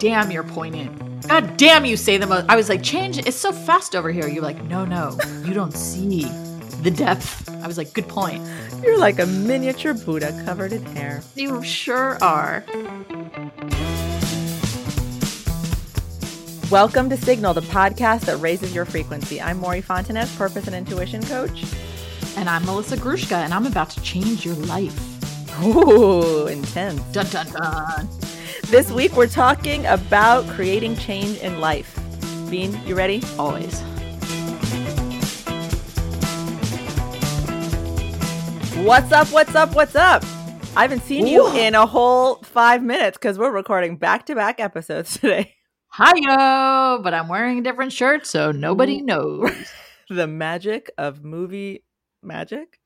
damn, 0.00 0.30
you're 0.30 0.42
poignant. 0.42 1.28
God 1.28 1.58
damn, 1.58 1.84
you 1.84 1.96
say 1.96 2.16
the 2.16 2.26
most. 2.26 2.46
I 2.48 2.56
was 2.56 2.70
like, 2.70 2.82
change. 2.82 3.18
It's 3.18 3.36
so 3.36 3.52
fast 3.52 3.94
over 3.94 4.10
here. 4.10 4.26
You're 4.26 4.42
like, 4.42 4.60
no, 4.64 4.86
no, 4.86 5.16
you 5.44 5.52
don't 5.52 5.74
see 5.74 6.24
the 6.82 6.90
depth. 6.90 7.48
I 7.62 7.66
was 7.66 7.76
like, 7.76 7.92
good 7.92 8.08
point. 8.08 8.42
You're 8.82 8.98
like 8.98 9.18
a 9.18 9.26
miniature 9.26 9.92
Buddha 9.92 10.42
covered 10.46 10.72
in 10.72 10.82
hair. 10.86 11.22
You 11.34 11.62
sure 11.62 12.16
are. 12.22 12.64
Welcome 16.70 17.10
to 17.10 17.18
Signal, 17.18 17.52
the 17.52 17.60
podcast 17.60 18.22
that 18.22 18.38
raises 18.38 18.74
your 18.74 18.86
frequency. 18.86 19.38
I'm 19.38 19.58
Mory 19.58 19.82
Fontanez, 19.82 20.34
purpose 20.38 20.66
and 20.66 20.74
intuition 20.74 21.22
coach. 21.24 21.62
And 22.38 22.48
I'm 22.48 22.64
Melissa 22.64 22.96
Grushka, 22.96 23.44
and 23.44 23.52
I'm 23.52 23.66
about 23.66 23.90
to 23.90 24.00
change 24.00 24.46
your 24.46 24.54
life. 24.54 24.98
Ooh, 25.62 26.46
intense. 26.46 27.02
Dun 27.12 27.26
dun 27.26 27.46
dun. 27.48 28.08
This 28.70 28.92
week 28.92 29.16
we're 29.16 29.26
talking 29.26 29.84
about 29.86 30.46
creating 30.50 30.94
change 30.94 31.38
in 31.38 31.58
life. 31.58 31.98
Bean, 32.48 32.80
you 32.86 32.94
ready? 32.94 33.20
Always. 33.36 33.80
What's 38.86 39.10
up? 39.10 39.26
What's 39.32 39.56
up? 39.56 39.74
What's 39.74 39.96
up? 39.96 40.22
I 40.76 40.82
haven't 40.82 41.02
seen 41.02 41.26
you 41.26 41.48
Ooh. 41.48 41.56
in 41.56 41.74
a 41.74 41.84
whole 41.84 42.36
five 42.44 42.80
minutes 42.84 43.18
because 43.18 43.40
we're 43.40 43.50
recording 43.50 43.96
back 43.96 44.26
to 44.26 44.36
back 44.36 44.60
episodes 44.60 45.14
today. 45.18 45.56
Hiyo! 45.98 47.02
But 47.02 47.12
I'm 47.12 47.26
wearing 47.26 47.58
a 47.58 47.62
different 47.62 47.92
shirt, 47.92 48.24
so 48.24 48.52
nobody 48.52 49.02
knows. 49.02 49.50
the 50.08 50.28
magic 50.28 50.92
of 50.96 51.24
movie 51.24 51.82
magic. 52.22 52.78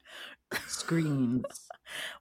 Screens. 0.67 1.64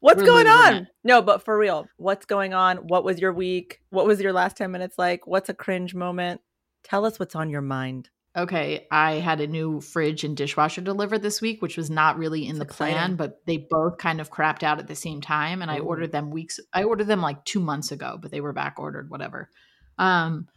What's 0.03 0.20
We're 0.20 0.25
going 0.25 0.48
on? 0.48 0.73
it. 0.73 0.88
No, 1.05 1.21
but 1.21 1.45
for 1.45 1.57
real, 1.57 1.88
what's 1.95 2.25
going 2.25 2.53
on? 2.53 2.75
What 2.75 3.05
was 3.05 3.21
your 3.21 3.31
week? 3.31 3.80
What 3.89 4.05
was 4.05 4.20
your 4.20 4.34
last 4.34 4.57
10 4.57 4.70
minutes 4.70 4.98
like? 4.98 5.25
What's 5.25 5.48
a 5.48 5.53
cringe 5.53 5.95
moment? 5.95 6.41
Tell 6.84 7.05
us 7.05 7.20
what's 7.20 7.35
on 7.35 7.49
your 7.49 7.61
mind. 7.61 8.09
Okay, 8.35 8.86
I 8.92 9.14
had 9.14 9.39
a 9.39 9.47
new 9.47 9.80
fridge 9.80 10.25
and 10.25 10.36
dishwasher 10.36 10.81
delivered 10.81 11.22
this 11.22 11.39
week, 11.39 11.61
which 11.61 11.77
was 11.77 11.89
not 11.89 12.17
really 12.17 12.45
in 12.45 12.59
That's 12.59 12.67
the 12.67 12.75
plan, 12.75 13.16
but 13.16 13.45
they 13.45 13.66
both 13.69 13.97
kind 13.97 14.19
of 14.19 14.30
crapped 14.30 14.61
out 14.61 14.80
at 14.80 14.88
the 14.88 14.95
same 14.95 15.22
time. 15.22 15.61
And 15.61 15.72
I 15.72 15.80
ordered 15.80 16.11
them 16.11 16.31
weeks. 16.31 16.59
I 16.73 16.83
ordered 16.83 17.08
them 17.08 17.22
like 17.22 17.45
two 17.45 17.61
months 17.61 17.94
ago, 17.94 18.17
but 18.22 18.30
they 18.30 18.42
were 18.42 18.52
back 18.52 18.80
ordered, 18.80 19.09
whatever. 19.09 19.49
Um, 19.97 20.49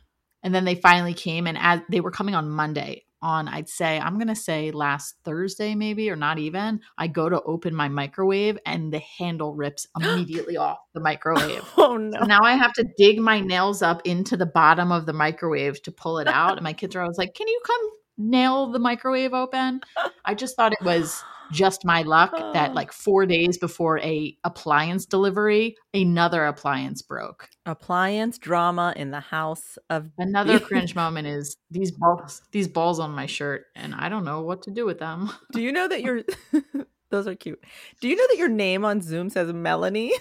and 0.42 0.52
then 0.52 0.64
they 0.64 0.74
finally 0.74 1.14
came, 1.14 1.46
and 1.46 1.56
as 1.56 1.82
they 1.88 2.00
were 2.00 2.10
coming 2.10 2.34
on 2.34 2.50
Monday, 2.50 3.05
on 3.26 3.48
I'd 3.48 3.68
say 3.68 3.98
I'm 3.98 4.18
gonna 4.18 4.36
say 4.36 4.70
last 4.70 5.16
Thursday 5.24 5.74
maybe 5.74 6.08
or 6.08 6.16
not 6.16 6.38
even. 6.38 6.80
I 6.96 7.08
go 7.08 7.28
to 7.28 7.42
open 7.42 7.74
my 7.74 7.88
microwave, 7.88 8.56
and 8.64 8.92
the 8.92 9.00
handle 9.18 9.54
rips 9.54 9.86
immediately 10.00 10.56
off 10.56 10.78
the 10.94 11.00
microwave. 11.00 11.64
Oh 11.78 11.96
no. 11.96 12.20
So 12.20 12.26
now 12.26 12.40
I 12.42 12.54
have 12.54 12.72
to 12.74 12.84
dig 12.96 13.18
my 13.18 13.40
nails 13.40 13.82
up 13.82 14.02
into 14.04 14.36
the 14.36 14.46
bottom 14.46 14.92
of 14.92 15.06
the 15.06 15.12
microwave 15.12 15.82
to 15.82 15.92
pull 15.92 16.18
it 16.18 16.26
out. 16.26 16.56
And 16.56 16.62
my 16.62 16.72
kids 16.72 16.96
are 16.96 17.02
always 17.02 17.18
like, 17.18 17.34
Can 17.34 17.48
you 17.48 17.60
come 17.66 17.90
nail 18.18 18.70
the 18.72 18.78
microwave 18.78 19.34
open? 19.34 19.80
I 20.24 20.34
just 20.34 20.56
thought 20.56 20.72
it 20.72 20.84
was 20.84 21.22
just 21.52 21.84
my 21.84 22.02
luck 22.02 22.32
that 22.52 22.70
oh. 22.70 22.74
like 22.74 22.92
four 22.92 23.26
days 23.26 23.58
before 23.58 23.98
a 24.00 24.36
appliance 24.44 25.06
delivery, 25.06 25.76
another 25.94 26.44
appliance 26.46 27.02
broke. 27.02 27.48
Appliance 27.64 28.38
drama 28.38 28.92
in 28.96 29.10
the 29.10 29.20
house 29.20 29.78
of 29.90 30.10
Another 30.18 30.58
cringe 30.60 30.94
moment 30.94 31.26
is 31.26 31.56
these 31.70 31.90
balls 31.92 32.42
these 32.52 32.68
balls 32.68 33.00
on 33.00 33.10
my 33.12 33.26
shirt, 33.26 33.66
and 33.74 33.94
I 33.94 34.08
don't 34.08 34.24
know 34.24 34.42
what 34.42 34.62
to 34.62 34.70
do 34.70 34.84
with 34.84 34.98
them. 34.98 35.30
Do 35.52 35.60
you 35.60 35.72
know 35.72 35.88
that 35.88 36.02
your 36.02 36.22
those 37.10 37.26
are 37.26 37.34
cute. 37.34 37.62
Do 38.00 38.08
you 38.08 38.16
know 38.16 38.26
that 38.28 38.38
your 38.38 38.48
name 38.48 38.84
on 38.84 39.00
Zoom 39.00 39.30
says 39.30 39.52
Melanie? 39.52 40.12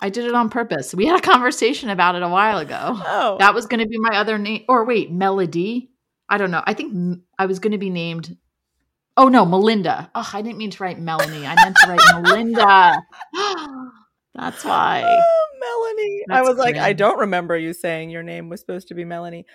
I 0.00 0.08
did 0.08 0.24
it 0.24 0.34
on 0.34 0.50
purpose. 0.50 0.92
We 0.94 1.06
had 1.06 1.18
a 1.18 1.22
conversation 1.22 1.88
about 1.88 2.16
it 2.16 2.22
a 2.22 2.28
while 2.28 2.58
ago. 2.58 2.76
Oh. 3.06 3.36
That 3.38 3.54
was 3.54 3.66
going 3.66 3.80
to 3.80 3.86
be 3.86 3.98
my 3.98 4.16
other 4.16 4.36
name. 4.36 4.64
Or 4.68 4.84
wait, 4.84 5.12
Melody? 5.12 5.90
I 6.28 6.38
don't 6.38 6.50
know. 6.50 6.62
I 6.66 6.74
think 6.74 7.20
I 7.38 7.46
was 7.46 7.60
going 7.60 7.72
to 7.72 7.78
be 7.78 7.90
named. 7.90 8.36
Oh 9.16 9.28
no, 9.28 9.44
Melinda. 9.44 10.10
Oh, 10.14 10.30
I 10.32 10.40
didn't 10.42 10.58
mean 10.58 10.70
to 10.70 10.82
write 10.82 10.98
Melanie. 10.98 11.46
I 11.46 11.54
meant 11.56 11.76
to 11.76 11.88
write 11.88 12.22
Melinda. 12.22 13.02
That's 14.34 14.64
why. 14.64 15.02
Oh, 15.64 15.94
Melanie. 15.94 16.24
I 16.28 16.36
That's 16.38 16.48
was 16.48 16.58
like, 16.58 16.76
I 16.76 16.92
don't 16.92 17.20
remember 17.20 17.56
you 17.56 17.72
saying 17.72 18.10
your 18.10 18.24
name 18.24 18.48
was 18.48 18.58
supposed 18.58 18.88
to 18.88 18.94
be 18.94 19.04
Melanie. 19.04 19.46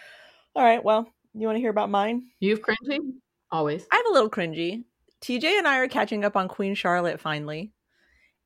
All 0.55 0.63
right, 0.63 0.81
well, 0.81 1.05
you 1.33 1.45
want 1.47 1.57
to 1.57 1.59
hear 1.59 1.69
about 1.69 1.89
mine? 1.89 2.23
You've 2.39 2.61
cringy? 2.61 2.99
Always. 3.51 3.85
I 3.91 3.97
have 3.97 4.05
a 4.09 4.13
little 4.13 4.29
cringy. 4.29 4.83
TJ 5.21 5.43
and 5.57 5.67
I 5.67 5.79
are 5.79 5.89
catching 5.89 6.23
up 6.23 6.37
on 6.37 6.47
Queen 6.47 6.75
Charlotte 6.75 7.19
finally. 7.19 7.73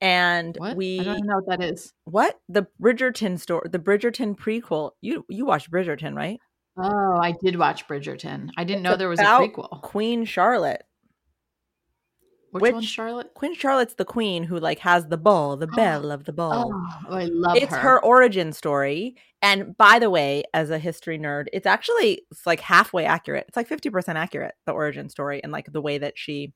And 0.02 0.56
What? 0.58 0.76
we 0.76 1.02
I 1.02 1.04
don't 1.04 1.26
know 1.28 1.36
what 1.44 1.60
that 1.60 1.64
is. 1.64 1.94
what? 2.06 2.40
The 2.50 2.66
Bridgerton 2.82 3.40
story, 3.40 3.70
the 3.72 3.78
Bridgerton 3.80 4.36
prequel. 4.36 4.92
You 5.02 5.24
you 5.30 5.46
watched 5.46 5.70
Bridgerton, 5.70 6.16
right? 6.16 6.40
Oh, 6.78 7.18
I 7.22 7.36
did 7.44 7.58
watch 7.58 7.88
Bridgerton. 7.88 8.50
I 8.58 8.64
didn't 8.64 8.80
It's 8.80 8.84
know 8.92 8.98
there 8.98 9.10
was 9.10 9.20
a 9.20 9.24
prequel. 9.24 9.82
Queen 9.84 10.26
Charlotte. 10.26 10.82
Which, 12.52 12.62
which- 12.62 12.74
one, 12.74 12.84
Charlotte? 12.84 13.34
Queen 13.34 13.56
Charlotte's 13.56 13.96
the 13.96 14.06
queen 14.06 14.44
who 14.44 14.58
like 14.60 14.80
has 14.80 15.08
the 15.08 15.18
ball, 15.18 15.58
the 15.58 15.68
oh, 15.72 15.76
bell 15.76 16.12
of 16.12 16.26
the 16.26 16.34
ball. 16.34 16.72
Oh, 17.08 17.16
I 17.16 17.26
love 17.26 17.56
it's 17.58 17.74
her. 17.74 18.00
origin 18.04 18.52
story. 18.54 19.16
And 19.42 19.76
by 19.78 20.00
the 20.00 20.10
way, 20.10 20.44
as 20.54 20.70
a 20.70 20.78
history 20.78 21.18
nerd, 21.18 21.46
it's 21.54 21.66
actually 21.66 22.22
it's 22.30 22.46
like 22.46 22.60
halfway 22.60 23.06
accurate. 23.06 23.46
It's 23.48 23.58
like 23.58 23.68
50% 23.70 24.16
accurate, 24.16 24.54
the 24.66 24.72
origin 24.74 25.10
story 25.10 25.42
and 25.44 25.52
like 25.52 25.72
the 25.72 25.82
way 25.82 25.98
that 25.98 26.14
she 26.18 26.54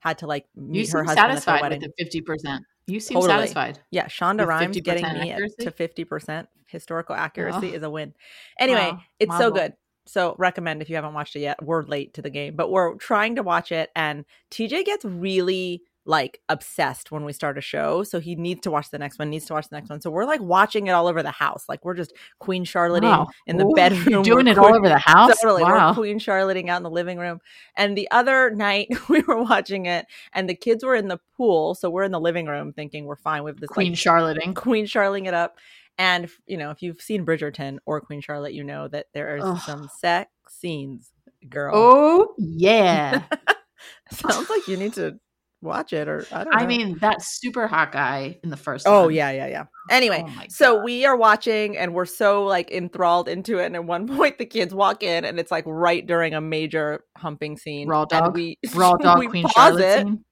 had 0.00 0.18
to 0.18 0.26
like 0.26 0.46
You 0.54 0.62
meet 0.62 0.78
her 0.90 1.00
seem 1.00 1.04
husband 1.06 1.18
at 1.18 1.28
satisfied 1.42 1.58
the 1.58 1.62
wedding. 1.62 1.80
with 1.80 1.92
the 1.96 2.04
fifty 2.04 2.20
percent. 2.20 2.64
You 2.86 2.98
seem 3.00 3.16
Totally. 3.16 3.38
satisfied. 3.38 3.78
Yeah, 3.92 4.06
Shonda 4.06 4.44
Rhimes 4.46 4.76
50% 4.76 4.82
getting 4.84 5.04
me 5.20 5.30
accuracy? 5.30 5.54
to 5.60 5.70
50% 5.70 6.46
historical 6.66 7.14
oh. 7.14 7.18
accuracy 7.18 7.70
Oh. 7.72 7.76
is 7.76 7.82
a 7.84 7.90
win. 7.90 8.12
Anyway, 8.58 8.80
Wow, 8.90 9.00
it's 9.20 9.38
so 9.38 9.52
good. 9.52 9.74
So 10.06 10.34
recommend 10.38 10.82
if 10.82 10.88
you 10.90 10.96
haven't 10.96 11.14
watched 11.14 11.36
it 11.36 11.40
yet. 11.40 11.62
We're 11.62 11.82
late 11.84 12.14
to 12.14 12.22
the 12.22 12.30
game, 12.30 12.56
but 12.56 12.70
we're 12.70 12.94
trying 12.96 13.36
to 13.36 13.42
watch 13.42 13.70
it 13.72 13.90
and 13.94 14.24
TJ 14.50 14.84
gets 14.84 15.04
really 15.04 15.82
like 16.04 16.40
obsessed 16.48 17.12
when 17.12 17.24
we 17.24 17.32
start 17.32 17.56
a 17.56 17.60
show. 17.60 18.02
So 18.02 18.18
he 18.18 18.34
needs 18.34 18.62
to 18.62 18.70
watch 18.72 18.90
the 18.90 18.98
next 18.98 19.18
one, 19.18 19.30
needs 19.30 19.44
to 19.46 19.52
watch 19.52 19.68
the 19.68 19.76
next 19.76 19.88
one. 19.88 20.00
So 20.00 20.10
we're 20.10 20.24
like 20.24 20.40
watching 20.40 20.88
it 20.88 20.90
all 20.90 21.06
over 21.06 21.22
the 21.22 21.30
house. 21.30 21.66
Like 21.68 21.84
we're 21.84 21.94
just 21.94 22.12
Queen 22.40 22.64
Charlotting 22.64 23.08
Wow. 23.08 23.28
in 23.46 23.56
the 23.56 23.66
Ooh, 23.66 23.74
bedroom. 23.74 24.22
Doing 24.24 24.46
We're 24.46 24.52
it 24.52 24.58
all 24.58 24.74
over 24.74 24.88
the 24.88 24.98
house. 24.98 25.38
Totally. 25.40 25.62
Wow. 25.62 25.90
We're 25.90 25.94
Queen 25.94 26.18
Charlotting 26.18 26.68
out 26.70 26.78
in 26.78 26.82
the 26.82 26.90
living 26.90 27.18
room. 27.18 27.38
And 27.76 27.96
the 27.96 28.10
other 28.10 28.50
night 28.50 28.88
we 29.08 29.20
were 29.20 29.40
watching 29.42 29.86
it 29.86 30.06
and 30.32 30.48
the 30.48 30.56
kids 30.56 30.84
were 30.84 30.96
in 30.96 31.06
the 31.06 31.20
pool. 31.36 31.76
So 31.76 31.88
we're 31.88 32.04
in 32.04 32.12
the 32.12 32.20
living 32.20 32.46
room 32.46 32.72
thinking 32.72 33.04
we're 33.04 33.14
fine 33.16 33.44
with 33.44 33.60
this 33.60 33.70
Queen 33.70 33.92
like 33.92 33.98
Charlotting. 33.98 34.54
Queen 34.54 34.86
Charloting 34.86 35.26
it 35.26 35.34
up. 35.34 35.58
And 35.98 36.28
you 36.46 36.56
know, 36.56 36.70
if 36.70 36.82
you've 36.82 37.00
seen 37.00 37.24
Bridgerton 37.26 37.78
or 37.86 38.00
Queen 38.00 38.20
Charlotte, 38.20 38.54
you 38.54 38.64
know 38.64 38.88
that 38.88 39.06
there 39.14 39.36
are 39.36 39.58
some 39.58 39.88
sex 39.98 40.30
scenes, 40.48 41.12
girl. 41.48 41.72
Oh 41.74 42.34
yeah. 42.38 43.22
Sounds 44.10 44.48
like 44.48 44.66
you 44.68 44.76
need 44.76 44.94
to 44.94 45.18
watch 45.60 45.92
it 45.92 46.08
or 46.08 46.26
I 46.32 46.44
don't 46.44 46.52
know. 46.52 46.58
I 46.58 46.66
mean, 46.66 46.98
that 46.98 47.22
super 47.22 47.66
hot 47.66 47.92
guy 47.92 48.38
in 48.42 48.50
the 48.50 48.56
first 48.56 48.86
Oh 48.86 49.04
one. 49.04 49.14
yeah, 49.14 49.30
yeah, 49.30 49.46
yeah. 49.46 49.64
Anyway, 49.90 50.24
Oh 50.26 50.42
so 50.48 50.82
we 50.82 51.04
are 51.04 51.16
watching 51.16 51.76
and 51.76 51.94
we're 51.94 52.04
so 52.04 52.44
like 52.44 52.70
enthralled 52.70 53.28
into 53.28 53.58
it. 53.58 53.66
And 53.66 53.76
at 53.76 53.84
one 53.84 54.06
point 54.16 54.38
the 54.38 54.46
kids 54.46 54.74
walk 54.74 55.02
in 55.02 55.24
and 55.24 55.38
it's 55.38 55.50
like 55.50 55.64
right 55.66 56.04
during 56.06 56.34
a 56.34 56.40
major 56.40 57.04
humping 57.16 57.56
scene. 57.56 57.88
Raw 57.88 58.04
dog? 58.04 58.34
we 58.34 58.58
Raw 58.74 58.92
dog 59.00 59.18
we 59.20 59.28
Queen 59.28 59.44
pause 59.44 59.52
Charlotte 59.54 59.84
it, 59.84 60.06
scene. 60.06 60.24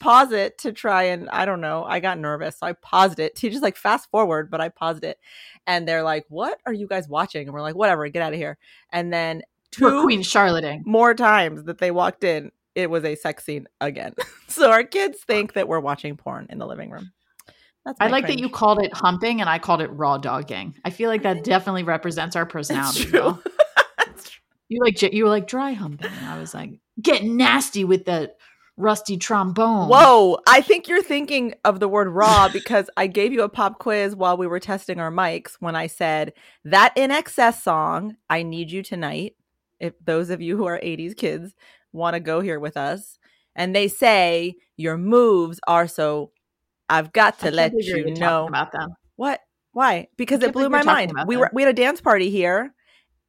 Pause 0.00 0.32
it 0.32 0.58
to 0.58 0.72
try 0.72 1.04
and 1.04 1.28
I 1.30 1.44
don't 1.44 1.60
know. 1.60 1.84
I 1.84 2.00
got 2.00 2.18
nervous. 2.18 2.58
So 2.58 2.66
I 2.66 2.72
paused 2.74 3.18
it 3.18 3.36
to 3.36 3.50
just 3.50 3.62
like 3.62 3.76
fast 3.76 4.10
forward, 4.10 4.50
but 4.50 4.60
I 4.60 4.68
paused 4.68 5.04
it. 5.04 5.18
And 5.66 5.88
they're 5.88 6.02
like, 6.02 6.24
What 6.28 6.58
are 6.66 6.72
you 6.72 6.86
guys 6.86 7.08
watching? 7.08 7.46
And 7.46 7.54
we're 7.54 7.62
like, 7.62 7.74
whatever, 7.74 8.06
get 8.08 8.22
out 8.22 8.32
of 8.32 8.38
here. 8.38 8.58
And 8.90 9.12
then 9.12 9.42
For 9.72 9.90
two 9.90 10.02
Queen 10.02 10.22
Charlotting. 10.22 10.82
more 10.86 11.14
times 11.14 11.64
that 11.64 11.78
they 11.78 11.90
walked 11.90 12.24
in, 12.24 12.52
it 12.74 12.90
was 12.90 13.04
a 13.04 13.14
sex 13.14 13.44
scene 13.44 13.66
again. 13.80 14.14
so 14.48 14.70
our 14.70 14.84
kids 14.84 15.18
think 15.26 15.54
that 15.54 15.68
we're 15.68 15.80
watching 15.80 16.16
porn 16.16 16.46
in 16.50 16.58
the 16.58 16.66
living 16.66 16.90
room. 16.90 17.12
That's 17.84 17.98
I 18.00 18.08
like 18.08 18.26
that 18.28 18.38
you 18.38 18.48
called 18.48 18.82
it 18.82 18.94
humping 18.94 19.40
and 19.42 19.50
I 19.50 19.58
called 19.58 19.82
it 19.82 19.88
raw 19.88 20.16
dogging. 20.16 20.74
I 20.86 20.90
feel 20.90 21.10
like 21.10 21.22
that 21.22 21.44
definitely 21.44 21.82
represents 21.82 22.34
our 22.34 22.46
personality. 22.46 23.04
true. 23.04 23.20
though. 23.20 23.38
You 24.70 24.80
like 24.82 25.00
you 25.02 25.24
were 25.24 25.30
like 25.30 25.46
dry 25.46 25.72
humping. 25.72 26.10
I 26.26 26.38
was 26.38 26.54
like, 26.54 26.80
get 27.00 27.22
nasty 27.22 27.84
with 27.84 28.06
the 28.06 28.32
rusty 28.76 29.16
trombone. 29.16 29.88
Whoa, 29.88 30.38
I 30.46 30.60
think 30.60 30.88
you're 30.88 31.02
thinking 31.02 31.54
of 31.64 31.80
the 31.80 31.88
word 31.88 32.08
raw 32.08 32.48
because 32.52 32.90
I 32.96 33.06
gave 33.06 33.32
you 33.32 33.42
a 33.42 33.48
pop 33.48 33.78
quiz 33.78 34.16
while 34.16 34.36
we 34.36 34.46
were 34.46 34.60
testing 34.60 35.00
our 35.00 35.10
mics 35.10 35.54
when 35.60 35.76
I 35.76 35.86
said 35.86 36.32
that 36.64 36.94
INXS 36.96 37.62
song, 37.62 38.16
I 38.28 38.42
need 38.42 38.70
you 38.70 38.82
tonight. 38.82 39.36
If 39.80 39.94
those 40.04 40.30
of 40.30 40.40
you 40.40 40.56
who 40.56 40.66
are 40.66 40.78
80s 40.78 41.16
kids 41.16 41.54
want 41.92 42.14
to 42.14 42.20
go 42.20 42.40
here 42.40 42.60
with 42.60 42.76
us, 42.76 43.18
and 43.56 43.74
they 43.74 43.88
say 43.88 44.56
your 44.76 44.96
moves 44.96 45.60
are 45.66 45.86
so 45.86 46.30
I've 46.88 47.12
got 47.12 47.38
to 47.38 47.44
can't 47.44 47.54
let 47.54 47.72
you're 47.72 47.98
you 47.98 48.06
even 48.06 48.14
know 48.14 48.46
about 48.46 48.72
them. 48.72 48.94
what 49.16 49.40
why 49.72 50.08
because 50.16 50.42
it 50.42 50.52
blew 50.52 50.68
my 50.68 50.82
mind 50.82 51.12
we 51.26 51.36
were 51.36 51.50
we 51.52 51.62
had 51.62 51.70
a 51.70 51.72
dance 51.74 52.00
party 52.00 52.30
here 52.30 52.74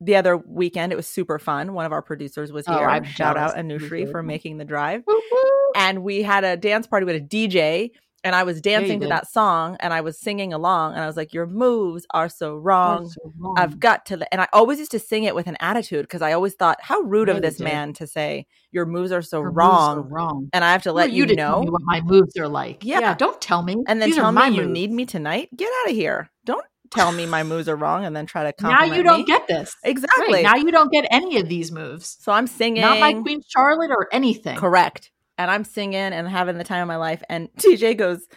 the 0.06 0.16
other 0.16 0.38
weekend 0.38 0.92
it 0.92 0.96
was 0.96 1.07
super 1.07 1.40
fun 1.40 1.74
one 1.74 1.86
of 1.86 1.92
our 1.92 2.02
producers 2.02 2.52
was 2.52 2.66
here. 2.66 2.75
Oh, 2.75 2.80
here 2.80 2.90
I'm 2.90 3.04
shout 3.04 3.36
jealous. 3.36 3.54
out 3.54 3.57
anushri 3.57 4.10
for 4.10 4.22
making 4.24 4.57
the 4.57 4.66
drive 4.66 5.04
Woo 5.07 5.22
woo. 5.31 5.72
and 5.75 6.04
we 6.04 6.22
had 6.22 6.44
a 6.44 6.56
dance 6.56 6.88
party 6.88 7.06
with 7.06 7.16
a 7.16 7.22
DJ 7.22 7.92
and 8.24 8.34
I 8.36 8.42
was 8.42 8.60
dancing 8.60 9.00
to 9.02 9.07
that 9.10 9.30
song 9.31 9.78
and 9.81 9.94
I 9.94 10.02
was 10.02 10.18
singing 10.19 10.52
along 10.52 10.94
and 10.94 11.02
I 11.04 11.06
was 11.06 11.16
like, 11.16 11.31
Your 11.31 11.46
moves 11.46 12.07
are 12.10 12.28
so 12.28 12.56
wrong. 12.56 13.07
So 13.07 13.31
wrong. 13.38 13.54
I've 13.56 13.80
got 13.80 14.07
to, 14.07 14.25
and 14.34 14.42
I 14.42 14.48
always 14.52 14.80
used 14.80 14.90
to 14.92 15.00
sing 15.00 15.25
it 15.25 15.36
with 15.36 15.46
an 15.46 15.56
attitude 15.60 16.02
because 16.06 16.24
I 16.24 16.31
always 16.34 16.56
thought, 16.56 16.80
how 16.81 17.01
rude 17.01 17.30
of 17.30 17.44
this 17.44 17.60
man 17.60 17.94
to 17.94 18.08
say 18.08 18.48
your 18.72 18.88
moves 18.88 19.12
are 19.12 19.22
so 19.22 19.42
Her 19.42 19.50
moves 19.50 19.58
wrong, 19.58 19.98
are 20.00 20.01
wrong. 20.01 20.50
and 20.54 20.63
I 20.66 20.72
have 20.72 20.81
to 20.84 20.92
let 20.92 21.12
you, 21.12 21.28
tell 21.28 21.36
know, 21.62 21.72
what 21.72 21.84
my 21.84 22.01
moves 22.01 22.36
are 22.38 22.48
like. 22.48 22.84
Yeah. 22.84 23.00
Yeah, 23.01 23.13
don't 23.13 23.40
tell 23.40 23.62
me. 23.62 23.75
and 23.88 24.01
then 24.01 24.10
These 24.10 24.18
tell 24.18 24.31
me 24.31 24.36
my 24.40 24.48
you 24.48 24.66
need 24.68 24.92
me 24.92 25.06
tonight. 25.06 25.50
Get 25.56 25.69
out 25.84 25.92
of 25.92 25.96
here! 25.96 26.31
Don't 26.46 26.66
tell 26.92 27.12
me 27.12 27.26
my 27.26 27.44
moves 27.44 27.68
are 27.70 27.76
wrong 27.76 28.06
and 28.06 28.16
then 28.16 28.26
try 28.26 28.44
to 28.44 28.54
come. 28.54 28.72
Now 28.76 28.84
you 28.84 29.04
don't 29.04 29.20
me. 29.22 29.26
get 29.26 29.48
this. 29.48 29.76
exactly. 29.84 30.34
Right, 30.34 30.44
now 30.44 30.56
you 30.56 30.72
don't 30.72 30.92
get 30.92 31.06
any 31.12 31.40
of 31.40 31.48
these 31.50 31.72
moves. 31.72 32.18
so 32.22 32.32
I'm 32.32 32.48
singing, 32.48 32.82
Not 32.82 33.00
by 33.00 33.14
Queen 33.14 33.42
Charlotte 33.48 33.92
or 33.92 34.08
anything. 34.12 34.58
correct, 34.58 35.12
and 35.38 35.50
I'm 35.52 35.64
singing 35.64 35.96
and 35.96 36.28
having 36.28 36.58
the 36.58 36.64
time 36.64 36.82
of 36.82 36.88
my 36.88 36.98
life. 36.98 37.22
And 37.30 37.50
TJ 37.58 37.98
goes, 37.98 38.28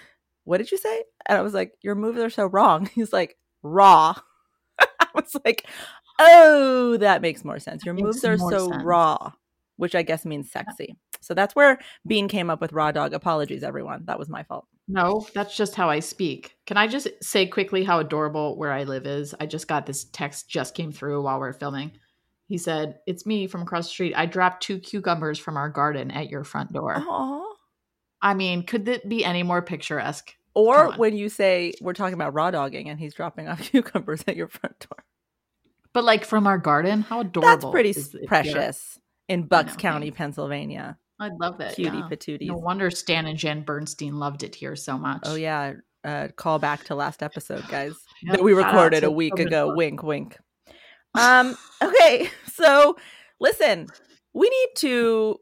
"What 0.44 0.58
did 0.58 0.70
you 0.70 0.78
say?" 0.78 1.04
And 1.26 1.36
I 1.38 1.42
was 1.42 1.54
like, 1.54 1.72
"Your 1.82 1.94
moves 1.94 2.18
are 2.20 2.30
so 2.30 2.46
wrong." 2.46 2.86
He's 2.94 3.12
like, 3.12 3.36
"Raw." 3.62 4.14
I 4.80 5.06
was 5.14 5.34
like, 5.44 5.66
"Oh, 6.18 6.96
that 6.98 7.22
makes 7.22 7.44
more 7.44 7.58
sense. 7.58 7.84
Your 7.84 7.94
moves 7.94 8.24
are 8.24 8.38
so 8.38 8.70
sense. 8.70 8.84
raw," 8.84 9.32
which 9.78 9.94
I 9.94 10.02
guess 10.02 10.26
means 10.26 10.50
sexy. 10.52 10.96
So 11.20 11.32
that's 11.34 11.56
where 11.56 11.78
Bean 12.06 12.28
came 12.28 12.50
up 12.50 12.60
with 12.60 12.72
raw 12.72 12.92
dog. 12.92 13.14
Apologies, 13.14 13.62
everyone. 13.62 14.04
That 14.04 14.18
was 14.18 14.28
my 14.28 14.42
fault. 14.42 14.66
No, 14.86 15.26
that's 15.34 15.56
just 15.56 15.74
how 15.74 15.88
I 15.90 16.00
speak. 16.00 16.56
Can 16.66 16.76
I 16.76 16.86
just 16.86 17.08
say 17.22 17.46
quickly 17.46 17.84
how 17.84 17.98
adorable 17.98 18.56
where 18.56 18.72
I 18.72 18.84
live 18.84 19.06
is? 19.06 19.34
I 19.40 19.46
just 19.46 19.68
got 19.68 19.86
this 19.86 20.04
text 20.04 20.48
just 20.48 20.74
came 20.74 20.92
through 20.92 21.22
while 21.22 21.40
we 21.40 21.48
are 21.48 21.52
filming. 21.52 21.92
He 22.46 22.56
said, 22.56 22.98
"It's 23.06 23.26
me 23.26 23.46
from 23.46 23.62
across 23.62 23.86
the 23.86 23.90
street. 23.90 24.14
I 24.16 24.26
dropped 24.26 24.62
two 24.62 24.78
cucumbers 24.78 25.38
from 25.38 25.56
our 25.56 25.68
garden 25.68 26.10
at 26.10 26.30
your 26.30 26.44
front 26.44 26.72
door." 26.72 26.94
Aww. 26.96 27.44
I 28.22 28.34
mean, 28.34 28.64
could 28.64 28.88
it 28.88 29.08
be 29.08 29.24
any 29.24 29.42
more 29.42 29.60
picturesque? 29.62 30.34
Or 30.54 30.92
when 30.96 31.16
you 31.16 31.28
say 31.28 31.72
we're 31.80 31.92
talking 31.92 32.14
about 32.14 32.34
raw 32.34 32.50
dogging 32.50 32.88
and 32.88 32.98
he's 32.98 33.14
dropping 33.14 33.48
off 33.48 33.60
cucumbers 33.70 34.24
at 34.26 34.34
your 34.36 34.48
front 34.48 34.78
door. 34.80 35.04
But 35.92 36.04
like 36.04 36.24
from 36.24 36.46
our 36.46 36.58
garden, 36.58 37.02
how 37.02 37.20
adorable! 37.20 37.50
That's 37.50 37.70
pretty 37.70 37.90
is 37.90 37.98
s- 37.98 38.14
it 38.14 38.20
here? 38.20 38.28
precious 38.28 38.98
in 39.28 39.44
Bucks 39.44 39.76
County. 39.76 40.10
Pennsylvania. 40.10 40.98
I'd 41.20 41.34
love 41.40 41.60
it. 41.60 41.74
Cutie 41.74 41.98
yeah. 41.98 42.08
patooties. 42.08 42.46
No 42.46 42.56
wonder 42.56 42.90
Stan 42.90 43.26
and 43.26 43.38
Jen 43.38 43.62
Bernstein 43.62 44.18
loved 44.18 44.42
it 44.42 44.54
here 44.54 44.76
so 44.76 44.96
much. 44.96 45.22
Oh 45.24 45.34
yeah, 45.34 45.74
uh, 46.04 46.28
call 46.36 46.58
back 46.58 46.84
to 46.84 46.94
last 46.94 47.22
episode, 47.22 47.66
guys, 47.70 47.94
that 48.30 48.42
we 48.42 48.52
recorded 48.52 49.04
a 49.04 49.10
week 49.10 49.38
ago. 49.38 49.74
Wink, 49.74 50.02
wink. 50.02 50.38
Um. 51.14 51.56
Okay, 51.80 52.28
so 52.52 52.96
listen, 53.38 53.86
we 54.34 54.48
need 54.48 54.68
to 54.78 55.38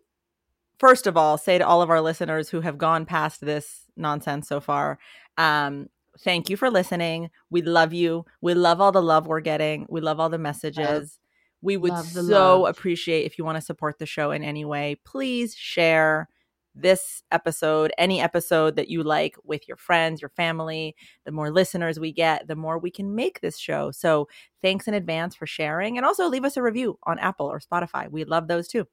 first 0.79 1.07
of 1.07 1.17
all 1.17 1.39
say 1.39 1.57
to 1.57 1.67
all 1.67 1.81
of 1.81 1.89
our 1.89 2.03
listeners 2.03 2.51
who 2.51 2.61
have 2.61 2.77
gone 2.77 3.07
past 3.07 3.41
this 3.41 3.85
nonsense 3.97 4.49
so 4.49 4.61
far. 4.61 4.99
Um. 5.39 5.89
Thank 6.21 6.49
you 6.49 6.57
for 6.57 6.71
listening. 6.71 7.31
We 7.51 7.61
love 7.61 7.93
you. 7.93 8.25
We 8.41 8.55
love 8.55 8.81
all 8.81 8.93
the 8.93 9.03
love 9.03 9.27
we're 9.27 9.41
getting. 9.41 9.87
We 9.91 10.01
love 10.01 10.19
all 10.19 10.31
the 10.31 10.39
messages. 10.39 11.19
We 11.67 11.77
would 11.77 11.99
so 11.99 12.61
love. 12.61 12.71
appreciate 12.71 13.27
if 13.27 13.39
you 13.39 13.45
want 13.45 13.57
to 13.57 13.61
support 13.61 13.99
the 13.99 14.07
show 14.07 14.31
in 14.31 14.45
any 14.45 14.65
way. 14.65 15.01
Please 15.05 15.53
share 15.53 16.29
this 16.77 17.25
episode, 17.33 17.93
any 17.99 18.21
episode 18.21 18.77
that 18.77 18.89
you 18.89 19.03
like 19.03 19.35
with 19.43 19.67
your 19.67 19.77
friends, 19.77 20.23
your 20.23 20.29
family. 20.29 20.95
The 21.25 21.33
more 21.33 21.51
listeners 21.51 21.99
we 21.99 22.13
get, 22.13 22.47
the 22.47 22.55
more 22.55 22.79
we 22.79 22.93
can 22.93 23.17
make 23.17 23.41
this 23.41 23.59
show. 23.59 23.91
So 23.91 24.29
thanks 24.63 24.87
in 24.87 24.95
advance 24.95 25.35
for 25.35 25.45
sharing. 25.45 25.97
And 25.97 26.07
also 26.07 26.29
leave 26.29 26.45
us 26.45 26.57
a 26.57 26.63
review 26.63 27.01
on 27.03 27.19
Apple 27.19 27.47
or 27.47 27.59
Spotify. 27.59 28.09
We 28.09 28.23
love 28.23 28.47
those 28.47 28.69
too. 28.69 28.87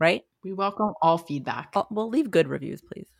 Right? 0.00 0.22
We 0.42 0.54
welcome 0.54 0.94
all 1.02 1.18
feedback. 1.18 1.72
Oh, 1.76 1.86
well, 1.90 2.08
leave 2.08 2.30
good 2.30 2.48
reviews, 2.48 2.80
please. 2.80 3.10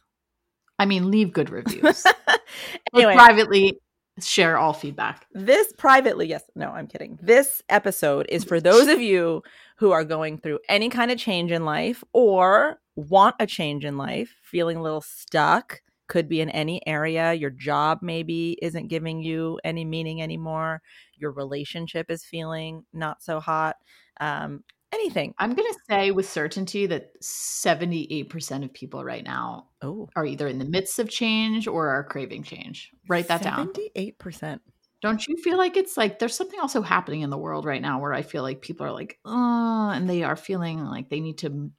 I 0.78 0.86
mean, 0.86 1.10
leave 1.10 1.34
good 1.34 1.50
reviews. 1.50 2.06
anyway, 2.94 3.14
privately 3.16 3.78
share 4.20 4.58
all 4.58 4.72
feedback. 4.72 5.26
this 5.32 5.72
privately, 5.78 6.28
yes, 6.28 6.42
no, 6.54 6.70
I'm 6.70 6.86
kidding. 6.86 7.18
This 7.22 7.62
episode 7.68 8.26
is 8.28 8.44
for 8.44 8.60
those 8.60 8.88
of 8.88 9.00
you 9.00 9.42
who 9.76 9.90
are 9.92 10.04
going 10.04 10.38
through 10.38 10.58
any 10.68 10.88
kind 10.88 11.10
of 11.10 11.18
change 11.18 11.50
in 11.50 11.64
life 11.64 12.04
or 12.12 12.78
want 12.94 13.36
a 13.40 13.46
change 13.46 13.84
in 13.84 13.96
life, 13.96 14.34
feeling 14.42 14.76
a 14.76 14.82
little 14.82 15.00
stuck, 15.00 15.80
could 16.08 16.28
be 16.28 16.42
in 16.42 16.50
any 16.50 16.86
area. 16.86 17.32
Your 17.32 17.50
job 17.50 18.00
maybe 18.02 18.58
isn't 18.60 18.88
giving 18.88 19.22
you 19.22 19.58
any 19.64 19.84
meaning 19.84 20.20
anymore. 20.20 20.82
Your 21.16 21.32
relationship 21.32 22.10
is 22.10 22.24
feeling 22.24 22.84
not 22.92 23.22
so 23.22 23.40
hot. 23.40 23.76
Um, 24.20 24.62
anything. 24.92 25.34
I'm 25.38 25.54
going 25.54 25.72
to 25.72 25.78
say 25.88 26.10
with 26.10 26.28
certainty 26.28 26.86
that 26.86 27.20
78% 27.22 28.64
of 28.64 28.72
people 28.72 29.04
right 29.04 29.24
now 29.24 29.68
Oh, 29.82 30.08
are 30.14 30.24
either 30.26 30.46
in 30.46 30.58
the 30.58 30.64
midst 30.64 30.98
of 30.98 31.08
change 31.08 31.66
or 31.66 31.88
are 31.88 32.04
craving 32.04 32.42
change. 32.44 32.90
Write 33.08 33.28
that 33.28 33.42
down. 33.42 33.72
78%. 33.72 34.60
Don't 35.00 35.26
you 35.26 35.36
feel 35.42 35.58
like 35.58 35.76
it's 35.76 35.96
like 35.96 36.18
there's 36.20 36.36
something 36.36 36.60
also 36.60 36.80
happening 36.82 37.22
in 37.22 37.30
the 37.30 37.38
world 37.38 37.64
right 37.64 37.82
now 37.82 37.98
where 38.00 38.12
I 38.12 38.22
feel 38.22 38.42
like 38.42 38.60
people 38.62 38.86
are 38.86 38.92
like, 38.92 39.18
uh, 39.26 39.90
and 39.90 40.08
they 40.08 40.22
are 40.22 40.36
feeling 40.36 40.84
like 40.84 41.08
they 41.10 41.18
need 41.20 41.38
to 41.38 41.70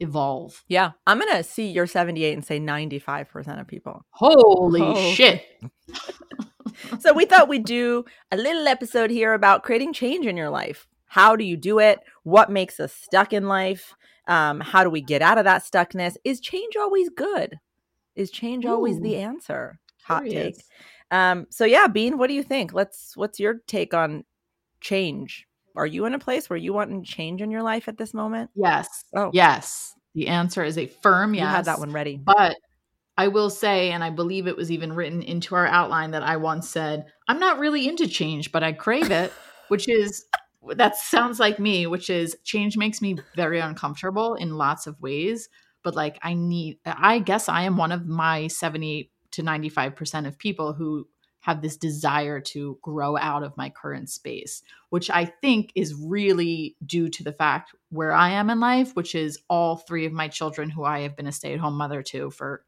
evolve. 0.00 0.64
Yeah, 0.66 0.90
I'm 1.06 1.20
going 1.20 1.32
to 1.36 1.44
see 1.44 1.68
your 1.70 1.86
78 1.86 2.32
and 2.32 2.44
say 2.44 2.58
95% 2.58 3.60
of 3.60 3.68
people. 3.68 4.04
Holy 4.10 4.82
Oh. 4.82 5.12
shit. 5.12 5.44
so 6.98 7.12
we 7.12 7.24
thought 7.24 7.48
we'd 7.48 7.64
do 7.64 8.04
a 8.32 8.36
little 8.36 8.66
episode 8.66 9.10
here 9.10 9.32
about 9.34 9.62
creating 9.62 9.92
change 9.92 10.26
in 10.26 10.36
your 10.36 10.50
life. 10.50 10.88
How 11.14 11.36
do 11.36 11.44
you 11.44 11.56
do 11.56 11.78
it? 11.78 12.00
What 12.24 12.50
makes 12.50 12.80
us 12.80 12.92
stuck 12.92 13.32
in 13.32 13.46
life? 13.46 13.94
Um, 14.26 14.58
how 14.58 14.82
do 14.82 14.90
we 14.90 15.00
get 15.00 15.22
out 15.22 15.38
of 15.38 15.44
that 15.44 15.62
stuckness? 15.62 16.16
Is 16.24 16.40
change 16.40 16.74
always 16.74 17.08
good? 17.08 17.60
Is 18.16 18.32
change 18.32 18.66
always 18.66 19.00
the 19.00 19.18
answer? 19.18 19.78
Hot 20.02 20.24
take. 20.24 20.56
Um, 21.12 21.46
so 21.50 21.64
yeah, 21.64 21.86
Bean, 21.86 22.18
what 22.18 22.26
do 22.26 22.34
you 22.34 22.42
think? 22.42 22.72
Let's. 22.72 23.16
What's 23.16 23.38
your 23.38 23.60
take 23.68 23.94
on 23.94 24.24
change? 24.80 25.46
Are 25.76 25.86
you 25.86 26.04
in 26.04 26.14
a 26.14 26.18
place 26.18 26.50
where 26.50 26.56
you 26.56 26.72
want 26.72 27.06
change 27.06 27.40
in 27.40 27.52
your 27.52 27.62
life 27.62 27.86
at 27.86 27.96
this 27.96 28.12
moment? 28.12 28.50
Yes. 28.56 29.04
Oh. 29.14 29.30
Yes. 29.32 29.94
The 30.16 30.26
answer 30.26 30.64
is 30.64 30.76
a 30.78 30.88
firm 30.88 31.32
yes. 31.32 31.42
You 31.42 31.46
had 31.46 31.64
that 31.66 31.78
one 31.78 31.92
ready. 31.92 32.16
But 32.16 32.56
I 33.16 33.28
will 33.28 33.50
say, 33.50 33.92
and 33.92 34.02
I 34.02 34.10
believe 34.10 34.48
it 34.48 34.56
was 34.56 34.72
even 34.72 34.92
written 34.92 35.22
into 35.22 35.54
our 35.54 35.68
outline 35.68 36.10
that 36.10 36.24
I 36.24 36.38
once 36.38 36.68
said, 36.68 37.06
I'm 37.28 37.38
not 37.38 37.60
really 37.60 37.86
into 37.86 38.08
change, 38.08 38.50
but 38.50 38.64
I 38.64 38.72
crave 38.72 39.12
it, 39.12 39.32
which 39.68 39.88
is 39.88 40.24
that 40.76 40.96
sounds 40.96 41.38
like 41.38 41.58
me, 41.58 41.86
which 41.86 42.10
is 42.10 42.36
change 42.44 42.76
makes 42.76 43.02
me 43.02 43.16
very 43.34 43.60
uncomfortable 43.60 44.34
in 44.34 44.56
lots 44.56 44.86
of 44.86 45.00
ways. 45.00 45.48
But 45.82 45.94
like, 45.94 46.18
I 46.22 46.34
need, 46.34 46.78
I 46.86 47.18
guess 47.18 47.48
I 47.48 47.62
am 47.62 47.76
one 47.76 47.92
of 47.92 48.06
my 48.06 48.48
78 48.48 49.10
to 49.32 49.42
95% 49.42 50.26
of 50.26 50.38
people 50.38 50.72
who 50.72 51.06
have 51.40 51.60
this 51.60 51.76
desire 51.76 52.40
to 52.40 52.78
grow 52.80 53.18
out 53.18 53.42
of 53.42 53.54
my 53.56 53.68
current 53.68 54.08
space, 54.08 54.62
which 54.88 55.10
I 55.10 55.26
think 55.26 55.72
is 55.74 55.94
really 55.94 56.74
due 56.86 57.10
to 57.10 57.22
the 57.22 57.32
fact 57.32 57.74
where 57.90 58.12
I 58.12 58.30
am 58.30 58.48
in 58.48 58.60
life, 58.60 58.92
which 58.94 59.14
is 59.14 59.38
all 59.50 59.76
three 59.76 60.06
of 60.06 60.12
my 60.12 60.28
children 60.28 60.70
who 60.70 60.84
I 60.84 61.00
have 61.00 61.16
been 61.16 61.26
a 61.26 61.32
stay 61.32 61.52
at 61.52 61.60
home 61.60 61.74
mother 61.74 62.02
to 62.04 62.30
for 62.30 62.64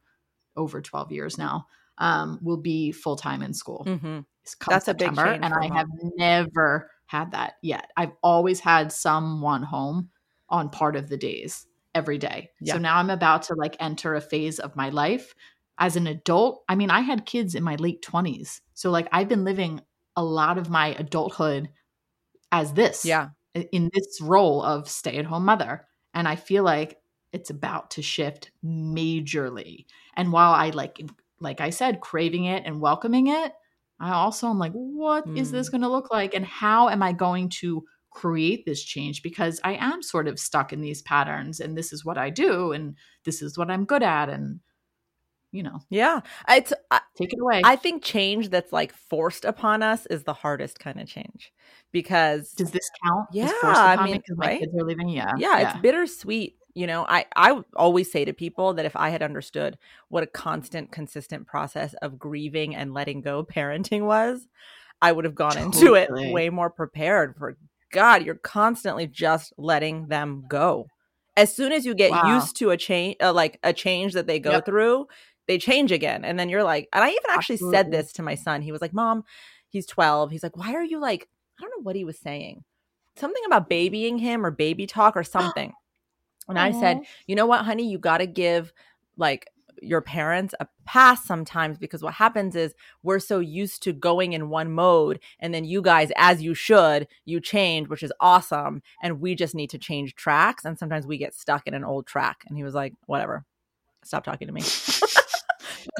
over 0.56 0.82
12 0.82 1.10
years 1.10 1.38
now, 1.38 1.66
um, 1.96 2.38
will 2.42 2.58
be 2.58 2.92
full 2.92 3.16
time 3.16 3.42
in 3.42 3.54
school. 3.54 3.84
hmm 3.84 4.20
come 4.60 4.74
That's 4.74 4.88
a 4.88 4.94
big 4.94 5.16
change 5.16 5.38
and 5.42 5.54
I 5.54 5.74
have 5.74 5.88
never 6.16 6.90
had 7.06 7.32
that 7.32 7.54
yet. 7.62 7.90
I've 7.96 8.12
always 8.22 8.60
had 8.60 8.92
someone 8.92 9.62
home 9.62 10.10
on 10.48 10.70
part 10.70 10.96
of 10.96 11.08
the 11.08 11.16
days 11.16 11.66
every 11.94 12.18
day. 12.18 12.50
Yeah. 12.60 12.74
So 12.74 12.78
now 12.78 12.96
I'm 12.98 13.10
about 13.10 13.42
to 13.44 13.54
like 13.54 13.76
enter 13.80 14.14
a 14.14 14.20
phase 14.20 14.58
of 14.58 14.76
my 14.76 14.90
life 14.90 15.34
as 15.78 15.96
an 15.96 16.06
adult. 16.06 16.62
I 16.68 16.74
mean, 16.74 16.90
I 16.90 17.00
had 17.00 17.26
kids 17.26 17.54
in 17.54 17.62
my 17.62 17.76
late 17.76 18.02
20s. 18.02 18.60
So 18.74 18.90
like 18.90 19.08
I've 19.12 19.28
been 19.28 19.44
living 19.44 19.80
a 20.16 20.24
lot 20.24 20.58
of 20.58 20.70
my 20.70 20.88
adulthood 20.98 21.68
as 22.52 22.72
this 22.74 23.04
Yeah. 23.04 23.28
in 23.54 23.90
this 23.92 24.20
role 24.20 24.62
of 24.62 24.88
stay 24.88 25.16
at 25.18 25.24
home 25.26 25.44
mother. 25.44 25.86
And 26.14 26.26
I 26.28 26.36
feel 26.36 26.64
like 26.64 26.98
it's 27.32 27.50
about 27.50 27.90
to 27.92 28.02
shift 28.02 28.50
majorly. 28.64 29.86
And 30.14 30.32
while 30.32 30.52
I 30.52 30.70
like, 30.70 31.00
like 31.40 31.60
I 31.60 31.70
said, 31.70 32.00
craving 32.00 32.44
it 32.44 32.62
and 32.64 32.80
welcoming 32.80 33.26
it, 33.26 33.52
I 34.00 34.12
also 34.12 34.48
am 34.48 34.58
like, 34.58 34.72
what 34.72 35.28
is 35.34 35.50
this 35.50 35.68
Mm. 35.68 35.70
going 35.70 35.80
to 35.82 35.88
look 35.88 36.10
like? 36.12 36.34
And 36.34 36.44
how 36.44 36.88
am 36.88 37.02
I 37.02 37.12
going 37.12 37.48
to 37.60 37.84
create 38.10 38.64
this 38.66 38.82
change? 38.84 39.22
Because 39.22 39.60
I 39.64 39.74
am 39.74 40.02
sort 40.02 40.28
of 40.28 40.38
stuck 40.38 40.72
in 40.72 40.80
these 40.82 41.02
patterns 41.02 41.60
and 41.60 41.76
this 41.76 41.92
is 41.92 42.04
what 42.04 42.18
I 42.18 42.30
do 42.30 42.72
and 42.72 42.96
this 43.24 43.42
is 43.42 43.56
what 43.58 43.70
I'm 43.70 43.84
good 43.86 44.02
at. 44.02 44.28
And, 44.28 44.60
you 45.52 45.62
know, 45.64 45.80
Yeah. 45.90 46.20
It's. 46.48 46.72
I, 46.90 47.00
take 47.16 47.32
it 47.32 47.40
away. 47.40 47.62
I 47.64 47.76
think 47.76 48.02
change 48.04 48.50
that's 48.50 48.72
like 48.72 48.92
forced 48.94 49.44
upon 49.44 49.82
us 49.82 50.06
is 50.06 50.24
the 50.24 50.34
hardest 50.34 50.78
kind 50.80 51.00
of 51.00 51.08
change 51.08 51.52
because 51.92 52.52
Does 52.56 52.70
this 52.70 52.88
count? 53.04 53.28
Yeah, 53.32 53.52
I 53.62 53.96
mean, 53.96 54.04
me 54.04 54.12
mean, 54.12 54.22
'cause 54.28 54.36
my 54.38 54.48
right? 54.48 54.60
kids 54.60 54.74
are 54.74 54.84
leaving. 54.84 55.08
Yeah. 55.10 55.32
yeah, 55.38 55.60
it's 55.60 55.74
bittersweet. 55.74 56.56
You 56.76 56.86
know, 56.86 57.06
I 57.08 57.26
I 57.36 57.62
always 57.74 58.12
say 58.12 58.26
to 58.26 58.34
people 58.34 58.74
that 58.74 58.84
if 58.84 58.94
I 58.96 59.08
had 59.10 59.22
understood 59.22 59.78
what 60.10 60.22
a 60.22 60.26
constant, 60.28 60.92
consistent 60.92 61.46
process 61.46 61.94
of 62.02 62.18
grieving 62.18 62.76
and 62.76 62.94
letting 62.94 63.22
go 63.22 63.44
parenting 63.50 64.02
was, 64.06 64.46
I 65.02 65.12
would 65.12 65.24
have 65.24 65.34
gone 65.34 65.56
into 65.58 65.94
it 65.94 66.10
way 66.10 66.50
more 66.50 66.70
prepared. 66.70 67.36
For 67.38 67.56
God, 67.92 68.24
you're 68.24 68.34
constantly 68.36 69.06
just 69.06 69.54
letting 69.58 70.08
them 70.08 70.44
go. 70.48 70.86
As 71.36 71.54
soon 71.54 71.72
as 71.72 71.86
you 71.86 71.94
get 71.94 72.12
Wow. 72.12 72.26
used 72.26 72.56
to 72.58 72.70
a 72.70 72.76
change, 72.76 73.16
uh, 73.22 73.32
like 73.32 73.58
a 73.62 73.72
change 73.72 74.14
that 74.14 74.26
they 74.26 74.38
go 74.38 74.52
Yep. 74.52 74.64
through, 74.66 75.06
they 75.48 75.58
change 75.58 75.92
again. 75.92 76.24
And 76.24 76.38
then 76.38 76.48
you're 76.50 76.64
like, 76.64 76.88
and 76.92 77.04
I 77.04 77.08
even 77.10 77.30
actually 77.30 77.58
said 77.58 77.90
this 77.90 78.12
to 78.14 78.22
my 78.22 78.34
son. 78.34 78.62
He 78.62 78.72
was 78.72 78.82
like, 78.82 78.92
Mom, 78.94 79.24
he's 79.70 79.86
12. 79.86 80.30
He's 80.30 80.42
like, 80.42 80.56
Why 80.56 80.74
are 80.74 80.84
you 80.84 80.98
like, 81.00 81.28
I 81.58 81.62
don't 81.62 81.70
know 81.70 81.82
what 81.84 81.96
he 81.96 82.04
was 82.04 82.18
saying. 82.18 82.64
Something 83.16 83.42
about 83.46 83.68
babying 83.70 84.18
him 84.18 84.44
or 84.44 84.50
baby 84.50 84.86
talk 84.86 85.16
or 85.16 85.24
something. 85.24 85.72
And 86.48 86.58
I 86.58 86.72
said, 86.72 86.98
uh-huh. 86.98 87.04
you 87.26 87.34
know 87.34 87.46
what, 87.46 87.64
honey, 87.64 87.88
you 87.88 87.98
got 87.98 88.18
to 88.18 88.26
give 88.26 88.72
like 89.16 89.48
your 89.82 90.00
parents 90.00 90.54
a 90.60 90.66
pass 90.84 91.24
sometimes 91.24 91.78
because 91.78 92.02
what 92.02 92.14
happens 92.14 92.56
is 92.56 92.74
we're 93.02 93.18
so 93.18 93.38
used 93.40 93.82
to 93.82 93.92
going 93.92 94.32
in 94.32 94.48
one 94.48 94.70
mode 94.72 95.20
and 95.38 95.52
then 95.52 95.64
you 95.64 95.82
guys 95.82 96.10
as 96.16 96.42
you 96.42 96.54
should 96.54 97.06
you 97.24 97.40
change 97.40 97.88
which 97.88 98.02
is 98.02 98.12
awesome 98.20 98.82
and 99.02 99.20
we 99.20 99.34
just 99.34 99.54
need 99.54 99.68
to 99.68 99.78
change 99.78 100.14
tracks 100.14 100.64
and 100.64 100.78
sometimes 100.78 101.06
we 101.06 101.18
get 101.18 101.34
stuck 101.34 101.66
in 101.66 101.74
an 101.74 101.84
old 101.84 102.06
track 102.06 102.42
and 102.48 102.56
he 102.56 102.64
was 102.64 102.74
like 102.74 102.94
whatever 103.06 103.44
stop 104.02 104.24
talking 104.24 104.46
to 104.46 104.54
me 104.54 104.62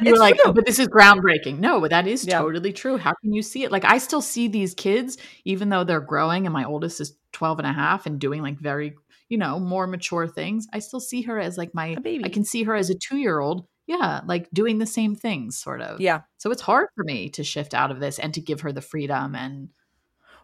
You're 0.01 0.15
It's 0.15 0.21
like, 0.21 0.37
but 0.45 0.67
this 0.67 0.79
is 0.79 0.89
groundbreaking. 0.89 1.59
No, 1.59 1.81
but 1.81 1.91
that 1.91 2.07
is 2.07 2.27
Yeah. 2.27 2.41
totally 2.41 2.73
true. 2.73 2.99
How 2.99 3.15
can 3.23 3.33
you 3.33 3.43
see 3.43 3.65
it? 3.65 3.73
Like, 3.73 3.85
I 3.85 3.99
still 3.99 4.21
see 4.21 4.49
these 4.49 4.75
kids, 4.75 5.17
even 5.45 5.69
though 5.69 5.85
they're 5.85 6.01
growing, 6.01 6.47
and 6.47 6.53
my 6.53 6.65
oldest 6.65 7.01
is 7.01 7.17
12 7.33 7.61
and 7.61 7.67
a 7.69 7.73
half 7.73 8.07
and 8.07 8.19
doing 8.19 8.43
like 8.43 8.59
very, 8.59 8.97
you 9.29 9.39
know, 9.39 9.59
more 9.59 9.87
mature 9.87 10.27
things. 10.29 10.67
I 10.73 10.79
still 10.79 11.01
see 11.01 11.23
her 11.23 11.39
as 11.39 11.57
like 11.59 11.75
my, 11.75 11.89
A 11.89 12.01
baby. 12.01 12.25
I 12.25 12.29
can 12.29 12.45
see 12.45 12.63
her 12.65 12.75
as 12.75 12.91
a 12.91 12.95
two 12.95 13.17
year 13.19 13.41
old. 13.41 13.67
Yeah, 13.87 14.23
like 14.27 14.49
doing 14.53 14.79
the 14.79 14.87
same 14.87 15.15
things, 15.15 15.57
sort 15.59 15.81
of. 15.81 16.01
yeah 16.01 16.23
So 16.39 16.51
it's 16.51 16.63
hard 16.63 16.89
for 16.97 17.05
me 17.05 17.29
to 17.31 17.45
shift 17.45 17.73
out 17.73 17.91
of 17.93 18.01
this 18.01 18.19
and 18.19 18.35
to 18.35 18.41
give 18.41 18.63
her 18.63 18.73
the 18.73 18.81
freedom 18.81 19.35
and 19.37 19.69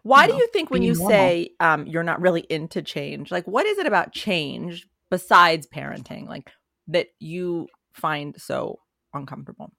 why 0.03 0.25
you 0.25 0.31
do 0.31 0.37
you 0.37 0.47
think 0.53 0.69
when 0.69 0.81
you 0.81 0.93
normal. 0.93 1.09
say 1.09 1.49
um, 1.59 1.85
you're 1.87 2.03
not 2.03 2.21
really 2.21 2.41
into 2.49 2.81
change 2.81 3.31
like 3.31 3.45
what 3.45 3.65
is 3.65 3.77
it 3.77 3.85
about 3.85 4.11
change 4.13 4.87
besides 5.09 5.67
parenting 5.67 6.27
like 6.27 6.51
that 6.87 7.07
you 7.19 7.67
find 7.93 8.35
so 8.41 8.79
uncomfortable 9.13 9.73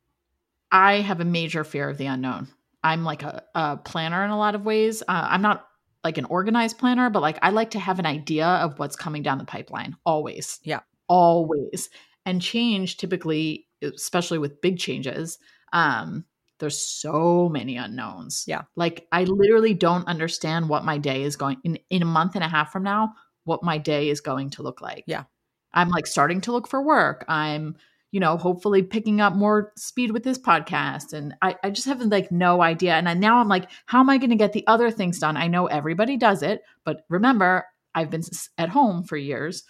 I 0.70 0.94
have 1.02 1.20
a 1.20 1.24
major 1.24 1.62
fear 1.62 1.88
of 1.88 1.98
the 1.98 2.06
unknown. 2.06 2.48
I'm 2.82 3.04
like 3.04 3.22
a, 3.22 3.44
a 3.54 3.76
planner 3.76 4.24
in 4.24 4.30
a 4.30 4.36
lot 4.38 4.56
of 4.56 4.64
ways. 4.64 5.02
Uh, 5.02 5.28
I'm 5.30 5.40
not 5.40 5.66
like 6.04 6.18
an 6.18 6.26
organized 6.26 6.78
planner, 6.78 7.10
but 7.10 7.22
like 7.22 7.38
I 7.42 7.50
like 7.50 7.70
to 7.72 7.78
have 7.80 7.98
an 7.98 8.06
idea 8.06 8.46
of 8.46 8.78
what's 8.78 8.94
coming 8.94 9.22
down 9.22 9.38
the 9.38 9.44
pipeline 9.44 9.96
always. 10.04 10.60
Yeah. 10.62 10.80
Always. 11.08 11.88
And 12.26 12.40
change 12.40 12.98
typically, 12.98 13.66
especially 13.82 14.38
with 14.38 14.60
big 14.60 14.78
changes, 14.78 15.38
um, 15.72 16.24
there's 16.60 16.78
so 16.78 17.48
many 17.48 17.76
unknowns. 17.76 18.44
Yeah. 18.46 18.62
Like 18.76 19.06
I 19.10 19.24
literally 19.24 19.74
don't 19.74 20.06
understand 20.06 20.68
what 20.68 20.84
my 20.84 20.98
day 20.98 21.22
is 21.22 21.36
going 21.36 21.56
in 21.64 21.78
in 21.90 22.02
a 22.02 22.06
month 22.06 22.34
and 22.34 22.44
a 22.44 22.48
half 22.48 22.70
from 22.70 22.82
now, 22.82 23.14
what 23.44 23.64
my 23.64 23.78
day 23.78 24.10
is 24.10 24.20
going 24.20 24.50
to 24.50 24.62
look 24.62 24.80
like. 24.80 25.04
Yeah. 25.06 25.24
I'm 25.72 25.88
like 25.88 26.06
starting 26.06 26.40
to 26.42 26.52
look 26.52 26.68
for 26.68 26.80
work. 26.80 27.24
I'm 27.28 27.76
you 28.14 28.20
know, 28.20 28.36
hopefully 28.36 28.80
picking 28.80 29.20
up 29.20 29.34
more 29.34 29.72
speed 29.76 30.12
with 30.12 30.22
this 30.22 30.38
podcast. 30.38 31.12
And 31.12 31.34
I, 31.42 31.56
I 31.64 31.70
just 31.70 31.88
have 31.88 32.00
like 32.00 32.30
no 32.30 32.62
idea. 32.62 32.94
And 32.94 33.08
I, 33.08 33.14
now 33.14 33.38
I'm 33.38 33.48
like, 33.48 33.68
how 33.86 33.98
am 33.98 34.08
I 34.08 34.18
going 34.18 34.30
to 34.30 34.36
get 34.36 34.52
the 34.52 34.64
other 34.68 34.92
things 34.92 35.18
done? 35.18 35.36
I 35.36 35.48
know 35.48 35.66
everybody 35.66 36.16
does 36.16 36.44
it, 36.44 36.62
but 36.84 37.00
remember, 37.08 37.66
I've 37.92 38.10
been 38.10 38.22
at 38.56 38.68
home 38.68 39.02
for 39.02 39.16
years. 39.16 39.64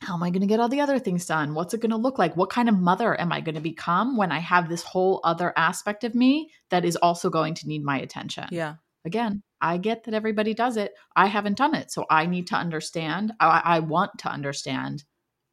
How 0.00 0.14
am 0.14 0.22
I 0.24 0.30
going 0.30 0.40
to 0.40 0.48
get 0.48 0.58
all 0.58 0.68
the 0.68 0.80
other 0.80 0.98
things 0.98 1.26
done? 1.26 1.54
What's 1.54 1.74
it 1.74 1.80
going 1.80 1.92
to 1.92 1.96
look 1.96 2.18
like? 2.18 2.36
What 2.36 2.50
kind 2.50 2.68
of 2.68 2.76
mother 2.76 3.18
am 3.20 3.32
I 3.32 3.40
going 3.40 3.54
to 3.54 3.60
become 3.60 4.16
when 4.16 4.32
I 4.32 4.40
have 4.40 4.68
this 4.68 4.82
whole 4.82 5.20
other 5.22 5.52
aspect 5.56 6.02
of 6.02 6.16
me 6.16 6.50
that 6.70 6.84
is 6.84 6.96
also 6.96 7.30
going 7.30 7.54
to 7.54 7.68
need 7.68 7.84
my 7.84 8.00
attention? 8.00 8.48
yeah 8.50 8.74
Again, 9.04 9.42
I 9.60 9.78
get 9.78 10.04
that 10.04 10.14
everybody 10.14 10.54
does 10.54 10.76
it. 10.76 10.92
I 11.14 11.26
haven't 11.26 11.56
done 11.56 11.76
it. 11.76 11.92
So 11.92 12.04
I 12.10 12.26
need 12.26 12.48
to 12.48 12.56
understand. 12.56 13.32
I, 13.38 13.62
I 13.64 13.78
want 13.78 14.10
to 14.18 14.28
understand 14.28 15.04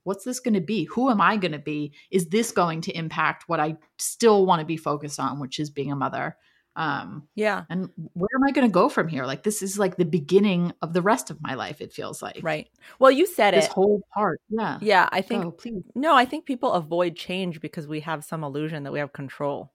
what's 0.05 0.23
this 0.23 0.39
going 0.39 0.53
to 0.53 0.61
be? 0.61 0.85
Who 0.85 1.09
am 1.09 1.19
I 1.19 1.35
going 1.35 1.51
to 1.51 1.59
be? 1.59 1.91
Is 2.09 2.29
this 2.29 2.51
going 2.51 2.81
to 2.81 2.97
impact 2.97 3.43
what 3.47 3.59
I 3.59 3.75
still 3.99 4.45
want 4.45 4.61
to 4.61 4.65
be 4.65 4.77
focused 4.77 5.19
on, 5.19 5.39
which 5.39 5.59
is 5.59 5.69
being 5.69 5.91
a 5.91 5.95
mother? 5.95 6.37
Um, 6.77 7.29
yeah 7.35 7.63
and 7.69 7.89
where 8.13 8.27
am 8.35 8.43
I 8.43 8.51
going 8.51 8.67
to 8.67 8.71
go 8.73 8.89
from 8.89 9.07
here? 9.07 9.25
Like, 9.25 9.43
this 9.43 9.61
is 9.61 9.79
like 9.79 9.95
the 9.95 10.03
beginning 10.03 10.73
of 10.81 10.91
the 10.91 11.01
rest 11.01 11.29
of 11.29 11.41
my 11.41 11.53
life, 11.53 11.79
it 11.79 11.93
feels 11.93 12.21
like. 12.21 12.41
right 12.43 12.67
well 12.99 13.11
you 13.11 13.25
said 13.25 13.53
This 13.53 13.65
it 13.65 13.67
This 13.67 13.73
whole 13.73 14.01
part. 14.13 14.41
Yeah. 14.49 14.79
yeah 14.81 15.07
i 15.11 15.21
think 15.21 15.45
oh, 15.45 15.51
please. 15.51 15.83
no 15.95 16.15
i 16.15 16.25
think 16.25 16.45
people 16.45 16.73
avoid 16.73 17.15
change 17.15 17.61
because 17.61 17.87
we 17.87 18.01
have 18.01 18.25
some 18.25 18.43
illusion 18.43 18.83
that 18.83 18.91
we 18.91 18.99
have 18.99 19.13
control 19.13 19.71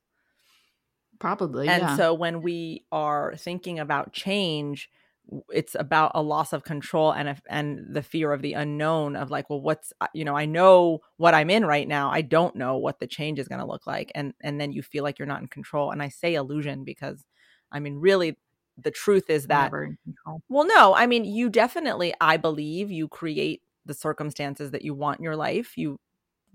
Probably. 1.18 1.68
and 1.68 1.82
yeah. 1.82 1.96
so 1.96 2.12
when 2.12 2.42
we 2.42 2.84
are 2.92 3.34
thinking 3.36 3.78
about 3.78 4.12
change 4.12 4.90
it's 5.50 5.76
about 5.78 6.12
a 6.14 6.22
loss 6.22 6.52
of 6.52 6.64
control 6.64 7.12
and 7.12 7.28
if, 7.28 7.40
and 7.48 7.86
the 7.94 8.02
fear 8.02 8.32
of 8.32 8.42
the 8.42 8.54
unknown 8.54 9.14
of 9.14 9.30
like 9.30 9.48
well 9.48 9.60
what's 9.60 9.92
uh, 10.00 10.06
you 10.12 10.24
know 10.24 10.36
i 10.36 10.44
know 10.44 10.98
what 11.18 11.34
i'm 11.34 11.50
in 11.50 11.64
right 11.64 11.86
now. 11.86 12.10
I 12.10 12.22
don't 12.22 12.56
know 12.56 12.76
what 12.76 12.98
the 12.98 13.06
change 13.06 13.38
is 13.38 13.48
going 13.48 13.60
to 13.60 13.66
look 13.66 13.86
like. 13.86 14.10
And 14.14 14.34
and 14.42 14.60
then 14.60 14.72
you 14.72 14.82
feel 14.82 15.04
like 15.04 15.18
you're 15.18 15.26
not 15.26 15.40
in 15.40 15.48
control. 15.48 15.90
And 15.90 16.02
i 16.02 16.08
say 16.08 16.34
illusion 16.34 16.84
because 16.84 17.24
i 17.72 17.80
mean 17.80 17.96
really 17.96 18.36
the 18.76 18.90
truth 18.90 19.28
is 19.28 19.46
that 19.48 19.70
well 20.48 20.66
no 20.66 20.94
i 20.94 21.06
mean 21.06 21.24
you 21.24 21.50
definitely 21.50 22.14
i 22.20 22.36
believe 22.36 22.90
you 22.90 23.08
create 23.08 23.60
the 23.86 23.94
circumstances 23.94 24.70
that 24.70 24.82
you 24.82 24.94
want 24.94 25.18
in 25.18 25.24
your 25.24 25.36
life. 25.36 25.76
You 25.76 25.98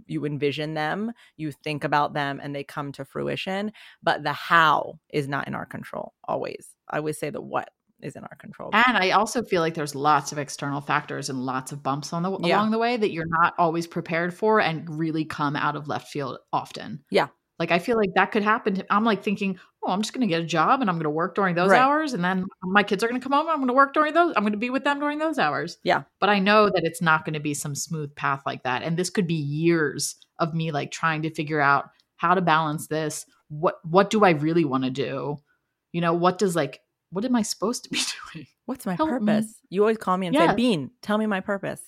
you 0.08 0.25
envision 0.25 0.74
them. 0.74 1.12
You 1.38 1.51
think 1.51 1.84
about 1.84 2.13
them 2.13 2.39
and 2.44 2.53
they 2.53 2.63
come 2.63 2.91
to 2.94 3.05
fruition. 3.05 3.72
But 4.03 4.24
the 4.24 4.34
how 4.34 5.00
is 5.10 5.27
not 5.27 5.48
in 5.48 5.55
our 5.55 5.65
control 5.65 6.13
always. 6.27 6.67
I 6.89 6.98
always 6.98 7.17
say 7.17 7.29
the 7.29 7.41
what 7.41 7.70
is 8.02 8.16
in 8.16 8.24
our 8.24 8.36
control 8.40 8.70
And 8.74 8.98
I 8.98 9.12
also 9.12 9.42
feel 9.44 9.62
like 9.62 9.74
there's 9.74 9.96
lots 9.96 10.32
of 10.32 10.38
external 10.38 10.82
factors 10.82 11.30
and 11.30 11.40
lots 11.46 11.72
of 11.72 11.82
bumps 11.82 12.14
on 12.14 12.24
the 12.24 12.38
Yeah. 12.40 12.58
along 12.58 12.72
the 12.72 12.78
way 12.78 12.98
that 12.98 13.12
you're 13.12 13.28
not 13.28 13.54
always 13.58 13.88
prepared 13.88 14.34
for 14.34 14.60
and 14.60 14.88
really 14.90 15.25
come 15.25 15.56
out 15.56 15.75
of 15.75 15.88
left 15.88 16.10
field 16.10 16.38
often. 16.52 17.04
Yeah. 17.10 17.28
Like 17.58 17.72
I 17.72 17.80
feel 17.80 17.96
like 17.96 18.10
that 18.16 18.32
could 18.34 18.44
happen. 18.44 18.75
To, 18.75 18.86
I'm 18.94 19.06
like 19.06 19.24
thinking, 19.24 19.58
oh, 19.82 19.90
I'm 19.92 20.02
just 20.02 20.14
going 20.14 20.28
to 20.28 20.28
get 20.28 20.42
a 20.42 20.46
job 20.46 20.82
and 20.82 20.90
I'm 20.90 20.98
going 20.98 21.06
to 21.06 21.10
work 21.10 21.36
during 21.36 21.56
those 21.56 21.70
Right. 21.70 21.80
hours, 21.80 22.14
and 22.14 22.22
then 22.22 22.46
my 22.64 22.84
kids 22.84 23.02
are 23.02 23.08
going 23.08 23.20
to 23.20 23.24
come 23.24 23.32
home. 23.32 23.48
I'm 23.48 23.58
going 23.58 23.68
to 23.70 23.74
work 23.74 23.94
during 23.94 24.14
those. 24.14 24.34
I'm 24.36 24.44
going 24.44 24.52
to 24.52 24.58
be 24.60 24.70
with 24.70 24.84
them 24.84 25.00
during 25.00 25.20
those 25.20 25.40
hours. 25.40 25.78
Yeah. 25.84 26.04
But 26.20 26.28
I 26.30 26.40
know 26.40 26.66
that 26.66 26.84
it's 26.84 27.02
not 27.02 27.24
going 27.24 27.36
to 27.36 27.40
be 27.40 27.54
some 27.54 27.74
smooth 27.74 28.14
path 28.16 28.42
like 28.46 28.64
that, 28.64 28.84
and 28.84 28.98
this 28.98 29.10
could 29.10 29.25
be 29.25 29.36
years 29.36 30.18
of 30.38 30.54
me 30.54 30.74
like 30.74 30.92
trying 30.92 31.22
to 31.22 31.34
figure 31.34 31.62
out 31.62 31.86
how 32.18 32.36
to 32.36 32.42
balance 32.42 32.88
this. 32.88 33.25
What 33.48 33.75
What 33.86 34.10
do 34.10 34.25
I 34.25 34.32
really 34.32 34.66
want 34.66 34.84
to 34.84 34.90
do? 34.90 35.38
You 35.94 36.02
know, 36.02 36.14
what 36.14 36.38
does 36.38 36.58
like 36.58 36.82
what 37.15 37.24
am 37.25 37.36
I 37.36 37.41
supposed 37.43 37.84
to 37.86 37.89
be 37.89 38.00
doing? 38.34 38.48
what's 38.65 38.86
my 38.86 38.95
Help 38.95 39.10
me. 39.22 39.34
purpose 39.34 39.55
you 39.69 39.81
always 39.81 39.98
call 39.98 40.17
me 40.17 40.27
and 40.27 40.34
Yeah. 40.36 40.50
say 40.51 40.55
bean 40.55 40.91
tell 41.01 41.17
me 41.17 41.25
my 41.27 41.39
purpose 41.39 41.81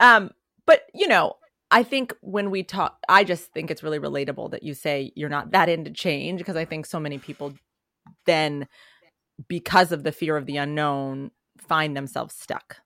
um 0.00 0.30
but 0.66 0.82
you 0.94 1.06
know 1.06 1.34
i 1.70 1.82
think 1.82 2.14
when 2.22 2.50
we 2.50 2.62
talk 2.62 2.98
i 3.08 3.22
just 3.24 3.52
think 3.52 3.70
it's 3.70 3.82
really 3.82 3.98
relatable 3.98 4.50
that 4.52 4.62
you 4.62 4.72
say 4.74 5.12
you're 5.16 5.28
not 5.28 5.50
that 5.52 5.68
into 5.68 5.90
change 5.90 6.38
because 6.38 6.56
i 6.56 6.64
think 6.64 6.86
so 6.86 6.98
many 6.98 7.18
people 7.18 7.52
then 8.26 8.66
because 9.48 9.92
of 9.92 10.02
the 10.02 10.12
fear 10.12 10.36
of 10.36 10.46
the 10.46 10.56
unknown 10.56 11.30
find 11.58 11.94
themselves 11.96 12.34
stuck 12.34 12.78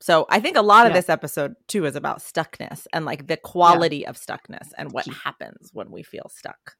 so 0.00 0.26
i 0.28 0.38
think 0.40 0.56
a 0.58 0.62
lot 0.62 0.86
of 0.86 0.90
Yeah. 0.90 0.98
this 1.00 1.08
episode 1.08 1.54
too 1.68 1.86
is 1.86 1.96
about 1.96 2.18
stuckness 2.18 2.86
and 2.92 3.04
like 3.06 3.26
the 3.28 3.38
quality 3.38 4.06
of 4.06 4.16
stuckness 4.16 4.68
and 4.76 4.92
what 4.92 5.06
happens 5.24 5.70
when 5.72 5.90
we 5.90 6.02
feel 6.02 6.28
stuck 6.28 6.76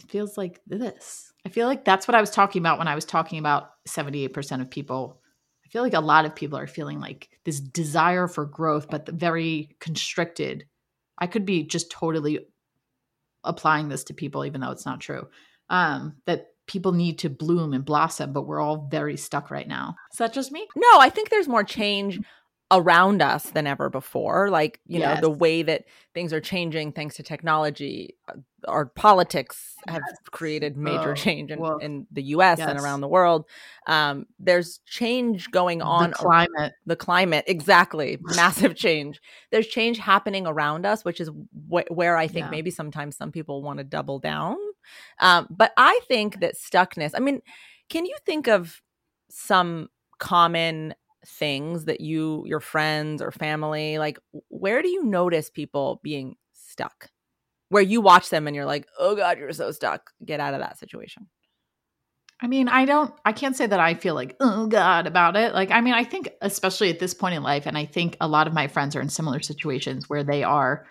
It 0.00 0.10
feels 0.10 0.36
like 0.38 0.60
this. 0.66 1.32
I 1.44 1.48
feel 1.48 1.66
like 1.66 1.84
that's 1.84 2.08
what 2.08 2.14
I 2.14 2.20
was 2.20 2.30
talking 2.30 2.60
about 2.60 2.78
when 2.78 2.88
I 2.88 2.94
was 2.94 3.04
talking 3.04 3.38
about 3.38 3.70
78% 3.88 4.60
of 4.60 4.70
people. 4.70 5.20
I 5.64 5.68
feel 5.68 5.82
like 5.82 5.94
a 5.94 6.00
lot 6.00 6.24
of 6.24 6.34
people 6.34 6.58
are 6.58 6.66
feeling 6.66 7.00
like 7.00 7.28
this 7.44 7.60
desire 7.60 8.26
for 8.26 8.44
growth, 8.44 8.88
but 8.90 9.08
very 9.08 9.76
constricted. 9.78 10.66
I 11.18 11.26
could 11.26 11.44
be 11.44 11.62
just 11.62 11.90
totally 11.90 12.40
applying 13.44 13.88
this 13.88 14.04
to 14.04 14.14
people, 14.14 14.44
even 14.44 14.60
though 14.60 14.70
it's 14.70 14.86
not 14.86 15.00
true. 15.00 15.28
Um, 15.68 16.16
that 16.26 16.48
people 16.66 16.92
need 16.92 17.18
to 17.20 17.30
bloom 17.30 17.72
and 17.72 17.84
blossom, 17.84 18.32
but 18.32 18.46
we're 18.46 18.60
all 18.60 18.88
very 18.90 19.16
stuck 19.16 19.50
right 19.50 19.68
now. 19.68 19.96
Is 20.12 20.18
that 20.18 20.32
just 20.32 20.52
me? 20.52 20.66
No, 20.76 20.98
I 20.98 21.10
think 21.10 21.28
there's 21.28 21.48
more 21.48 21.64
change 21.64 22.20
around 22.72 23.20
us 23.22 23.50
than 23.50 23.66
ever 23.66 23.90
before. 23.90 24.48
Like, 24.50 24.80
you 24.86 25.00
know, 25.00 25.16
the 25.16 25.30
way 25.30 25.62
that 25.62 25.84
things 26.14 26.32
are 26.32 26.40
changing 26.40 26.92
thanks 26.92 27.16
to 27.16 27.22
technology. 27.22 28.16
uh, 28.28 28.34
Our 28.68 28.86
politics 28.86 29.74
have 29.88 30.02
Yes. 30.06 30.16
created 30.30 30.76
major 30.76 31.10
Oh, 31.12 31.14
change 31.14 31.50
in, 31.50 31.58
well, 31.58 31.78
in 31.80 32.06
the 32.12 32.22
US 32.24 32.60
and 32.60 32.78
around 32.78 33.00
the 33.00 33.08
world. 33.08 33.46
Um, 33.86 34.26
there's 34.38 34.78
change 34.86 35.50
going 35.50 35.82
on 35.82 36.10
the 36.10 36.16
climate. 36.16 36.72
the 36.86 36.96
climate 36.96 37.44
exactly 37.48 38.18
massive 38.22 38.74
change 38.76 39.20
there's 39.50 39.66
change 39.66 39.98
happening 39.98 40.46
around 40.46 40.86
us 40.86 41.04
which 41.04 41.20
is 41.20 41.28
wh- 41.70 41.90
where 41.90 42.16
i 42.16 42.26
think 42.26 42.44
Yeah. 42.44 42.50
maybe 42.50 42.70
sometimes 42.70 43.16
some 43.16 43.32
people 43.32 43.62
want 43.62 43.78
to 43.78 43.84
double 43.84 44.18
down 44.18 44.56
um, 45.20 45.46
but 45.50 45.72
i 45.76 46.00
think 46.08 46.40
that 46.40 46.54
stuckness 46.56 47.12
i 47.14 47.18
mean 47.20 47.40
can 47.88 48.06
you 48.06 48.16
think 48.24 48.48
of 48.48 48.80
some 49.30 49.88
common 50.18 50.94
things 51.26 51.84
that 51.84 52.00
you 52.00 52.42
your 52.46 52.60
friends 52.60 53.20
or 53.20 53.30
family 53.30 53.98
like 53.98 54.18
where 54.48 54.80
do 54.80 54.88
you 54.88 55.04
notice 55.04 55.50
people 55.50 56.00
being 56.02 56.36
stuck? 56.52 57.10
Where 57.68 57.82
you 57.82 58.00
watch 58.00 58.30
them 58.30 58.46
and 58.46 58.56
you're 58.56 58.64
like 58.64 58.86
oh 58.98 59.14
god 59.14 59.38
you're 59.38 59.52
so 59.52 59.70
stuck. 59.70 60.10
Get 60.24 60.40
out 60.40 60.54
of 60.54 60.60
that 60.60 60.78
situation. 60.78 61.28
I 62.42 62.46
mean, 62.46 62.68
I 62.68 62.86
don't, 62.86 63.12
I 63.24 63.32
can't 63.32 63.54
say 63.54 63.66
that 63.66 63.80
I 63.80 63.94
feel 63.94 64.14
like, 64.14 64.34
oh 64.40 64.66
God, 64.66 65.06
about 65.06 65.36
it. 65.36 65.52
Like, 65.52 65.70
I 65.70 65.82
mean, 65.82 65.92
I 65.92 66.04
think, 66.04 66.30
especially 66.40 66.88
at 66.88 66.98
this 66.98 67.12
point 67.12 67.34
in 67.34 67.42
life, 67.42 67.66
and 67.66 67.76
I 67.76 67.84
think 67.84 68.16
a 68.18 68.28
lot 68.28 68.46
of 68.46 68.54
my 68.54 68.66
friends 68.66 68.96
are 68.96 69.00
in 69.02 69.10
similar 69.10 69.40
situations 69.40 70.08
where 70.08 70.24
they 70.24 70.42
are 70.42 70.86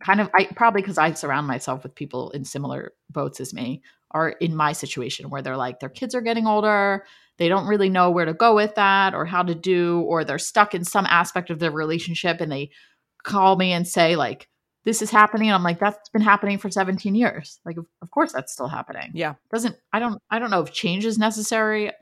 kind 0.00 0.20
of 0.20 0.30
I 0.34 0.44
probably 0.56 0.82
because 0.82 0.98
I 0.98 1.12
surround 1.12 1.46
myself 1.46 1.82
with 1.82 1.94
people 1.94 2.30
in 2.30 2.44
similar 2.44 2.92
boats 3.10 3.40
as 3.40 3.54
me 3.54 3.82
are 4.10 4.30
in 4.30 4.56
my 4.56 4.72
situation 4.72 5.30
where 5.30 5.42
they're 5.42 5.56
like 5.56 5.80
their 5.80 5.88
kids 5.88 6.14
are 6.14 6.20
getting 6.20 6.46
older, 6.46 7.04
they 7.38 7.48
don't 7.48 7.66
really 7.66 7.88
know 7.88 8.10
where 8.10 8.24
to 8.24 8.34
go 8.34 8.54
with 8.54 8.74
that 8.74 9.14
or 9.14 9.24
how 9.24 9.42
to 9.42 9.54
do 9.54 10.00
or 10.02 10.24
they're 10.24 10.38
stuck 10.38 10.74
in 10.74 10.84
some 10.84 11.06
aspect 11.06 11.50
of 11.50 11.58
their 11.58 11.70
relationship 11.70 12.40
and 12.40 12.50
they 12.50 12.70
call 13.22 13.56
me 13.56 13.72
and 13.72 13.86
say 13.86 14.16
like 14.16 14.48
this 14.84 15.02
is 15.02 15.10
happening 15.10 15.48
and 15.48 15.54
I'm 15.54 15.62
like 15.62 15.78
that's 15.78 16.08
been 16.08 16.22
happening 16.22 16.58
for 16.58 16.70
17 16.70 17.14
years. 17.14 17.60
Like 17.64 17.76
of, 17.76 17.86
of 18.02 18.10
course 18.10 18.32
that's 18.32 18.52
still 18.52 18.68
happening. 18.68 19.12
Yeah. 19.14 19.34
Doesn't 19.52 19.76
I 19.92 19.98
don't 19.98 20.20
I 20.30 20.38
don't 20.38 20.50
know 20.50 20.62
if 20.62 20.72
change 20.72 21.04
is 21.04 21.18
necessary. 21.18 21.92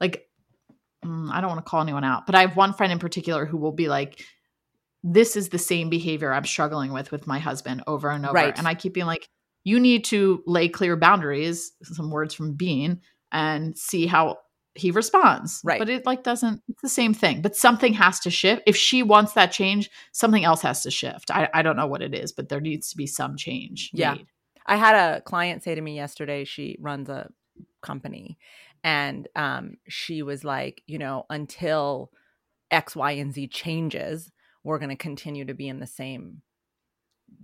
Like 0.00 0.26
mm, 1.04 1.30
I 1.30 1.40
don't 1.40 1.50
want 1.50 1.64
to 1.64 1.70
call 1.70 1.82
anyone 1.82 2.04
out, 2.04 2.26
but 2.26 2.34
I 2.34 2.40
have 2.40 2.56
one 2.56 2.72
friend 2.72 2.92
in 2.92 2.98
particular 2.98 3.44
who 3.44 3.58
will 3.58 3.72
be 3.72 3.88
like 3.88 4.24
this 5.02 5.36
is 5.36 5.48
the 5.48 5.58
same 5.58 5.90
behavior 5.90 6.32
I'm 6.32 6.44
struggling 6.44 6.92
with 6.92 7.10
with 7.10 7.26
my 7.26 7.38
husband 7.38 7.82
over 7.86 8.10
and 8.10 8.24
over. 8.24 8.34
Right. 8.34 8.56
And 8.56 8.68
I 8.68 8.74
keep 8.74 8.94
being 8.94 9.06
like, 9.06 9.28
you 9.64 9.78
need 9.78 10.04
to 10.06 10.42
lay 10.46 10.68
clear 10.68 10.96
boundaries, 10.96 11.72
some 11.82 12.10
words 12.10 12.34
from 12.34 12.54
Bean, 12.54 13.00
and 13.30 13.76
see 13.76 14.06
how 14.06 14.38
he 14.74 14.90
responds. 14.90 15.60
Right. 15.62 15.78
But 15.78 15.88
it 15.88 16.06
like 16.06 16.22
doesn't, 16.22 16.62
it's 16.68 16.82
the 16.82 16.88
same 16.88 17.14
thing. 17.14 17.42
But 17.42 17.56
something 17.56 17.92
has 17.94 18.20
to 18.20 18.30
shift. 18.30 18.62
If 18.66 18.76
she 18.76 19.02
wants 19.02 19.34
that 19.34 19.52
change, 19.52 19.90
something 20.12 20.44
else 20.44 20.62
has 20.62 20.82
to 20.82 20.90
shift. 20.90 21.30
I, 21.30 21.48
I 21.52 21.62
don't 21.62 21.76
know 21.76 21.86
what 21.86 22.02
it 22.02 22.14
is, 22.14 22.32
but 22.32 22.48
there 22.48 22.60
needs 22.60 22.90
to 22.90 22.96
be 22.96 23.06
some 23.06 23.36
change. 23.36 23.90
Yeah. 23.92 24.14
made. 24.14 24.26
I 24.66 24.76
had 24.76 24.94
a 24.94 25.20
client 25.20 25.62
say 25.62 25.74
to 25.74 25.80
me 25.80 25.96
yesterday, 25.96 26.44
she 26.44 26.76
runs 26.80 27.08
a 27.08 27.30
company, 27.80 28.38
and 28.84 29.28
um, 29.34 29.76
she 29.88 30.22
was 30.22 30.44
like, 30.44 30.82
you 30.86 30.98
know, 30.98 31.26
until 31.28 32.12
X, 32.70 32.94
Y, 32.96 33.12
and 33.12 33.34
Z 33.34 33.48
changes, 33.48 34.30
we're 34.64 34.78
going 34.78 34.90
to 34.90 34.96
continue 34.96 35.44
to 35.44 35.54
be 35.54 35.68
in 35.68 35.80
the 35.80 35.86
same 35.86 36.42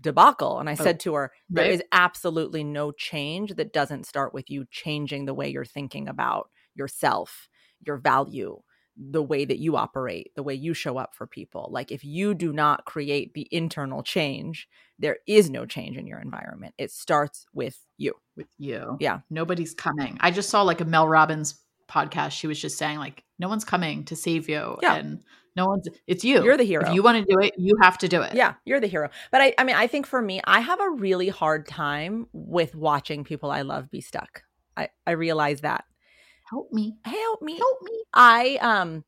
debacle. 0.00 0.58
And 0.58 0.68
I 0.68 0.72
Oh, 0.72 0.76
said 0.84 1.00
to 1.00 1.14
her, 1.14 1.32
there 1.48 1.64
right. 1.64 1.72
is 1.72 1.82
absolutely 1.92 2.64
no 2.64 2.92
change 2.92 3.54
that 3.54 3.72
doesn't 3.72 4.06
start 4.06 4.34
with 4.34 4.50
you 4.50 4.66
changing 4.70 5.24
the 5.24 5.34
way 5.34 5.48
you're 5.48 5.64
thinking 5.64 6.08
about 6.08 6.50
yourself, 6.74 7.48
your 7.84 7.96
value, 7.96 8.60
the 8.96 9.22
way 9.22 9.44
that 9.44 9.58
you 9.58 9.76
operate, 9.76 10.32
the 10.34 10.42
way 10.42 10.54
you 10.54 10.74
show 10.74 10.98
up 10.98 11.14
for 11.14 11.26
people. 11.26 11.68
Like 11.72 11.90
if 11.92 12.04
you 12.04 12.34
do 12.34 12.52
not 12.52 12.84
create 12.84 13.32
the 13.34 13.48
internal 13.50 14.02
change, 14.02 14.68
there 14.98 15.18
is 15.26 15.48
no 15.50 15.66
change 15.66 15.96
in 15.96 16.06
your 16.06 16.20
environment. 16.20 16.74
It 16.78 16.90
starts 16.90 17.46
with 17.54 17.78
you. 17.96 18.14
with 18.36 18.48
you. 18.58 18.96
Yeah. 19.00 19.20
Nobody's 19.30 19.74
coming. 19.74 20.18
I 20.20 20.30
just 20.32 20.50
saw 20.50 20.62
like 20.62 20.80
a 20.80 20.84
Mel 20.84 21.06
Robbins 21.08 21.58
podcast. 21.88 22.32
She 22.32 22.46
was 22.48 22.60
just 22.60 22.76
saying 22.76 22.98
like, 22.98 23.24
no 23.38 23.48
one's 23.48 23.64
coming 23.64 24.04
to 24.06 24.16
save 24.16 24.48
you. 24.48 24.76
Yeah. 24.82 24.96
And 24.96 25.22
no 25.58 25.66
one's, 25.66 25.88
it's 26.06 26.24
you. 26.24 26.42
You're 26.44 26.56
the 26.56 26.62
hero. 26.62 26.86
If 26.86 26.94
you 26.94 27.02
want 27.02 27.18
to 27.18 27.24
do 27.24 27.40
it, 27.40 27.54
you 27.58 27.74
have 27.82 27.98
to 27.98 28.08
do 28.08 28.22
it. 28.22 28.34
Yeah, 28.34 28.54
you're 28.64 28.78
the 28.78 28.86
hero. 28.86 29.10
But 29.32 29.40
I 29.40 29.54
I 29.58 29.64
mean, 29.64 29.74
I 29.74 29.88
think 29.88 30.06
for 30.06 30.22
me, 30.22 30.40
I 30.44 30.60
have 30.60 30.80
a 30.80 30.90
really 30.90 31.28
hard 31.28 31.66
time 31.66 32.28
with 32.32 32.76
watching 32.76 33.24
people 33.24 33.50
I 33.50 33.62
love 33.62 33.90
be 33.90 34.00
stuck. 34.00 34.42
I 34.76 34.88
I 35.04 35.12
realize 35.12 35.62
that. 35.62 35.84
Help 36.48 36.72
me. 36.72 36.96
Help 37.04 37.42
me. 37.42 37.56
Help 37.58 37.82
me. 37.82 38.04
I 38.14 38.58
um 38.60 39.04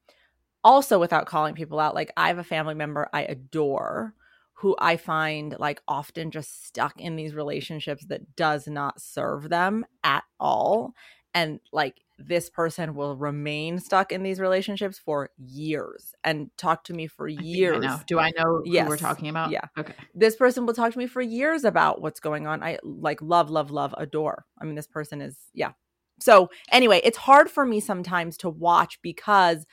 also 0.64 0.98
without 0.98 1.26
calling 1.26 1.54
people 1.54 1.78
out, 1.78 1.94
like 1.94 2.12
I 2.16 2.28
have 2.28 2.38
a 2.38 2.44
family 2.44 2.74
member 2.74 3.08
I 3.12 3.22
adore 3.22 4.14
who 4.54 4.76
I 4.78 4.96
find 4.96 5.56
like 5.58 5.80
often 5.88 6.32
just 6.32 6.66
stuck 6.66 7.00
in 7.00 7.16
these 7.16 7.32
relationships 7.32 8.04
that 8.06 8.36
does 8.36 8.66
not 8.66 9.00
serve 9.00 9.48
them 9.48 9.86
at 10.02 10.24
all. 10.38 10.94
And 11.32 11.60
like 11.72 11.94
this 12.26 12.50
person 12.50 12.94
will 12.94 13.16
remain 13.16 13.78
stuck 13.78 14.12
in 14.12 14.22
these 14.22 14.40
relationships 14.40 14.98
for 14.98 15.30
years 15.38 16.14
and 16.22 16.50
talk 16.56 16.84
to 16.84 16.92
me 16.94 17.06
for 17.06 17.28
I 17.28 17.32
I 17.32 17.42
years. 17.42 17.84
know. 17.84 18.00
Do 18.06 18.18
I 18.18 18.30
know 18.36 18.62
who 18.64 18.70
Yes. 18.72 18.88
we're 18.88 18.96
talking 18.96 19.28
about? 19.28 19.50
Yeah. 19.50 19.64
Okay. 19.78 19.94
this 20.14 20.36
person 20.36 20.66
will 20.66 20.74
talk 20.74 20.92
to 20.92 20.98
me 20.98 21.06
for 21.06 21.22
years 21.22 21.64
about 21.64 22.00
what's 22.02 22.20
going 22.20 22.46
on. 22.46 22.62
I 22.62 22.78
like 22.82 23.20
love, 23.22 23.50
love, 23.50 23.70
love, 23.70 23.94
adore. 23.96 24.44
I 24.60 24.64
mean, 24.64 24.74
this 24.74 24.86
person 24.86 25.20
is, 25.20 25.36
yeah. 25.54 25.72
So, 26.20 26.50
anyway, 26.70 27.00
it's 27.02 27.16
hard 27.16 27.50
for 27.50 27.64
me 27.64 27.80
sometimes 27.80 28.36
to 28.38 28.50
watch 28.50 29.00
because 29.02 29.64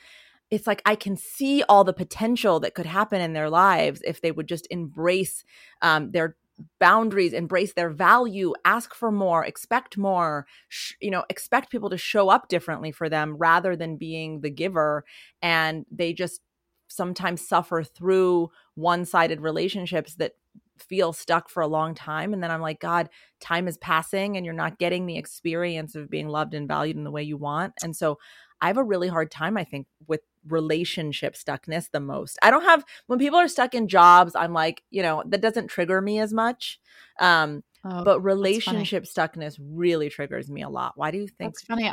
it's 0.50 0.66
like 0.66 0.80
I 0.86 0.94
can 0.94 1.16
see 1.16 1.62
all 1.68 1.84
the 1.84 1.92
potential 1.92 2.58
that 2.60 2.74
could 2.74 2.86
happen 2.86 3.20
in 3.20 3.34
their 3.34 3.50
lives 3.50 4.00
if 4.06 4.22
they 4.22 4.32
would 4.32 4.48
just 4.48 4.66
embrace 4.70 5.44
um, 5.82 6.10
their 6.12 6.36
boundaries, 6.80 7.32
embrace 7.32 7.72
their 7.74 7.90
value, 7.90 8.52
ask 8.64 8.94
for 8.94 9.10
more, 9.10 9.44
expect 9.44 9.96
more, 9.96 10.46
sh- 10.68 10.94
you 11.00 11.10
know, 11.10 11.24
expect 11.28 11.70
people 11.70 11.90
to 11.90 11.98
show 11.98 12.28
up 12.28 12.48
differently 12.48 12.92
for 12.92 13.08
them 13.08 13.36
rather 13.36 13.76
than 13.76 13.96
being 13.96 14.40
the 14.40 14.50
giver. 14.50 15.04
And 15.42 15.86
they 15.90 16.12
just 16.12 16.40
sometimes 16.88 17.46
suffer 17.46 17.82
through 17.82 18.50
one 18.74 19.04
sided 19.04 19.40
relationships 19.40 20.14
that 20.16 20.32
feel 20.78 21.12
stuck 21.12 21.48
for 21.48 21.62
a 21.62 21.66
long 21.66 21.94
time. 21.94 22.32
And 22.32 22.42
then 22.42 22.50
I'm 22.50 22.60
like, 22.60 22.80
God, 22.80 23.08
time 23.40 23.68
is 23.68 23.76
passing 23.78 24.36
and 24.36 24.46
you're 24.46 24.54
not 24.54 24.78
getting 24.78 25.06
the 25.06 25.18
experience 25.18 25.94
of 25.94 26.10
being 26.10 26.28
loved 26.28 26.54
and 26.54 26.68
valued 26.68 26.96
in 26.96 27.04
the 27.04 27.10
way 27.10 27.22
you 27.22 27.36
want. 27.36 27.74
And 27.82 27.94
so 27.94 28.18
I 28.60 28.68
have 28.68 28.76
a 28.76 28.84
really 28.84 29.08
hard 29.08 29.30
time, 29.30 29.56
I 29.56 29.64
think, 29.64 29.86
with 30.06 30.20
relationship 30.48 31.34
stuckness 31.34 31.90
the 31.90 32.00
most. 32.00 32.38
I 32.42 32.50
don't 32.50 32.64
have, 32.64 32.84
when 33.06 33.18
people 33.18 33.38
are 33.38 33.48
stuck 33.48 33.74
in 33.74 33.88
jobs, 33.88 34.34
I'm 34.34 34.52
like, 34.52 34.82
you 34.90 35.02
know, 35.02 35.22
that 35.26 35.40
doesn't 35.42 35.68
trigger 35.68 36.00
me 36.00 36.18
as 36.20 36.32
much. 36.32 36.80
Um, 37.20 37.62
Oh, 37.84 38.02
but 38.02 38.20
relationship 38.20 39.04
stuckness 39.04 39.56
really 39.60 40.08
triggers 40.10 40.50
me 40.50 40.62
a 40.62 40.68
lot. 40.68 40.94
Why 40.96 41.12
do 41.12 41.18
you 41.18 41.28
think? 41.28 41.54
that's 41.54 41.62
funny. 41.62 41.92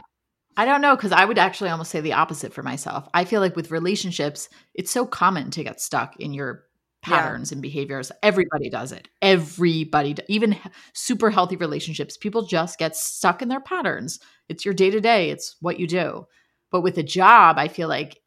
I 0.57 0.65
don't 0.65 0.81
know 0.81 0.95
because 0.95 1.11
I 1.11 1.25
would 1.25 1.37
actually 1.37 1.69
almost 1.69 1.91
say 1.91 2.01
the 2.01 2.13
opposite 2.13 2.53
for 2.53 2.63
myself. 2.63 3.07
I 3.13 3.23
feel 3.23 3.39
like 3.39 3.55
with 3.55 3.69
relationships, 3.71 4.49
it's 4.73 4.89
so 4.89 5.05
common 5.05 5.51
to 5.51 5.63
get 5.63 5.79
stuck 5.79 6.15
in 6.17 6.33
your 6.33 6.63
Yeah. 7.07 7.17
patterns 7.21 7.51
and 7.51 7.61
behaviors. 7.61 8.11
Everybody 8.23 8.69
does 8.71 8.91
it. 8.91 9.07
Everybody, 9.21 10.15
d- 10.15 10.23
even 10.27 10.57
super 10.93 11.29
healthy 11.29 11.55
relationships, 11.55 12.17
people 12.17 12.47
just 12.47 12.79
get 12.79 12.95
stuck 12.95 13.43
in 13.43 13.47
their 13.47 13.61
patterns. 13.61 14.19
It's 14.49 14.65
your 14.65 14.73
day 14.73 14.89
to 14.89 14.99
day. 14.99 15.29
It's 15.29 15.55
what 15.61 15.79
you 15.79 15.85
do. 15.85 16.25
But 16.71 16.81
with 16.81 16.97
a 16.97 17.03
job, 17.03 17.59
I 17.59 17.67
feel 17.67 17.87
like 17.89 18.17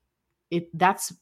it. 0.51 0.69
That's 0.77 1.13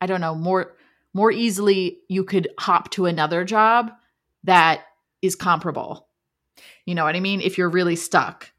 I 0.00 0.06
don't 0.06 0.20
know 0.20 0.34
more 0.34 0.76
more 1.12 1.30
easily 1.30 1.98
you 2.08 2.24
could 2.24 2.48
hop 2.58 2.90
to 2.90 3.06
another 3.06 3.44
job 3.44 3.92
that 4.42 4.82
is 5.22 5.36
comparable. 5.36 6.08
You 6.84 6.94
know 6.94 7.04
what 7.04 7.16
I 7.16 7.20
mean? 7.20 7.40
If 7.40 7.56
you're 7.56 7.70
really 7.70 7.96
stuck. 7.96 8.50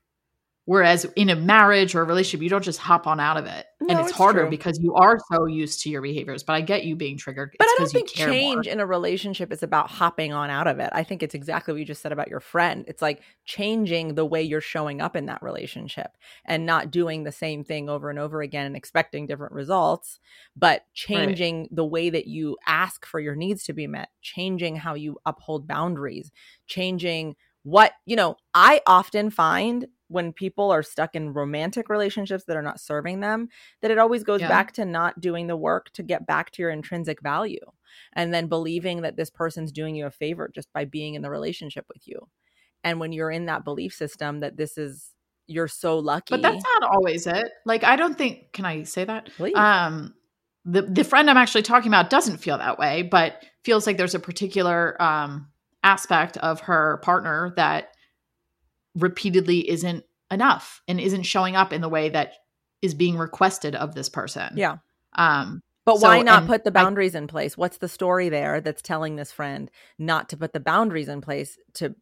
Whereas 0.65 1.05
in 1.15 1.29
a 1.29 1.35
marriage 1.35 1.93
or 1.93 2.01
a 2.01 2.05
relationship, 2.05 2.41
you 2.41 2.49
don't 2.49 2.63
just 2.63 2.79
hop 2.79 3.05
on 3.05 3.19
out 3.19 3.37
of 3.37 3.45
it. 3.45 3.67
and 3.81 3.91
it's, 3.99 4.09
it's 4.09 4.17
harder 4.17 4.41
true. 4.41 4.49
because 4.49 4.79
you 4.79 4.95
are 4.95 5.19
so 5.31 5.45
used 5.45 5.81
to 5.81 5.91
your 5.91 6.01
behaviors. 6.01 6.41
But 6.41 6.53
I 6.53 6.61
get 6.61 6.85
you 6.85 6.95
being 6.95 7.17
triggered. 7.17 7.53
But 7.59 7.67
It's 7.67 7.73
I 7.73 7.83
don't 7.83 7.91
think 7.91 8.11
care 8.11 8.27
more. 8.27 8.35
change 8.35 8.67
in 8.67 8.79
a 8.79 8.85
relationship 8.85 9.53
is 9.53 9.61
about 9.61 9.91
hopping 9.91 10.33
on 10.33 10.49
out 10.49 10.65
of 10.65 10.79
it. 10.79 10.89
I 10.91 11.03
think 11.03 11.21
it's 11.21 11.35
exactly 11.35 11.71
what 11.71 11.79
you 11.79 11.85
just 11.85 12.01
said 12.01 12.11
about 12.11 12.29
your 12.29 12.39
friend. 12.39 12.83
It's 12.87 13.01
like 13.01 13.21
changing 13.45 14.15
the 14.15 14.25
way 14.25 14.41
you're 14.41 14.59
showing 14.59 15.01
up 15.01 15.15
in 15.15 15.27
that 15.27 15.43
relationship 15.43 16.11
and 16.45 16.65
not 16.65 16.89
doing 16.89 17.23
the 17.23 17.31
same 17.31 17.63
thing 17.63 17.87
over 17.87 18.09
and 18.09 18.17
over 18.17 18.41
again 18.41 18.65
and 18.65 18.75
expecting 18.75 19.27
different 19.27 19.53
results, 19.53 20.19
but 20.55 20.85
changing 20.95 21.67
the 21.71 21.85
way 21.85 22.09
that 22.09 22.25
you 22.25 22.57
ask 22.65 23.05
for 23.05 23.19
your 23.19 23.35
needs 23.35 23.63
to 23.65 23.73
be 23.73 23.85
met, 23.85 24.09
changing 24.23 24.77
how 24.77 24.95
you 24.95 25.19
uphold 25.27 25.67
boundaries, 25.67 26.31
changing 26.65 27.35
what, 27.61 27.93
you 28.05 28.15
know, 28.15 28.37
I 28.53 28.81
often 28.87 29.29
find 29.29 29.87
when 30.15 30.31
people 30.31 30.71
are 30.71 30.81
stuck 30.81 31.13
in 31.13 31.33
romantic 31.33 31.89
relationships 31.89 32.45
that 32.45 32.55
are 32.55 32.61
not 32.61 32.79
serving 32.79 33.19
them, 33.19 33.49
that 33.81 33.91
it 33.91 33.97
always 33.97 34.23
goes 34.23 34.39
Yeah. 34.39 34.47
back 34.47 34.71
to 34.71 34.85
not 34.85 35.19
doing 35.19 35.47
the 35.47 35.57
work 35.57 35.91
to 35.91 36.03
get 36.03 36.25
back 36.25 36.51
to 36.51 36.61
your 36.61 36.71
intrinsic 36.71 37.21
value 37.21 37.59
and 38.13 38.33
then 38.33 38.47
believing 38.47 39.01
that 39.01 39.17
this 39.17 39.29
person's 39.29 39.73
doing 39.73 39.93
you 39.93 40.05
a 40.05 40.11
favor 40.11 40.49
just 40.55 40.71
by 40.71 40.85
being 40.85 41.15
in 41.15 41.21
the 41.21 41.29
relationship 41.29 41.85
with 41.93 42.07
you. 42.07 42.29
And 42.81 42.97
when 43.01 43.11
you're 43.11 43.29
in 43.29 43.47
that 43.47 43.65
belief 43.65 43.93
system 43.93 44.39
that 44.39 44.55
this 44.55 44.77
is 44.77 45.11
you're 45.47 45.67
so 45.67 45.99
lucky. 45.99 46.31
But 46.31 46.41
that's 46.41 46.63
not 46.73 46.89
always 46.89 47.27
it. 47.27 47.51
Like 47.65 47.83
I 47.83 47.97
don't 47.97 48.17
think. 48.17 48.53
Can 48.53 48.63
I 48.65 48.83
say 48.83 49.03
that? 49.03 49.29
Please. 49.35 49.55
Um, 49.55 50.15
the 50.63 50.81
the 50.81 51.03
friend 51.03 51.29
I'm 51.29 51.37
actually 51.37 51.63
talking 51.63 51.89
about 51.89 52.09
doesn't 52.09 52.37
feel 52.37 52.57
that 52.57 52.79
way, 52.79 53.03
but 53.03 53.43
feels 53.65 53.85
like 53.85 53.97
there's 53.97 54.15
a 54.15 54.19
particular 54.19 54.99
um 55.01 55.49
aspect 55.83 56.37
of 56.37 56.61
her 56.61 56.97
partner 57.03 57.53
that 57.57 57.94
repeatedly 58.95 59.69
isn't 59.69 60.03
enough 60.31 60.81
and 60.87 60.99
isn't 60.99 61.23
showing 61.23 61.55
up 61.55 61.71
in 61.73 61.81
the 61.81 61.89
way 61.89 62.09
that 62.09 62.33
is 62.81 62.93
being 62.93 63.17
requested 63.17 63.75
of 63.75 63.95
this 63.95 64.09
person. 64.09 64.51
yeah. 64.55 64.77
Um. 65.15 65.61
But 65.85 65.99
So, 65.99 66.07
why 66.07 66.21
not 66.23 66.47
put 66.47 66.63
the 66.63 66.71
I- 66.71 66.73
boundaries 66.73 67.13
in 67.13 67.27
place? 67.27 67.55
What's 67.55 67.77
the 67.77 67.87
story 67.87 68.29
there 68.29 68.59
that's 68.59 68.81
telling 68.81 69.15
this 69.17 69.31
friend 69.31 69.69
not 69.99 70.29
to 70.29 70.37
put 70.37 70.51
the 70.51 70.59
boundaries 70.59 71.07
in 71.09 71.21
place 71.21 71.59
to 71.75 71.95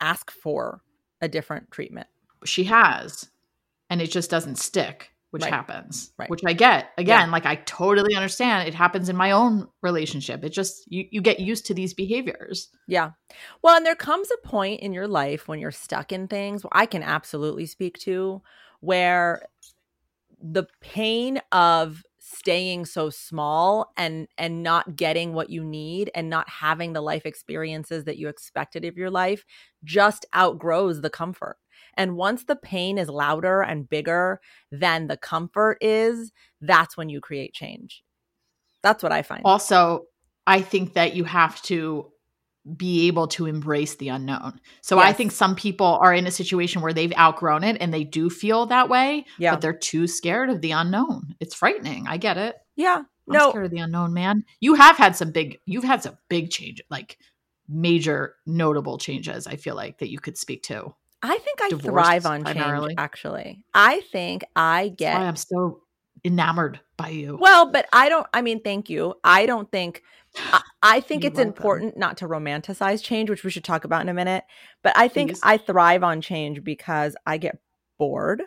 ask 0.00 0.30
for 0.30 0.82
a 1.20 1.28
different 1.28 1.70
treatment? 1.70 2.08
she 2.44 2.62
has 2.64 3.28
and 3.90 4.00
it 4.00 4.08
just 4.12 4.30
doesn't 4.30 4.58
stick 4.58 5.10
which 5.30 5.42
Right. 5.42 5.52
happens 5.52 6.12
Right. 6.18 6.30
which 6.30 6.40
i 6.46 6.52
get 6.52 6.90
again 6.96 7.30
like 7.30 7.46
i 7.46 7.56
totally 7.56 8.14
understand 8.14 8.66
it 8.68 8.74
happens 8.74 9.08
in 9.08 9.16
my 9.16 9.30
own 9.30 9.68
relationship 9.82 10.42
it 10.44 10.50
just 10.50 10.90
you, 10.90 11.06
you 11.10 11.20
get 11.20 11.40
used 11.40 11.66
to 11.66 11.74
these 11.74 11.94
behaviors 11.94 12.68
Yeah. 12.86 13.10
Well, 13.62 13.76
and 13.76 13.84
there 13.84 13.94
comes 13.94 14.28
a 14.30 14.48
point 14.48 14.80
in 14.80 14.92
your 14.92 15.08
life 15.08 15.46
when 15.48 15.58
you're 15.60 15.70
stuck 15.70 16.12
in 16.12 16.28
things 16.28 16.64
I 16.72 16.86
can 16.86 17.02
absolutely 17.02 17.66
speak 17.66 17.98
to 18.00 18.42
where 18.80 19.42
the 20.40 20.64
pain 20.80 21.40
of 21.52 22.02
staying 22.20 22.84
so 22.84 23.10
small 23.10 23.92
and 23.96 24.28
and 24.36 24.62
not 24.62 24.96
getting 24.96 25.32
what 25.32 25.50
you 25.50 25.64
need 25.64 26.10
and 26.14 26.28
not 26.28 26.48
having 26.48 26.92
the 26.92 27.00
life 27.00 27.24
experiences 27.24 28.04
that 28.04 28.18
you 28.18 28.28
expected 28.28 28.84
of 28.84 28.96
your 28.98 29.10
life 29.10 29.44
just 29.82 30.26
outgrows 30.36 31.00
the 31.00 31.10
comfort 31.10 31.56
and 31.94 32.16
once 32.16 32.44
the 32.44 32.56
pain 32.56 32.98
is 32.98 33.08
louder 33.08 33.60
and 33.62 33.88
bigger 33.88 34.40
than 34.70 35.06
the 35.06 35.16
comfort 35.16 35.78
is 35.80 36.32
that's 36.60 36.96
when 36.96 37.08
you 37.08 37.20
create 37.20 37.52
change 37.52 38.02
that's 38.82 39.02
what 39.02 39.12
i 39.12 39.22
find 39.22 39.42
Also, 39.44 40.04
I 40.46 40.62
think 40.62 40.94
that 40.94 41.14
you 41.14 41.24
have 41.24 41.60
to 41.62 42.10
be 42.76 43.06
able 43.06 43.28
to 43.28 43.46
embrace 43.46 43.94
the 43.96 44.08
unknown. 44.08 44.60
So 44.82 44.98
I 44.98 45.12
think 45.12 45.32
some 45.32 45.54
people 45.54 45.98
are 46.02 46.12
in 46.12 46.26
a 46.26 46.30
situation 46.30 46.82
where 46.82 46.92
they've 46.92 47.12
outgrown 47.18 47.64
it 47.64 47.76
and 47.80 47.92
they 47.92 48.04
do 48.04 48.28
feel 48.30 48.66
that 48.66 48.88
way, 48.88 49.24
yeah 49.38 49.52
but 49.52 49.60
they're 49.60 49.72
too 49.72 50.06
scared 50.06 50.50
of 50.50 50.60
the 50.60 50.72
unknown. 50.72 51.34
It's 51.40 51.54
frightening. 51.54 52.06
I 52.06 52.16
get 52.16 52.36
it. 52.36 52.56
yeah 52.76 52.96
I'm 52.96 53.06
no 53.26 53.50
scared 53.50 53.66
of 53.66 53.70
the 53.70 53.78
unknown, 53.78 54.12
man. 54.14 54.44
You 54.60 54.74
have 54.74 54.96
had 54.96 55.16
some 55.16 55.32
big 55.32 55.58
you've 55.66 55.84
had 55.84 56.02
some 56.02 56.16
big 56.28 56.50
change, 56.50 56.82
like 56.90 57.18
major 57.68 58.34
notable 58.46 58.96
changes, 58.98 59.46
I 59.46 59.56
feel 59.56 59.74
like 59.74 59.98
that 59.98 60.10
you 60.10 60.18
could 60.18 60.38
speak 60.38 60.62
to. 60.64 60.94
I 61.22 61.38
think 61.38 61.60
i 61.62 61.70
thrive 61.78 62.26
on 62.26 62.42
primarily. 62.42 62.88
change 62.90 62.98
actually 62.98 63.62
i 63.74 64.00
think 64.12 64.44
i 64.56 64.88
get 64.88 65.16
I'm 65.16 65.36
so 65.36 65.82
enamored 66.24 66.80
by 66.96 67.08
you. 67.10 67.36
well 67.40 67.70
but 67.70 67.86
i 67.92 68.08
don't 68.08 68.26
i 68.34 68.42
mean 68.42 68.60
thank 68.62 68.90
you 68.90 69.14
i 69.24 69.46
don't 69.46 69.70
think 69.70 70.02
I, 70.36 70.60
I 70.82 71.00
think 71.00 71.22
You're 71.24 71.30
it's 71.32 71.40
important 71.40 71.96
not 71.96 72.18
to 72.18 72.28
romanticize 72.28 73.02
change, 73.02 73.30
which 73.30 73.42
we 73.44 73.50
should 73.50 73.64
talk 73.64 73.84
about 73.84 74.02
in 74.02 74.10
a 74.10 74.14
minute. 74.14 74.44
But 74.82 74.92
I 74.96 75.08
think 75.08 75.30
Please. 75.30 75.40
I 75.42 75.56
thrive 75.56 76.04
on 76.04 76.20
change 76.20 76.62
because 76.62 77.16
I 77.26 77.38
get 77.38 77.58
bored 77.98 78.42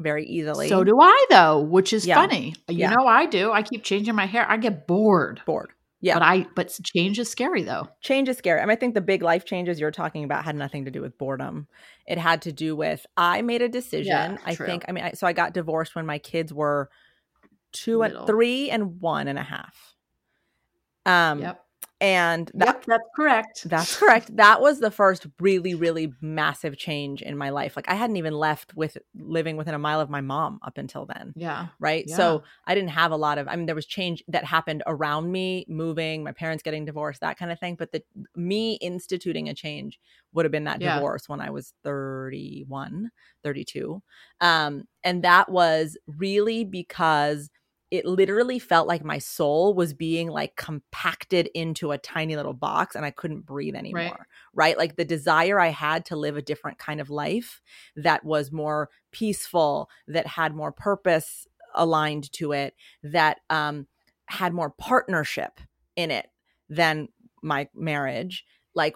very 0.00 0.26
easily. 0.26 0.68
So 0.68 0.82
do 0.82 0.98
I 1.00 1.26
though, 1.30 1.60
which 1.60 1.92
is 1.92 2.04
Yeah. 2.04 2.16
funny. 2.16 2.54
You 2.68 2.78
Yeah. 2.78 2.90
know 2.90 3.06
I 3.06 3.26
do. 3.26 3.52
I 3.52 3.62
keep 3.62 3.84
changing 3.84 4.16
my 4.16 4.26
hair. 4.26 4.44
I 4.50 4.56
get 4.56 4.86
bored. 4.88 5.40
bored. 5.46 5.70
Yeah. 6.02 6.14
But 6.14 6.22
I 6.22 6.46
but 6.56 6.78
change 6.82 7.20
is 7.20 7.30
scary 7.30 7.62
though. 7.62 7.88
Change 8.00 8.28
is 8.28 8.36
scary. 8.36 8.60
I 8.60 8.64
mean, 8.64 8.72
I 8.72 8.76
think 8.76 8.94
the 8.94 9.00
big 9.00 9.22
life 9.22 9.44
changes 9.44 9.78
you're 9.78 9.92
talking 9.92 10.24
about 10.24 10.44
had 10.44 10.56
nothing 10.56 10.84
to 10.84 10.90
do 10.90 11.00
with 11.00 11.16
boredom. 11.16 11.68
It 12.08 12.18
had 12.18 12.42
to 12.42 12.52
do 12.52 12.74
with 12.74 13.06
I 13.16 13.40
made 13.42 13.62
a 13.62 13.68
decision. 13.68 14.06
Yeah, 14.06 14.36
I 14.44 14.56
true. 14.56 14.66
think. 14.66 14.84
I 14.88 14.92
mean, 14.92 15.04
I, 15.04 15.12
so 15.12 15.28
I 15.28 15.32
got 15.32 15.54
divorced 15.54 15.94
when 15.94 16.04
my 16.04 16.18
kids 16.18 16.52
were 16.52 16.90
two 17.70 18.02
and 18.02 18.26
three 18.26 18.68
and 18.68 19.00
one 19.00 19.28
and 19.28 19.38
a 19.38 19.44
half. 19.44 19.94
Um, 21.06 21.40
yep. 21.40 21.64
And 22.02 22.50
that 22.54 22.76
Yep, 22.76 22.84
that's 22.86 23.08
correct. 23.16 23.62
That's 23.64 23.96
correct. 23.96 24.36
That 24.36 24.60
was 24.60 24.80
the 24.80 24.90
first 24.90 25.26
really, 25.40 25.74
really 25.74 26.12
massive 26.20 26.76
change 26.76 27.22
in 27.22 27.38
my 27.38 27.50
life. 27.50 27.76
Like 27.76 27.88
I 27.88 27.94
hadn't 27.94 28.16
even 28.16 28.34
left 28.34 28.74
with 28.74 28.98
living 29.14 29.56
within 29.56 29.72
a 29.74 29.78
mile 29.78 30.00
of 30.00 30.10
my 30.10 30.20
mom 30.20 30.58
up 30.62 30.78
until 30.78 31.06
then. 31.06 31.34
Yeah. 31.36 31.68
Right. 31.78 32.04
Yeah. 32.06 32.16
So 32.16 32.42
I 32.66 32.74
didn't 32.74 32.90
have 32.90 33.12
a 33.12 33.16
lot 33.16 33.38
of, 33.38 33.48
I 33.48 33.56
mean, 33.56 33.66
there 33.66 33.74
was 33.74 33.86
change 33.86 34.22
that 34.28 34.44
happened 34.44 34.82
around 34.86 35.32
me, 35.32 35.64
moving, 35.68 36.24
my 36.24 36.32
parents 36.32 36.62
getting 36.62 36.84
divorced, 36.84 37.20
that 37.20 37.38
kind 37.38 37.52
of 37.52 37.58
thing. 37.60 37.76
But 37.76 37.92
the 37.92 38.02
me 38.36 38.74
instituting 38.82 39.48
a 39.48 39.54
change 39.54 40.00
would 40.32 40.44
have 40.44 40.52
been 40.52 40.64
that 40.64 40.80
Yeah. 40.80 40.94
divorce 40.96 41.28
when 41.28 41.40
I 41.40 41.50
was 41.50 41.72
31, 41.84 43.10
32. 43.44 44.02
Um, 44.40 44.84
and 45.04 45.22
that 45.24 45.50
was 45.50 45.96
really 46.06 46.64
because 46.64 47.48
it 47.92 48.06
literally 48.06 48.58
felt 48.58 48.88
like 48.88 49.04
my 49.04 49.18
soul 49.18 49.74
was 49.74 49.92
being 49.92 50.26
like 50.26 50.56
compacted 50.56 51.50
into 51.54 51.92
a 51.92 51.98
tiny 51.98 52.36
little 52.36 52.54
box 52.54 52.96
and 52.96 53.04
I 53.04 53.10
couldn't 53.10 53.44
breathe 53.44 53.74
anymore. 53.74 54.26
Right. 54.54 54.78
Like 54.78 54.96
the 54.96 55.04
desire 55.04 55.60
I 55.60 55.68
had 55.68 56.06
to 56.06 56.16
live 56.16 56.38
a 56.38 56.42
different 56.42 56.78
kind 56.78 57.02
of 57.02 57.10
life 57.10 57.60
that 57.94 58.24
was 58.24 58.50
more 58.50 58.88
peaceful, 59.10 59.90
that 60.08 60.26
had 60.26 60.54
more 60.54 60.72
purpose 60.72 61.46
aligned 61.74 62.32
to 62.32 62.52
it, 62.52 62.74
that 63.02 63.40
um, 63.50 63.86
had 64.24 64.54
more 64.54 64.70
partnership 64.70 65.60
in 65.94 66.10
it 66.10 66.30
than 66.70 67.08
my 67.42 67.68
marriage. 67.74 68.46
Like 68.74 68.94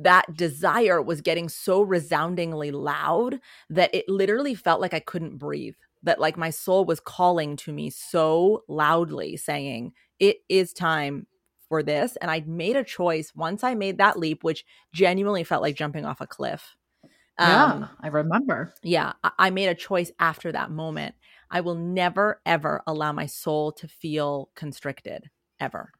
that 0.00 0.34
desire 0.34 1.00
was 1.00 1.20
getting 1.20 1.48
so 1.48 1.82
resoundingly 1.82 2.72
loud 2.72 3.38
that 3.70 3.94
it 3.94 4.08
literally 4.08 4.56
felt 4.56 4.80
like 4.80 4.92
I 4.92 4.98
couldn't 4.98 5.38
breathe 5.38 5.76
that 6.04 6.20
like 6.20 6.36
my 6.36 6.50
soul 6.50 6.84
was 6.84 7.00
calling 7.00 7.56
to 7.56 7.72
me 7.72 7.90
so 7.90 8.62
loudly 8.68 9.36
saying 9.36 9.92
it 10.20 10.38
is 10.48 10.72
time 10.72 11.26
for 11.68 11.82
this 11.82 12.16
and 12.16 12.30
i 12.30 12.42
made 12.46 12.76
a 12.76 12.84
choice 12.84 13.32
once 13.34 13.64
i 13.64 13.74
made 13.74 13.98
that 13.98 14.18
leap 14.18 14.44
which 14.44 14.64
genuinely 14.92 15.44
felt 15.44 15.62
like 15.62 15.74
jumping 15.74 16.04
off 16.04 16.20
a 16.20 16.26
cliff 16.26 16.76
yeah. 17.38 17.64
um, 17.64 17.88
I 18.00 18.08
remember. 18.08 18.74
yeah 18.82 19.14
I, 19.24 19.30
I 19.38 19.50
made 19.50 19.68
a 19.68 19.74
choice 19.74 20.12
after 20.18 20.52
that 20.52 20.70
moment 20.70 21.14
i 21.50 21.60
will 21.60 21.74
never 21.74 22.40
ever 22.46 22.82
allow 22.86 23.12
my 23.12 23.26
soul 23.26 23.72
to 23.72 23.88
feel 23.88 24.50
constricted 24.54 25.30
ever 25.58 25.90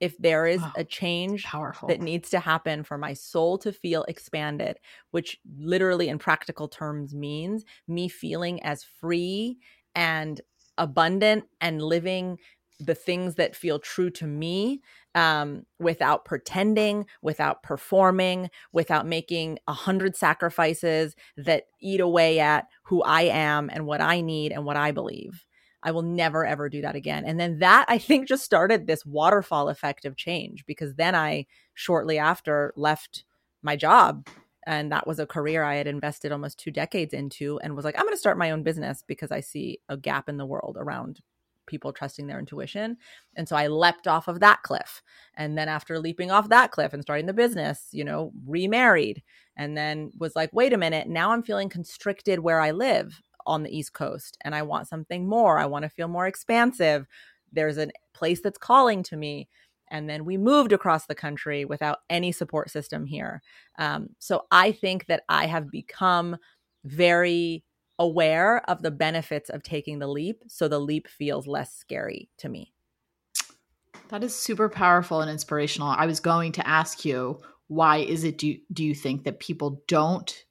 if 0.00 0.16
there 0.18 0.46
is 0.46 0.68
a 0.76 0.84
change 0.84 1.44
that 1.88 2.00
needs 2.00 2.30
to 2.30 2.40
happen 2.40 2.82
for 2.82 2.98
my 2.98 3.12
soul 3.12 3.58
to 3.58 3.72
feel 3.72 4.04
expanded, 4.04 4.78
which 5.12 5.38
literally 5.58 6.08
in 6.08 6.18
practical 6.18 6.68
terms 6.68 7.14
means 7.14 7.64
me 7.88 8.08
feeling 8.08 8.62
as 8.62 8.84
free 8.84 9.58
and 9.94 10.40
abundant 10.76 11.44
and 11.60 11.80
living 11.80 12.38
the 12.80 12.94
things 12.94 13.36
that 13.36 13.54
feel 13.54 13.78
true 13.78 14.10
to 14.10 14.26
me 14.26 14.82
um, 15.14 15.64
without 15.78 16.24
pretending, 16.24 17.06
without 17.22 17.62
performing, 17.62 18.50
without 18.72 19.06
making 19.06 19.58
a 19.68 19.72
hundred 19.72 20.16
sacrifices 20.16 21.14
that 21.36 21.64
eat 21.80 22.00
away 22.00 22.40
at 22.40 22.66
who 22.84 23.02
I 23.02 23.22
am 23.22 23.70
and 23.72 23.86
what 23.86 24.00
I 24.00 24.20
need 24.20 24.50
and 24.50 24.64
what 24.64 24.76
I 24.76 24.90
believe. 24.90 25.46
I 25.84 25.92
will 25.92 26.02
never 26.02 26.44
ever 26.44 26.68
do 26.68 26.80
that 26.82 26.96
again. 26.96 27.24
And 27.24 27.38
then 27.38 27.60
that 27.60 27.84
I 27.88 27.98
think 27.98 28.26
just 28.26 28.42
started 28.42 28.86
this 28.86 29.06
waterfall 29.06 29.68
effect 29.68 30.04
of 30.04 30.16
change 30.16 30.64
because 30.66 30.94
then 30.94 31.14
I 31.14 31.46
shortly 31.74 32.18
after 32.18 32.72
left 32.74 33.24
my 33.62 33.76
job 33.76 34.26
and 34.66 34.90
that 34.90 35.06
was 35.06 35.18
a 35.18 35.26
career 35.26 35.62
I 35.62 35.74
had 35.74 35.86
invested 35.86 36.32
almost 36.32 36.58
2 36.58 36.70
decades 36.70 37.12
into 37.12 37.60
and 37.60 37.76
was 37.76 37.84
like 37.84 37.96
I'm 37.96 38.06
going 38.06 38.14
to 38.14 38.18
start 38.18 38.38
my 38.38 38.50
own 38.50 38.62
business 38.62 39.04
because 39.06 39.30
I 39.30 39.40
see 39.40 39.78
a 39.88 39.96
gap 39.96 40.28
in 40.28 40.38
the 40.38 40.46
world 40.46 40.76
around 40.80 41.20
people 41.66 41.92
trusting 41.92 42.26
their 42.26 42.38
intuition. 42.38 42.96
And 43.36 43.48
so 43.48 43.56
I 43.56 43.68
leapt 43.68 44.06
off 44.06 44.28
of 44.28 44.40
that 44.40 44.62
cliff. 44.62 45.02
And 45.34 45.56
then 45.56 45.68
after 45.68 45.98
leaping 45.98 46.30
off 46.30 46.50
that 46.50 46.72
cliff 46.72 46.92
and 46.92 47.02
starting 47.02 47.24
the 47.24 47.32
business, 47.32 47.88
you 47.90 48.04
know, 48.04 48.32
remarried 48.46 49.22
and 49.56 49.76
then 49.76 50.10
was 50.18 50.36
like, 50.36 50.50
wait 50.52 50.74
a 50.74 50.78
minute, 50.78 51.08
now 51.08 51.32
I'm 51.32 51.42
feeling 51.42 51.70
constricted 51.70 52.40
where 52.40 52.60
I 52.60 52.70
live 52.70 53.20
on 53.46 53.62
the 53.62 53.76
East 53.76 53.92
Coast 53.92 54.36
and 54.42 54.54
I 54.54 54.62
want 54.62 54.88
something 54.88 55.28
more. 55.28 55.58
I 55.58 55.66
want 55.66 55.84
to 55.84 55.88
feel 55.88 56.08
more 56.08 56.26
expansive. 56.26 57.06
There's 57.52 57.78
a 57.78 57.90
place 58.12 58.40
that's 58.40 58.58
calling 58.58 59.02
to 59.04 59.16
me. 59.16 59.48
And 59.90 60.08
then 60.08 60.24
we 60.24 60.36
moved 60.36 60.72
across 60.72 61.06
the 61.06 61.14
country 61.14 61.64
without 61.64 61.98
any 62.08 62.32
support 62.32 62.70
system 62.70 63.06
here. 63.06 63.42
Um, 63.78 64.08
so 64.18 64.46
I 64.50 64.72
think 64.72 65.06
that 65.06 65.22
I 65.28 65.46
have 65.46 65.70
become 65.70 66.36
very 66.84 67.64
aware 67.98 68.68
of 68.68 68.82
the 68.82 68.90
benefits 68.90 69.50
of 69.50 69.62
taking 69.62 69.98
the 69.98 70.08
leap. 70.08 70.42
So 70.48 70.68
the 70.68 70.80
leap 70.80 71.06
feels 71.06 71.46
less 71.46 71.74
scary 71.74 72.28
to 72.38 72.48
me. 72.48 72.72
That 74.08 74.24
is 74.24 74.34
super 74.34 74.68
powerful 74.68 75.20
and 75.20 75.30
inspirational. 75.30 75.88
I 75.88 76.06
was 76.06 76.20
going 76.20 76.52
to 76.52 76.66
ask 76.66 77.04
you, 77.04 77.40
why 77.68 77.98
is 77.98 78.24
it 78.24 78.38
do 78.38 78.56
do 78.72 78.84
you 78.84 78.94
think 78.94 79.24
that 79.24 79.40
people 79.40 79.82
don't 79.88 80.44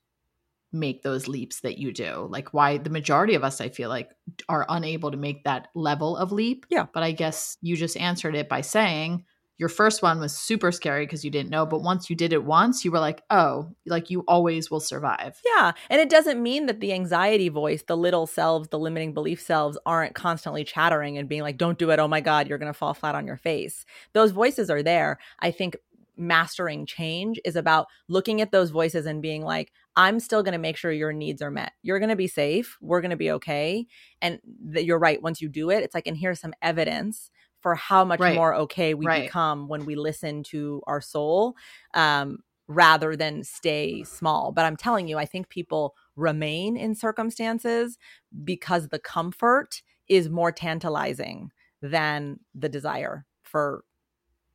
make 0.74 1.04
those 1.04 1.28
leaps 1.28 1.62
that 1.62 1.78
you 1.78 1.92
do? 1.92 2.28
Like 2.30 2.54
why 2.54 2.78
the 2.78 2.90
majority 2.90 3.36
of 3.36 3.44
us 3.44 3.62
I 3.62 3.70
feel 3.70 3.90
like 3.90 4.12
are 4.50 4.66
unable 4.70 5.12
to 5.12 5.18
make 5.18 5.44
that 5.44 5.68
level 5.76 6.18
of 6.18 6.32
leap? 6.32 6.66
Yeah. 6.70 6.88
But 6.94 7.04
I 7.04 7.12
guess 7.12 7.58
you 7.62 7.76
just 7.76 7.98
answered 7.98 8.36
it 8.36 8.50
by 8.50 8.62
saying 8.62 9.26
your 9.60 9.70
first 9.70 10.02
one 10.02 10.20
was 10.20 10.36
super 10.36 10.72
scary 10.72 11.06
because 11.06 11.24
you 11.24 11.30
didn't 11.30 11.52
know, 11.52 11.66
but 11.66 11.84
once 11.84 12.10
you 12.10 12.16
did 12.16 12.34
it 12.34 12.44
once, 12.44 12.84
you 12.84 12.92
were 12.92 13.00
like, 13.00 13.22
"Oh, 13.30 13.70
like 13.86 14.10
you 14.10 14.22
always 14.28 14.72
will 14.72 14.80
survive." 14.80 15.40
Yeah. 15.46 15.74
And 15.90 16.02
it 16.02 16.10
doesn't 16.10 16.42
mean 16.42 16.66
that 16.66 16.80
the 16.80 16.92
anxiety 16.92 17.50
voice, 17.50 17.84
the 17.84 17.96
little 17.96 18.26
selves, 18.26 18.70
the 18.70 18.80
limiting 18.80 19.14
belief 19.14 19.40
selves 19.40 19.78
aren't 19.86 20.16
constantly 20.16 20.64
chattering 20.64 21.18
and 21.18 21.30
being 21.30 21.44
like, 21.44 21.58
don't 21.58 21.78
do 21.78 21.92
it. 21.92 22.00
Oh 22.00 22.08
my 22.08 22.20
God, 22.20 22.48
you're 22.48 22.58
going 22.58 22.74
to 22.74 22.78
fall 22.78 22.96
flat 22.96 23.16
on 23.16 23.28
your 23.28 23.38
face. 23.38 23.86
Those 24.14 24.32
voices 24.32 24.70
are 24.70 24.84
there. 24.84 25.20
I 25.40 25.52
think 25.52 25.78
mastering 26.18 26.86
change 26.86 27.40
is 27.46 27.56
about 27.56 27.88
looking 28.08 28.42
at 28.42 28.52
those 28.52 28.70
voices 28.70 29.06
and 29.06 29.22
being 29.22 29.44
like, 29.44 29.72
I'm 29.96 30.20
still 30.20 30.44
going 30.44 30.54
to 30.54 30.58
make 30.60 30.78
sure 30.78 30.92
your 30.92 31.14
needs 31.14 31.42
are 31.42 31.52
met. 31.52 31.74
You're 31.82 32.00
going 32.00 32.10
to 32.10 32.16
be 32.16 32.28
safe. 32.28 32.78
We're 32.82 33.02
going 33.02 33.12
to 33.12 33.18
be 33.18 33.32
okay. 33.32 33.86
And 34.22 34.40
that 34.66 34.86
you're 34.86 35.00
right. 35.00 35.22
Once 35.22 35.42
you 35.42 35.50
do 35.50 35.70
it, 35.70 35.84
it's 35.84 35.94
like, 35.96 36.08
and 36.08 36.18
here's 36.18 36.40
some 36.40 36.54
evidence 36.62 37.32
for 37.62 37.76
how 37.76 38.04
much 38.04 38.20
Right. 38.20 38.36
more 38.36 38.54
okay 38.56 38.94
we 38.94 39.06
Right. 39.06 39.24
become 39.26 39.68
when 39.68 39.86
we 39.86 39.96
listen 39.96 40.44
to 40.44 40.82
our 40.88 41.00
soul 41.00 41.56
um, 41.94 42.40
rather 42.68 43.16
than 43.16 43.44
stay 43.44 44.04
small. 44.04 44.52
But 44.52 44.66
I'm 44.66 44.76
telling 44.78 45.08
you, 45.08 45.18
I 45.18 45.26
think 45.26 45.50
people 45.50 45.96
remain 46.16 46.76
in 46.76 46.96
circumstances 46.96 47.98
because 48.44 48.90
the 48.90 49.00
comfort 49.00 49.82
is 50.08 50.30
more 50.30 50.52
tantalizing 50.52 51.52
than 51.82 52.40
the 52.54 52.70
desire 52.70 53.26
for 53.44 53.84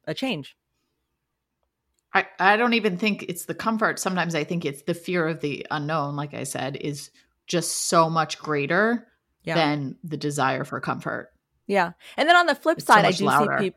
a 0.07 0.15
change. 0.15 0.57
I, 2.15 2.27
I 2.39 2.57
don't 2.57 2.75
even 2.75 2.97
think 2.97 3.25
it's 3.29 3.45
the 3.45 3.55
comfort. 3.55 3.99
Sometimes 3.99 4.35
I 4.35 4.45
think 4.45 4.65
it's 4.65 4.83
the 4.83 4.95
fear 4.95 5.29
of 5.29 5.41
the 5.41 5.67
unknown, 5.71 6.17
like 6.17 6.33
I 6.35 6.45
said, 6.45 6.77
is 6.77 7.11
just 7.47 7.89
so 7.89 8.09
much 8.09 8.39
greater 8.39 9.07
Yeah. 9.45 9.55
than 9.55 9.97
the 10.05 10.17
desire 10.17 10.65
for 10.65 10.81
comfort. 10.81 11.31
Yeah. 11.67 11.93
And 12.17 12.29
then 12.29 12.37
on 12.37 12.47
the 12.47 12.55
flip 12.55 12.79
It's 12.79 12.87
so 12.87 12.95
side, 12.95 13.05
I 13.05 13.13
do 13.13 13.25
louder. 13.27 13.57
see 13.59 13.65
peop 13.65 13.75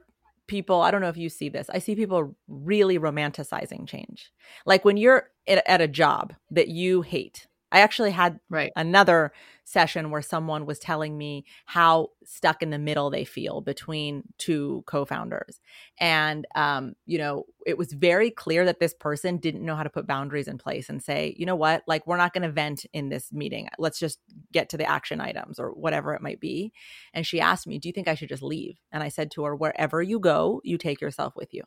people, 0.47 0.81
I 0.81 0.91
don't 0.91 1.01
know 1.01 1.09
if 1.09 1.17
you 1.17 1.29
see 1.29 1.49
this, 1.49 1.69
I 1.69 1.79
see 1.79 1.95
people 1.95 2.35
really 2.47 2.97
romanticizing 2.99 3.87
change. 3.87 4.31
Like 4.65 4.83
when 4.85 4.97
you're 4.97 5.29
at, 5.47 5.63
at 5.69 5.81
a 5.81 5.87
job 5.87 6.33
that 6.51 6.67
you 6.69 7.01
hate. 7.01 7.47
I 7.71 7.81
actually 7.81 8.12
had 8.12 8.39
Right. 8.49 8.71
another 8.75 9.31
session 9.63 10.12
where 10.12 10.21
someone 10.21 10.65
was 10.65 10.79
telling 10.79 11.17
me 11.17 11.45
how 11.65 12.10
stuck 12.25 12.62
in 12.62 12.69
the 12.71 12.79
middle 12.79 13.10
they 13.10 13.23
feel 13.25 13.62
between 13.62 14.23
two 14.38 14.84
co-founders. 14.88 15.60
And 15.99 16.45
um, 16.55 16.93
you 17.05 17.17
know 17.17 17.45
it 17.65 17.77
was 17.77 17.93
very 17.93 18.31
clear 18.31 18.65
that 18.65 18.79
this 18.79 18.93
person 18.93 19.38
didn't 19.38 19.63
know 19.65 19.75
how 19.75 19.84
to 19.84 19.89
put 19.89 20.07
boundaries 20.07 20.47
in 20.47 20.57
place 20.57 20.89
and 20.89 21.01
say 21.01 21.34
you 21.38 21.45
know 21.45 21.55
what? 21.55 21.84
Like 21.88 22.05
we're 22.07 22.17
not 22.17 22.34
going 22.34 22.43
to 22.43 22.51
vent 22.51 22.86
in 22.93 23.10
this 23.10 23.31
meeting. 23.31 23.67
Let's 23.77 23.99
just 23.99 24.19
get 24.51 24.69
to 24.69 24.77
the 24.77 24.89
action 24.89 25.21
items 25.21 25.60
or 25.60 25.69
whatever 25.71 26.13
it 26.13 26.21
might 26.21 26.39
be. 26.39 26.73
And 27.13 27.25
she 27.25 27.39
asked 27.41 27.67
me 27.67 27.79
do 27.79 27.88
you 27.89 27.93
think 27.93 28.07
i 28.07 28.15
should 28.15 28.29
just 28.29 28.43
leave? 28.43 28.77
And 28.91 29.03
i 29.03 29.10
said 29.10 29.31
to 29.31 29.43
her 29.43 29.55
wherever 29.55 30.01
you 30.01 30.19
go 30.19 30.62
you 30.63 30.77
take 30.77 31.01
yourself 31.01 31.36
with 31.36 31.53
you 31.53 31.63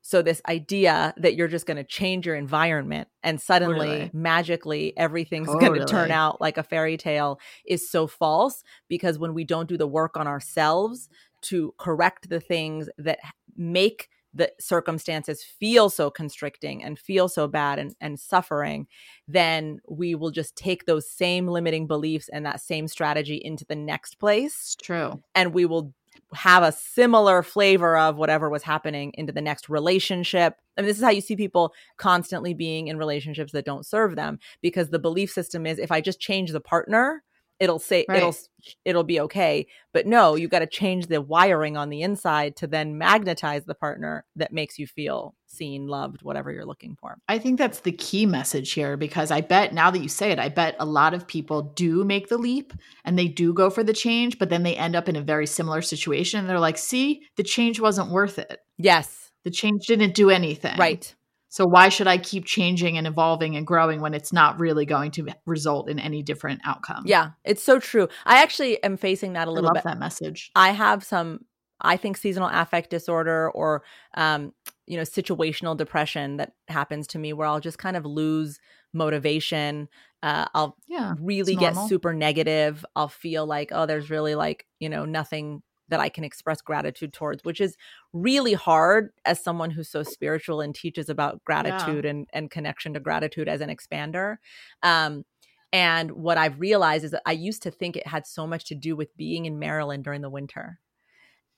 so 0.00 0.22
this 0.22 0.40
idea 0.48 1.12
that 1.16 1.34
you're 1.34 1.48
just 1.48 1.66
going 1.66 1.76
to 1.76 1.84
change 1.84 2.26
your 2.26 2.36
environment 2.36 3.08
and 3.22 3.40
suddenly 3.40 3.86
Totally. 3.86 4.10
magically 4.12 4.96
everything's 4.96 5.48
going 5.48 5.74
to 5.74 5.84
turn 5.84 6.10
out 6.10 6.40
like 6.40 6.56
a 6.56 6.62
fairy 6.62 6.96
tale 6.96 7.40
is 7.66 7.90
so 7.90 8.06
false 8.06 8.62
because 8.88 9.18
when 9.18 9.34
we 9.34 9.44
don't 9.44 9.68
do 9.68 9.76
the 9.76 9.86
work 9.86 10.16
on 10.16 10.26
ourselves 10.26 11.08
to 11.42 11.74
correct 11.78 12.28
the 12.28 12.40
things 12.40 12.88
that 12.98 13.18
make 13.56 14.08
the 14.34 14.52
circumstances 14.60 15.42
feel 15.42 15.88
so 15.88 16.10
constricting 16.10 16.84
and 16.84 16.98
feel 16.98 17.28
so 17.28 17.48
bad 17.48 17.78
and, 17.78 17.94
and 18.00 18.20
suffering, 18.20 18.86
then 19.26 19.80
we 19.88 20.14
will 20.14 20.30
just 20.30 20.54
take 20.54 20.84
those 20.84 21.10
same 21.10 21.48
limiting 21.48 21.86
beliefs 21.86 22.28
and 22.28 22.44
that 22.44 22.60
same 22.60 22.86
strategy 22.86 23.40
into 23.42 23.64
the 23.64 23.74
next 23.74 24.16
place 24.16 24.54
It's 24.54 24.76
true. 24.76 25.22
and 25.34 25.54
we 25.54 25.64
will 25.64 25.94
have 26.34 26.62
a 26.62 26.72
similar 26.72 27.42
flavor 27.42 27.96
of 27.96 28.16
whatever 28.16 28.48
was 28.48 28.62
happening 28.62 29.12
into 29.14 29.32
the 29.32 29.40
next 29.40 29.68
relationship. 29.68 30.56
And 30.76 30.86
this 30.86 30.98
is 30.98 31.04
how 31.04 31.10
you 31.10 31.20
see 31.20 31.36
people 31.36 31.72
constantly 31.96 32.54
being 32.54 32.88
in 32.88 32.98
relationships 32.98 33.52
that 33.52 33.64
don't 33.64 33.86
serve 33.86 34.16
them 34.16 34.38
because 34.62 34.90
the 34.90 34.98
belief 34.98 35.30
system 35.30 35.66
is 35.66 35.78
if 35.78 35.92
I 35.92 36.00
just 36.00 36.20
change 36.20 36.52
the 36.52 36.60
partner, 36.60 37.22
it'll 37.60 37.78
say 37.78 38.06
it'll 38.14 38.36
it'll 38.84 39.04
be 39.04 39.20
okay. 39.20 39.66
But 39.92 40.06
no, 40.06 40.34
you 40.34 40.48
got 40.48 40.60
to 40.60 40.66
change 40.66 41.06
the 41.06 41.20
wiring 41.20 41.76
on 41.76 41.88
the 41.88 42.02
inside 42.02 42.56
to 42.56 42.66
then 42.66 42.98
magnetize 42.98 43.64
the 43.64 43.74
partner 43.74 44.24
that 44.36 44.52
makes 44.52 44.78
you 44.78 44.86
feel 44.86 45.34
seen, 45.50 45.86
loved, 45.86 46.22
whatever 46.22 46.52
you're 46.52 46.64
looking 46.64 46.96
for. 47.00 47.18
I 47.28 47.38
think 47.38 47.58
that's 47.58 47.80
the 47.80 47.92
key 47.92 48.26
message 48.26 48.72
here 48.72 48.96
because 48.96 49.30
I 49.30 49.40
bet 49.40 49.72
now 49.72 49.90
that 49.90 50.00
you 50.00 50.08
say 50.08 50.30
it, 50.30 50.38
I 50.38 50.48
bet 50.48 50.76
a 50.78 50.86
lot 50.86 51.14
of 51.14 51.26
people 51.26 51.62
do 51.62 52.04
make 52.04 52.28
the 52.28 52.38
leap 52.38 52.72
and 53.04 53.18
they 53.18 53.28
do 53.28 53.52
go 53.52 53.70
for 53.70 53.82
the 53.82 53.92
change, 53.92 54.38
but 54.38 54.50
then 54.50 54.62
they 54.62 54.76
end 54.76 54.94
up 54.94 55.08
in 55.08 55.16
a 55.16 55.22
very 55.22 55.46
similar 55.46 55.82
situation. 55.82 56.46
They're 56.46 56.60
like, 56.60 56.78
see, 56.78 57.22
the 57.36 57.42
change 57.42 57.80
wasn't 57.80 58.10
worth 58.10 58.38
it. 58.38 58.60
Yes. 58.76 59.32
The 59.44 59.50
change 59.50 59.86
didn't 59.86 60.14
do 60.14 60.30
anything. 60.30 60.76
Right. 60.76 61.14
So 61.50 61.64
why 61.66 61.88
should 61.88 62.06
I 62.06 62.18
keep 62.18 62.44
changing 62.44 62.98
and 62.98 63.06
evolving 63.06 63.56
and 63.56 63.66
growing 63.66 64.00
when 64.02 64.12
it's 64.12 64.32
not 64.32 64.60
really 64.60 64.84
going 64.84 65.10
to 65.12 65.28
result 65.46 65.88
in 65.88 65.98
any 65.98 66.22
different 66.22 66.60
outcome? 66.64 67.04
Yeah, 67.06 67.30
it's 67.42 67.62
so 67.62 67.78
true. 67.78 68.08
I 68.26 68.42
actually 68.42 68.82
am 68.82 68.98
facing 68.98 69.32
that 69.32 69.48
a 69.48 69.50
little 69.50 69.68
love 69.68 69.74
bit. 69.74 69.84
that 69.84 69.98
message. 69.98 70.50
I 70.54 70.72
have 70.72 71.02
some, 71.02 71.46
I 71.80 71.96
think, 71.96 72.16
seasonal 72.16 72.48
affect 72.52 72.90
disorder 72.90 73.50
or, 73.52 73.84
um, 74.14 74.52
you 74.86 74.96
know, 74.96 75.02
situational 75.02 75.76
depression 75.76 76.36
that 76.38 76.54
happens 76.68 77.06
to 77.08 77.18
me 77.18 77.32
where 77.32 77.46
I'll 77.46 77.60
just 77.60 77.78
kind 77.78 77.96
of 77.96 78.04
lose 78.06 78.58
motivation. 78.92 79.88
Uh, 80.22 80.46
I'll 80.54 80.78
Yeah. 80.86 81.16
really 81.16 81.56
get 81.56 81.76
super 81.76 82.12
negative. 82.14 82.84
I'll 82.96 83.08
feel 83.08 83.46
like, 83.46 83.70
oh, 83.72 83.86
there's 83.86 84.10
really 84.10 84.34
like, 84.34 84.66
you 84.80 84.88
know, 84.88 85.04
nothing 85.04 85.62
that 85.88 86.00
I 86.00 86.10
can 86.10 86.22
express 86.24 86.60
gratitude 86.60 87.14
towards, 87.14 87.44
which 87.44 87.60
is 87.62 87.76
really 88.12 88.52
hard 88.52 89.10
as 89.24 89.42
someone 89.42 89.70
who's 89.70 89.88
so 89.88 90.02
spiritual 90.02 90.60
and 90.60 90.74
teaches 90.74 91.08
about 91.08 91.42
gratitude 91.44 92.04
and, 92.04 92.28
and 92.34 92.50
connection 92.50 92.92
to 92.94 93.00
gratitude 93.00 93.48
as 93.48 93.62
an 93.62 93.70
expander. 93.70 94.36
Um, 94.82 95.24
and 95.72 96.12
what 96.12 96.38
I've 96.38 96.60
realized 96.60 97.04
is 97.04 97.10
that 97.12 97.22
I 97.26 97.32
used 97.32 97.62
to 97.62 97.70
think 97.70 97.96
it 97.96 98.06
had 98.06 98.26
so 98.26 98.46
much 98.46 98.64
to 98.66 98.74
do 98.74 98.96
with 98.96 99.16
being 99.16 99.46
in 99.46 99.58
Maryland 99.58 100.04
during 100.04 100.22
the 100.22 100.30
winter. 100.30 100.80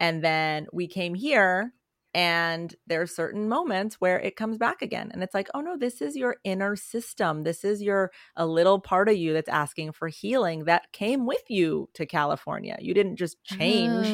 And 0.00 0.24
then 0.24 0.66
we 0.72 0.88
came 0.88 1.14
here 1.14 1.72
and 2.12 2.74
there 2.88 3.00
are 3.02 3.06
certain 3.06 3.48
moments 3.48 3.96
where 4.00 4.18
it 4.18 4.34
comes 4.34 4.58
back 4.58 4.82
again 4.82 5.10
and 5.12 5.22
it's 5.22 5.32
like 5.32 5.46
oh 5.54 5.60
no 5.60 5.76
this 5.76 6.02
is 6.02 6.16
your 6.16 6.34
inner 6.42 6.74
system 6.74 7.42
this 7.42 7.62
is 7.64 7.80
your 7.80 8.10
a 8.34 8.44
little 8.44 8.80
part 8.80 9.08
of 9.08 9.14
you 9.16 9.32
that's 9.32 9.48
asking 9.48 9.92
for 9.92 10.08
healing 10.08 10.64
that 10.64 10.90
came 10.90 11.24
with 11.24 11.44
you 11.48 11.88
to 11.94 12.04
california 12.06 12.76
you 12.80 12.92
didn't 12.94 13.14
just 13.14 13.36
change 13.44 14.08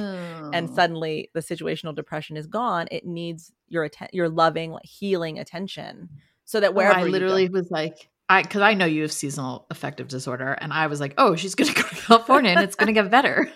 and 0.53 0.69
Oh. 0.71 0.75
suddenly 0.75 1.31
the 1.33 1.41
situational 1.41 1.95
depression 1.95 2.37
is 2.37 2.47
gone 2.47 2.87
it 2.91 3.07
needs 3.07 3.51
your 3.67 3.85
atten- 3.85 4.11
your 4.13 4.29
loving 4.29 4.77
healing 4.85 5.39
attention 5.39 6.11
so 6.45 6.61
that 6.61 6.73
Oh, 6.73 6.75
wherever 6.75 6.99
I 6.99 7.01
you 7.01 7.07
go- 7.07 7.13
literally 7.13 7.49
was 7.49 7.71
like, 7.71 8.11
I 8.29 8.43
because 8.43 8.61
I 8.61 8.75
know 8.75 8.85
you 8.85 9.03
have 9.03 9.13
seasonal 9.13 9.67
affective 9.71 10.09
disorder, 10.09 10.53
and 10.53 10.73
I 10.73 10.89
was 10.89 11.01
like, 11.01 11.15
oh, 11.17 11.35
she's 11.37 11.55
going 11.55 11.69
to 11.73 11.81
go 11.83 11.89
to 11.89 11.95
California 11.95 12.51
and 12.51 12.61
it's 12.61 12.75
going 12.77 12.89
to 12.89 12.93
get 12.93 13.11
better. 13.11 13.51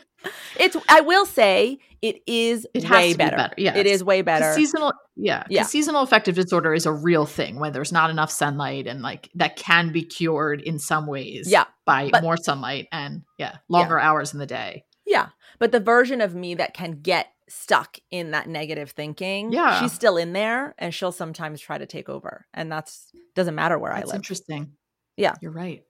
It's 0.59 0.77
i 0.89 1.01
will 1.01 1.27
say 1.27 1.79
it 2.03 2.17
is 2.27 2.67
It 2.73 2.83
has 2.85 2.91
way 2.97 3.13
to 3.13 3.19
better. 3.19 3.37
be 3.37 3.43
better. 3.43 3.55
Yeah, 3.59 3.77
it 3.77 3.87
is 3.87 4.03
way 4.03 4.23
better 4.23 4.55
Seasonal, 4.55 4.93
yeah, 5.17 5.45
Yeah. 5.51 5.65
Seasonal 5.65 6.01
affective 6.01 6.35
disorder 6.35 6.73
is 6.73 6.87
a 6.87 6.93
real 6.93 7.27
thing 7.27 7.61
when 7.61 7.75
there's 7.75 7.93
not 7.93 8.09
enough 8.09 8.31
sunlight, 8.31 8.87
and 8.87 9.03
like 9.03 9.29
that 9.35 9.57
can 9.57 9.93
be 9.93 10.03
cured 10.03 10.63
in 10.63 10.79
some 10.79 11.07
ways. 11.07 11.47
Yeah, 11.51 11.65
by 11.85 12.09
but- 12.11 12.23
more 12.23 12.39
sunlight 12.39 12.89
and 12.91 13.21
yeah, 13.39 13.57
longer 13.69 13.99
hours 13.99 14.33
in 14.33 14.39
the 14.39 14.47
day. 14.47 14.85
Yeah. 15.05 15.29
But 15.59 15.73
the 15.73 15.81
version 15.81 16.23
of 16.23 16.35
me 16.35 16.55
that 16.55 16.73
can 16.73 17.03
get 17.03 17.27
stuck 17.51 17.99
in 18.11 18.31
that 18.31 18.49
negative 18.49 18.93
thinking, 18.93 19.53
Yeah. 19.53 19.79
she's 19.83 19.93
still 19.93 20.17
in 20.17 20.33
there 20.33 20.75
and 20.79 20.95
she'll 20.95 21.13
sometimes 21.13 21.61
try 21.61 21.77
to 21.77 21.85
take 21.85 22.09
over. 22.09 22.47
And 22.55 22.73
that's 22.73 23.11
doesn't 23.35 23.55
matter 23.55 23.79
where 23.79 23.93
That's 23.93 24.05
I 24.05 24.07
live. 24.07 24.17
interesting. 24.17 24.73
Yeah. 25.19 25.35
you're 25.43 25.53
right. 25.53 25.83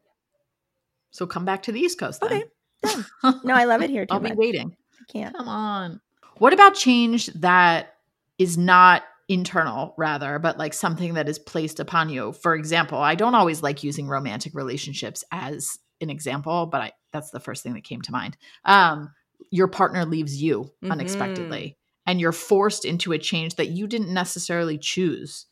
So 1.12 1.25
come 1.27 1.45
back 1.45 1.62
to 1.64 1.73
the 1.73 1.79
East 1.79 2.01
Coast. 2.01 2.21
Then. 2.21 2.33
Okay, 2.33 2.45
No, 3.45 3.55
I 3.55 3.64
love 3.64 3.83
it 3.83 3.90
here 3.90 4.07
too 4.07 4.14
I'll 4.14 4.21
be 4.21 4.33
waiting. 4.33 4.75
I 5.01 5.12
can't. 5.12 5.37
Come 5.37 5.49
on. 5.49 6.01
What 6.38 6.53
about 6.53 6.75
change 6.75 7.27
that 7.35 7.95
is 8.38 8.57
not 8.57 9.03
internal, 9.29 9.95
rather, 9.99 10.38
but 10.38 10.59
like 10.59 10.73
something 10.75 11.14
that 11.14 11.29
is 11.29 11.38
placed 11.38 11.79
upon 11.81 12.09
you? 12.09 12.33
For 12.33 12.55
example, 12.55 12.99
I 12.99 13.14
don't 13.14 13.35
always 13.35 13.62
like 13.62 13.83
using 13.85 14.09
romantic 14.09 14.55
relationships 14.55 15.23
as 15.31 15.79
an 16.01 16.11
example, 16.11 16.66
but 16.66 16.81
I 16.81 16.93
that's 17.12 17.31
the 17.31 17.40
first 17.40 17.62
thing 17.62 17.75
that 17.75 17.85
came 17.85 18.01
to 18.03 18.12
mind. 18.12 18.37
Um, 18.64 19.12
your 19.51 19.69
partner 19.69 20.05
leaves 20.07 20.40
you 20.40 20.71
Mhm. 20.83 20.93
unexpectedly, 20.93 21.77
and 22.07 22.21
you're 22.21 22.33
forced 22.33 22.85
into 22.85 23.12
a 23.12 23.19
change 23.19 23.57
that 23.57 23.69
you 23.69 23.87
didn't 23.87 24.12
necessarily 24.14 24.79
choose. 24.79 25.47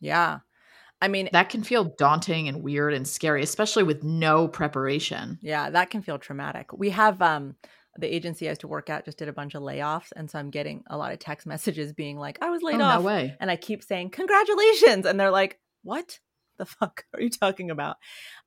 Yeah. 0.00 0.40
I 1.00 1.08
mean, 1.08 1.28
That 1.32 1.50
can 1.50 1.62
feel 1.62 1.84
daunting 1.84 2.48
and 2.48 2.62
weird 2.62 2.94
and 2.94 3.06
scary, 3.06 3.42
especially 3.42 3.82
with 3.82 4.02
no 4.02 4.48
preparation. 4.48 5.38
yeah, 5.42 5.68
that 5.70 5.90
can 5.90 6.02
feel 6.02 6.18
traumatic. 6.18 6.72
We 6.72 6.90
have 6.90 7.20
um 7.22 7.56
the 7.98 8.14
agency 8.14 8.46
I 8.46 8.50
used 8.50 8.60
to 8.60 8.68
work 8.68 8.90
at 8.90 9.06
just 9.06 9.16
did 9.16 9.28
a 9.28 9.32
bunch 9.32 9.54
of 9.54 9.62
layoffs. 9.62 10.12
And 10.14 10.30
so 10.30 10.38
I'm 10.38 10.50
getting 10.50 10.84
a 10.88 10.98
lot 10.98 11.12
of 11.12 11.18
text 11.18 11.46
messages 11.46 11.94
being 11.94 12.18
like, 12.18 12.38
I 12.42 12.50
was 12.50 12.62
laid 12.62 12.78
oh, 12.80 12.84
off. 12.84 13.00
no 13.00 13.06
way. 13.06 13.34
and 13.40 13.50
I 13.50 13.56
keep 13.56 13.82
saying 13.82 14.10
congratulations, 14.10 15.06
and 15.06 15.18
they're 15.18 15.30
like, 15.30 15.58
"What 15.82 16.18
the 16.58 16.66
fuck 16.76 17.04
are 17.14 17.20
you 17.20 17.30
talking 17.30 17.70
about?" 17.70 17.96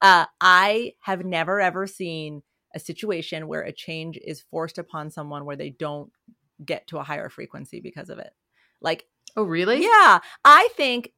Uh, 0.01 0.25
I 0.39 0.93
have 1.01 1.25
never 1.25 1.59
ever 1.59 1.87
seen 1.87 2.43
a 2.75 2.79
situation 2.79 3.47
where 3.47 3.61
a 3.61 3.71
change 3.71 4.19
is 4.23 4.41
forced 4.51 4.77
upon 4.77 5.09
someone 5.09 5.45
where 5.45 5.55
they 5.55 5.71
don't 5.71 6.11
get 6.63 6.85
to 6.87 6.99
a 6.99 7.03
higher 7.03 7.29
frequency 7.29 7.79
because 7.79 8.09
of 8.09 8.19
it. 8.19 8.31
Like, 8.81 9.05
Oh, 9.35 9.43
really? 9.43 9.81
yeah, 9.81 10.19
I 10.45 10.69
think 10.75 11.11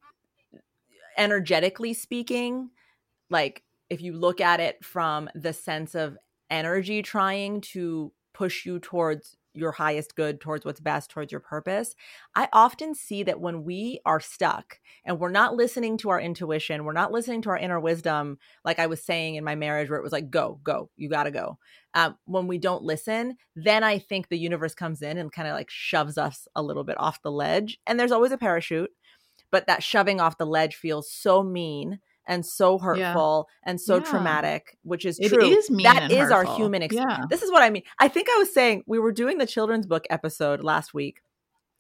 energetically 1.22 1.94
speaking, 1.94 2.72
like 3.30 3.64
if 3.92 4.02
you 4.02 4.14
look 4.14 4.42
at 4.42 4.60
it 4.60 4.84
from 4.84 5.30
the 5.36 5.54
sense 5.54 5.94
of 5.94 6.18
energy 6.50 7.04
trying 7.04 7.62
to 7.62 8.12
push 8.34 8.66
you 8.66 8.80
towards 8.80 9.38
your 9.54 9.74
highest 9.74 10.16
good, 10.16 10.40
towards 10.40 10.66
what's 10.66 10.80
best, 10.80 11.12
towards 11.12 11.32
your 11.32 11.42
purpose, 11.42 11.94
I 12.36 12.48
often 12.54 12.96
see 12.96 13.22
that 13.24 13.40
when 13.40 13.64
we 13.64 14.00
are 14.06 14.20
stuck 14.20 14.80
and 15.06 15.20
we're 15.20 15.30
not 15.30 15.56
listening 15.56 15.98
to 15.98 16.10
our 16.10 16.22
intuition, 16.22 16.86
we're 16.86 16.94
not 16.94 17.12
listening 17.12 17.42
to 17.44 17.50
our 17.50 17.58
inner 17.58 17.80
wisdom, 17.80 18.40
like 18.64 18.80
I 18.80 18.88
was 18.88 19.04
saying 19.04 19.36
in 19.36 19.44
my 19.44 19.56
marriage, 19.56 19.90
where 19.90 20.00
it 20.00 20.04
was 20.04 20.14
like, 20.14 20.32
go, 20.32 20.60
go, 20.64 20.90
you 20.96 21.10
gotta 21.10 21.32
go. 21.32 21.60
Um, 21.94 22.18
when 22.26 22.48
we 22.48 22.58
don't 22.58 22.84
listen, 22.84 23.36
then 23.56 23.84
I 23.84 24.00
think 24.00 24.30
the 24.30 24.40
universe 24.40 24.74
comes 24.74 25.02
in 25.02 25.18
and 25.18 25.32
kind 25.32 25.48
of 25.48 25.54
like 25.54 25.70
shoves 25.70 26.18
us 26.18 26.48
a 26.56 26.64
little 26.64 26.86
bit 26.86 26.98
off 26.98 27.22
the 27.22 27.32
ledge. 27.32 27.78
And 27.86 28.00
there's 28.00 28.14
always 28.14 28.32
a 28.32 28.38
parachute, 28.38 28.90
but 29.52 29.68
that 29.68 29.84
shoving 29.84 30.20
off 30.20 30.38
the 30.38 30.46
ledge 30.46 30.76
feels 30.76 31.12
so 31.12 31.44
mean 31.44 32.00
and 32.28 32.46
so 32.46 32.78
hurtful 32.78 33.48
and 33.66 33.82
so 33.82 33.96
Yeah. 33.98 34.04
traumatic, 34.04 34.78
which 34.84 35.06
is 35.06 35.20
It 35.20 35.30
true. 35.30 35.44
is 35.44 35.70
mean 35.70 35.84
That 35.84 36.12
is 36.12 36.32
our 36.32 36.46
human 36.56 36.82
experience. 36.82 37.18
Yeah. 37.20 37.26
This 37.30 37.42
is 37.42 37.52
what 37.52 37.64
I 37.64 37.70
mean. 37.70 37.84
I 38.00 38.08
think 38.08 38.28
I 38.34 38.38
was 38.38 38.54
saying 38.54 38.84
we 38.86 39.00
were 39.00 39.12
doing 39.12 39.38
the 39.38 39.48
children's 39.48 39.88
book 39.88 40.06
episode 40.10 40.64
last 40.64 40.94
week. 40.94 41.22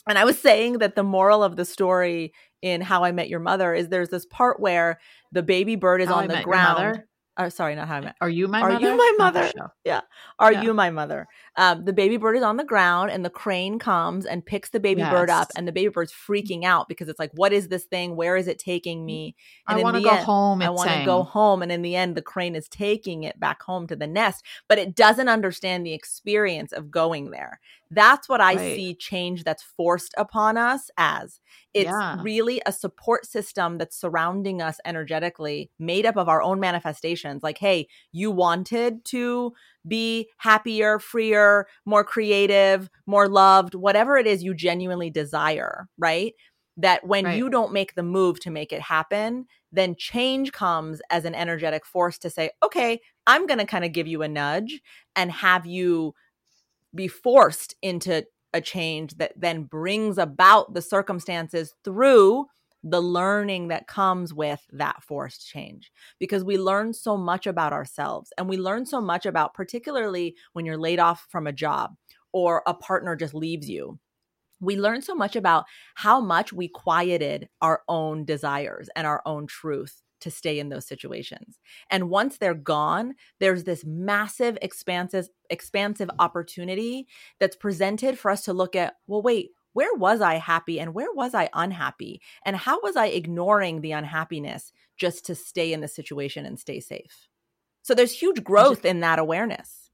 And 0.07 0.17
I 0.17 0.25
was 0.25 0.39
saying 0.39 0.79
that 0.79 0.95
the 0.95 1.03
moral 1.03 1.43
of 1.43 1.55
the 1.57 1.63
story 1.65 2.33
in 2.63 2.81
How 2.81 3.03
I 3.03 3.11
Met 3.11 3.29
Your 3.29 3.39
Mother 3.39 3.73
is 3.73 3.89
there's 3.89 4.09
this 4.09 4.25
part 4.25 4.59
where 4.59 4.99
the 5.31 5.43
baby 5.43 5.75
bird 5.75 6.01
is 6.01 6.07
How 6.07 6.15
I 6.15 6.21
on 6.23 6.27
the 6.27 6.33
Met 6.33 6.45
Your 6.45 6.53
ground. 6.53 7.03
Or 7.41 7.49
sorry, 7.49 7.75
not 7.75 7.87
how 7.87 7.95
I 7.97 8.01
met. 8.01 8.15
Are 8.21 8.29
you 8.29 8.47
my 8.47 8.61
Are 8.61 8.69
mother? 8.73 8.89
You 8.91 8.97
My 8.97 9.15
Mother? 9.17 9.51
Yeah. 9.83 10.01
Are 10.39 10.53
Yeah. 10.53 10.61
you 10.61 10.73
my 10.73 10.89
mother? 10.89 11.27
Um, 11.55 11.85
the 11.85 11.93
baby 11.93 12.17
bird 12.17 12.35
is 12.37 12.43
on 12.43 12.57
the 12.57 12.63
ground 12.63 13.11
and 13.11 13.23
the 13.25 13.29
crane 13.29 13.79
comes 13.79 14.25
and 14.25 14.45
picks 14.45 14.69
the 14.69 14.79
baby 14.79 15.01
bird 15.03 15.29
up 15.29 15.49
and 15.55 15.67
the 15.67 15.71
baby 15.71 15.89
bird's 15.89 16.13
freaking 16.13 16.63
out 16.63 16.87
because 16.87 17.09
it's 17.09 17.19
like, 17.19 17.31
what 17.33 17.51
is 17.53 17.67
this 17.67 17.85
thing? 17.85 18.15
Where 18.15 18.37
is 18.37 18.47
it 18.47 18.59
taking 18.59 19.05
me? 19.05 19.35
And 19.67 19.79
I 19.79 19.83
want 19.83 19.97
to 19.97 20.03
go 20.03 20.09
end- 20.09 20.25
home. 20.25 20.61
I 20.61 20.69
want 20.69 20.89
to 20.89 21.05
go 21.05 21.23
home. 21.23 21.61
And 21.61 21.71
in 21.71 21.81
the 21.81 21.95
end, 21.95 22.15
the 22.15 22.21
crane 22.21 22.55
is 22.55 22.67
taking 22.69 23.23
it 23.23 23.39
back 23.39 23.61
home 23.63 23.87
to 23.87 23.95
the 23.95 24.07
nest, 24.07 24.45
but 24.67 24.77
it 24.77 24.95
doesn't 24.95 25.29
understand 25.29 25.85
the 25.85 25.93
experience 25.93 26.71
of 26.71 26.91
going 26.91 27.31
there. 27.31 27.59
That's 27.93 28.29
what 28.29 28.41
I 28.41 28.55
Right. 28.55 28.55
see 28.57 28.95
change 28.95 29.43
that's 29.43 29.63
forced 29.63 30.13
upon 30.17 30.57
us 30.57 30.89
as. 30.97 31.39
It's 31.73 32.03
Yeah. 32.03 32.13
really 32.13 32.61
a 32.65 32.71
support 32.71 33.25
system 33.25 33.77
that's 33.77 33.99
surrounding 33.99 34.61
us 34.61 34.79
energetically, 34.85 35.69
made 35.77 36.05
up 36.05 36.15
of 36.17 36.29
our 36.29 36.41
own 36.41 36.59
manifestations. 36.59 37.43
Like, 37.43 37.57
hey, 37.57 37.87
you 38.13 38.31
wanted 38.31 39.03
to 39.05 39.53
be 39.87 40.29
happier, 40.37 40.99
freer, 40.99 41.67
more 41.85 42.03
creative, 42.03 42.89
more 43.05 43.27
loved, 43.27 43.75
whatever 43.75 44.17
it 44.17 44.27
is 44.27 44.43
you 44.43 44.53
genuinely 44.53 45.09
desire, 45.09 45.87
right? 45.97 46.33
That 46.77 47.05
when 47.05 47.29
Right. 47.29 47.31
you 47.31 47.49
don't 47.49 47.73
make 47.73 47.95
the 47.95 48.03
move 48.03 48.39
to 48.41 48.51
make 48.51 48.71
it 48.71 48.81
happen, 48.81 49.45
then 49.71 49.95
change 49.97 50.51
comes 50.53 51.01
as 51.09 51.25
an 51.25 51.35
energetic 51.35 51.85
force 51.85 52.17
to 52.19 52.29
say, 52.29 52.51
okay, 52.63 52.99
I'm 53.27 53.45
going 53.45 53.59
to 53.59 53.65
kind 53.65 53.85
of 53.85 53.91
give 53.91 54.07
you 54.07 54.21
a 54.21 54.27
nudge 54.27 54.81
and 55.15 55.31
have 55.31 55.65
you 55.65 56.13
be 56.93 57.07
forced 57.07 57.75
into 57.81 58.25
a 58.53 58.61
change 58.61 59.15
that 59.17 59.33
then 59.35 59.63
brings 59.63 60.17
about 60.17 60.73
the 60.73 60.81
circumstances 60.81 61.73
through 61.83 62.45
the 62.83 63.01
learning 63.01 63.67
that 63.67 63.87
comes 63.87 64.33
with 64.33 64.59
that 64.71 65.03
forced 65.03 65.47
change. 65.47 65.91
Because 66.19 66.43
we 66.43 66.57
learn 66.57 66.93
so 66.93 67.15
much 67.15 67.47
about 67.47 67.73
ourselves 67.73 68.33
and 68.37 68.49
we 68.49 68.57
learn 68.57 68.85
so 68.85 68.99
much 68.99 69.25
about 69.25 69.53
particularly 69.53 70.35
when 70.53 70.65
you're 70.65 70.77
laid 70.77 70.99
off 70.99 71.27
from 71.29 71.47
a 71.47 71.53
job 71.53 71.91
or 72.33 72.63
a 72.65 72.73
partner 72.73 73.15
just 73.15 73.33
leaves 73.33 73.69
you 73.69 73.99
we 74.61 74.77
learn 74.77 75.01
so 75.01 75.15
much 75.15 75.35
about 75.35 75.65
how 75.95 76.21
much 76.21 76.53
we 76.53 76.67
quieted 76.67 77.49
our 77.61 77.81
own 77.89 78.23
desires 78.23 78.89
and 78.95 79.05
our 79.05 79.21
own 79.25 79.47
truth 79.47 80.01
to 80.21 80.31
stay 80.31 80.59
in 80.59 80.69
those 80.69 80.87
situations. 80.87 81.59
And 81.89 82.09
once 82.09 82.37
they're 82.37 82.53
gone, 82.53 83.15
there's 83.39 83.63
this 83.63 83.83
massive 83.85 84.57
expansive 84.61 85.29
expansive 85.49 86.09
opportunity 86.19 87.07
that's 87.39 87.55
presented 87.55 88.17
for 88.17 88.31
us 88.31 88.43
to 88.45 88.53
look 88.53 88.75
at, 88.75 88.95
well 89.07 89.21
wait, 89.21 89.51
where 89.73 89.93
was 89.93 90.21
I 90.21 90.35
happy 90.35 90.79
and 90.79 90.93
where 90.93 91.13
was 91.13 91.33
I 91.33 91.49
unhappy? 91.53 92.21
And 92.45 92.55
how 92.55 92.79
was 92.81 92.95
I 92.95 93.07
ignoring 93.07 93.81
the 93.81 93.93
unhappiness 93.93 94.73
just 94.97 95.25
to 95.25 95.35
stay 95.35 95.73
in 95.73 95.81
the 95.81 95.87
situation 95.87 96.45
and 96.45 96.59
stay 96.59 96.79
safe? 96.79 97.27
So 97.83 97.95
there's 97.95 98.11
huge 98.11 98.43
growth 98.43 98.85
in 98.85 98.99
that 98.99 99.19
awareness. 99.19 99.89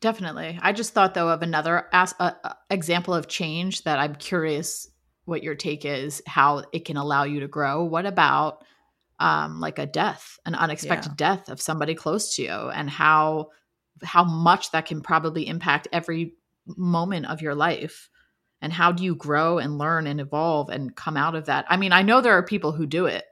Definitely. 0.00 0.58
I 0.60 0.72
just 0.72 0.92
thought 0.92 1.14
though 1.14 1.28
of 1.28 1.42
another 1.42 1.86
as- 1.92 2.14
uh, 2.18 2.32
uh, 2.44 2.52
example 2.70 3.14
of 3.14 3.28
change 3.28 3.84
that 3.84 3.98
I'm 3.98 4.14
curious 4.14 4.90
what 5.24 5.42
your 5.42 5.54
take 5.54 5.84
is, 5.84 6.22
how 6.26 6.64
it 6.72 6.84
can 6.84 6.96
allow 6.96 7.24
you 7.24 7.40
to 7.40 7.48
grow. 7.48 7.84
What 7.84 8.06
about 8.06 8.64
um, 9.18 9.60
like 9.60 9.78
a 9.78 9.86
death, 9.86 10.38
an 10.44 10.54
unexpected 10.54 11.12
Yeah. 11.12 11.36
death 11.36 11.48
of 11.48 11.60
somebody 11.60 11.94
close 11.94 12.34
to 12.36 12.42
you, 12.42 12.50
and 12.50 12.90
how 12.90 13.50
how 14.02 14.24
much 14.24 14.72
that 14.72 14.86
can 14.86 15.00
probably 15.00 15.46
impact 15.46 15.88
every 15.90 16.34
moment 16.66 17.26
of 17.26 17.40
your 17.40 17.54
life, 17.54 18.10
and 18.60 18.72
how 18.72 18.92
do 18.92 19.02
you 19.04 19.14
grow 19.14 19.58
and 19.58 19.78
learn 19.78 20.06
and 20.06 20.20
evolve 20.20 20.68
and 20.68 20.94
come 20.94 21.16
out 21.16 21.34
of 21.34 21.46
that? 21.46 21.64
I 21.68 21.76
mean, 21.76 21.92
I 21.92 22.02
know 22.02 22.20
there 22.20 22.36
are 22.36 22.42
people 22.42 22.72
who 22.72 22.86
do 22.86 23.06
it, 23.06 23.24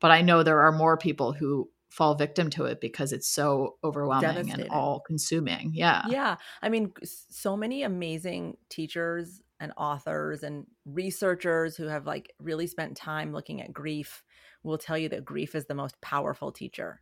but 0.00 0.10
I 0.10 0.22
know 0.22 0.42
there 0.42 0.60
are 0.60 0.72
more 0.72 0.96
people 0.96 1.32
who 1.32 1.68
fall 1.88 2.14
victim 2.14 2.50
to 2.50 2.64
it 2.64 2.80
because 2.80 3.12
it's 3.12 3.28
so 3.28 3.76
overwhelming 3.82 4.50
and 4.50 4.68
all 4.70 5.00
consuming. 5.00 5.70
Yeah. 5.72 6.02
Yeah. 6.08 6.36
I 6.60 6.68
mean, 6.68 6.92
so 7.04 7.56
many 7.56 7.84
amazing 7.84 8.56
teachers 8.68 9.40
and 9.60 9.72
authors 9.78 10.42
and 10.42 10.66
researchers 10.84 11.76
who 11.76 11.86
have 11.86 12.06
like 12.06 12.32
really 12.38 12.66
spent 12.66 12.96
time 12.96 13.32
looking 13.32 13.62
at 13.62 13.72
grief 13.72 14.22
will 14.66 14.78
tell 14.78 14.98
you 14.98 15.08
that 15.10 15.24
grief 15.24 15.54
is 15.54 15.66
the 15.66 15.74
most 15.74 16.00
powerful 16.00 16.52
teacher. 16.52 17.00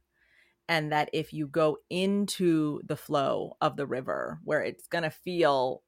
And 0.69 0.93
that 0.93 1.11
if 1.13 1.33
you 1.33 1.47
go 1.47 1.79
into 1.91 2.81
the 2.85 2.97
flow 2.97 3.57
of 3.61 3.77
the 3.77 3.87
river 3.87 4.41
where 4.45 4.63
it's 4.63 4.87
going 4.87 5.05
to 5.05 5.11
feel 5.11 5.83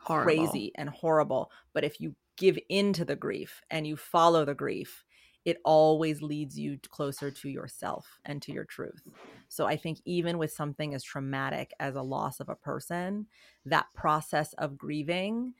Horrible. 0.00 0.32
crazy 0.32 0.72
and 0.76 0.90
horrible, 0.90 1.50
but 1.72 1.84
if 1.84 2.00
you 2.00 2.14
give 2.36 2.58
into 2.68 3.04
the 3.04 3.16
grief 3.16 3.62
and 3.70 3.86
you 3.86 3.96
follow 3.96 4.44
the 4.44 4.54
grief, 4.54 5.04
it 5.44 5.58
always 5.64 6.22
leads 6.22 6.58
you 6.58 6.78
closer 6.88 7.30
to 7.30 7.48
yourself 7.48 8.18
and 8.24 8.42
to 8.42 8.52
your 8.52 8.64
truth. 8.64 9.10
So 9.48 9.66
I 9.66 9.76
think 9.76 10.00
even 10.04 10.38
with 10.38 10.52
something 10.52 10.94
as 10.94 11.04
traumatic 11.04 11.72
as 11.78 11.96
a 11.96 12.02
loss 12.02 12.40
of 12.40 12.48
a 12.48 12.56
person, 12.56 13.26
that 13.66 13.86
process 13.94 14.52
of 14.54 14.76
grieving 14.76 15.54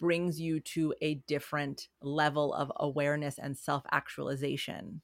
brings 0.00 0.40
you 0.40 0.60
to 0.60 0.94
a 1.02 1.16
different 1.26 1.88
level 2.02 2.52
of 2.54 2.72
awareness 2.76 3.38
and 3.38 3.56
self 3.56 3.84
actualization 3.92 5.02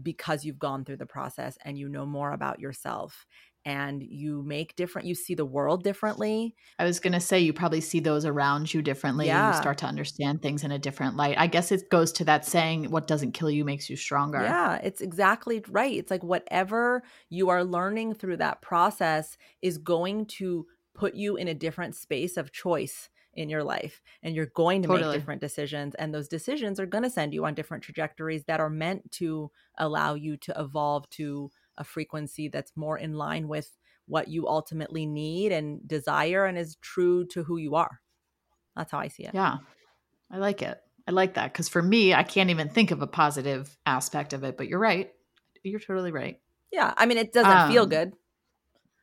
because 0.00 0.44
you've 0.44 0.58
gone 0.58 0.84
through 0.84 0.96
the 0.96 1.06
process 1.06 1.58
and 1.64 1.76
you 1.76 1.88
know 1.88 2.06
more 2.06 2.32
about 2.32 2.60
yourself 2.60 3.26
and 3.66 4.02
you 4.02 4.42
make 4.42 4.74
different 4.74 5.06
you 5.06 5.14
see 5.14 5.34
the 5.34 5.44
world 5.44 5.84
differently 5.84 6.54
I 6.78 6.84
was 6.84 6.98
going 6.98 7.12
to 7.12 7.20
say 7.20 7.40
you 7.40 7.52
probably 7.52 7.82
see 7.82 8.00
those 8.00 8.24
around 8.24 8.72
you 8.72 8.80
differently. 8.80 9.28
and 9.28 9.36
Yeah. 9.36 9.50
You 9.50 9.60
start 9.60 9.76
to 9.78 9.86
understand 9.86 10.40
things 10.40 10.64
in 10.64 10.72
a 10.72 10.78
different 10.78 11.16
light. 11.16 11.34
I 11.36 11.46
guess 11.46 11.70
it 11.70 11.90
goes 11.90 12.10
to 12.12 12.24
that 12.24 12.46
saying, 12.46 12.90
what 12.90 13.06
doesn't 13.06 13.32
kill 13.32 13.50
you 13.50 13.66
makes 13.66 13.90
you 13.90 13.96
stronger. 13.96 14.40
Yeah, 14.40 14.76
it's 14.76 15.02
exactly 15.02 15.62
right. 15.68 15.94
It's 15.94 16.10
like 16.10 16.24
whatever 16.24 17.02
you 17.28 17.50
are 17.50 17.62
learning 17.62 18.14
through 18.14 18.38
that 18.38 18.62
process 18.62 19.36
is 19.60 19.76
going 19.76 20.24
to 20.26 20.66
put 20.94 21.14
you 21.14 21.36
in 21.36 21.48
a 21.48 21.54
different 21.54 21.94
space 21.94 22.38
of 22.38 22.50
choice 22.50 23.10
in 23.34 23.48
your 23.48 23.62
life 23.62 24.02
and 24.22 24.34
you're 24.34 24.46
going 24.46 24.82
to 24.82 24.88
Totally. 24.88 25.10
make 25.10 25.20
different 25.20 25.40
decisions 25.40 25.94
and 25.96 26.12
those 26.12 26.28
decisions 26.28 26.80
are 26.80 26.86
going 26.86 27.04
to 27.04 27.10
send 27.10 27.32
you 27.32 27.44
on 27.44 27.54
different 27.54 27.82
trajectories 27.84 28.44
that 28.44 28.60
are 28.60 28.70
meant 28.70 29.10
to 29.12 29.50
allow 29.78 30.14
you 30.14 30.36
to 30.36 30.54
evolve 30.60 31.08
to 31.10 31.50
a 31.78 31.84
frequency 31.84 32.48
that's 32.48 32.76
more 32.76 32.98
in 32.98 33.14
line 33.14 33.46
with 33.48 33.78
what 34.06 34.28
you 34.28 34.48
ultimately 34.48 35.06
need 35.06 35.52
and 35.52 35.86
desire 35.86 36.44
and 36.44 36.58
is 36.58 36.76
true 36.76 37.24
to 37.26 37.44
who 37.44 37.56
you 37.56 37.76
are. 37.76 38.00
That's 38.76 38.90
how 38.90 38.98
I 38.98 39.08
see 39.08 39.24
it. 39.24 39.34
Yeah. 39.34 39.58
I 40.30 40.38
like 40.38 40.62
it. 40.62 40.80
I 41.06 41.12
like 41.12 41.34
that. 41.34 41.52
Because 41.52 41.68
for 41.68 41.82
me, 41.82 42.14
I 42.14 42.22
can't 42.22 42.50
even 42.50 42.68
think 42.68 42.90
of 42.90 43.02
a 43.02 43.06
positive 43.06 43.76
aspect 43.86 44.32
of 44.32 44.44
it, 44.44 44.56
but 44.56 44.68
you're 44.68 44.78
right. 44.78 45.12
You're 45.62 45.80
totally 45.80 46.12
right. 46.12 46.40
Yeah, 46.72 46.94
I 46.96 47.06
mean 47.06 47.18
it 47.18 47.32
doesn't 47.32 47.70
feel 47.72 47.82
Um, 47.84 47.88
good. 47.88 48.12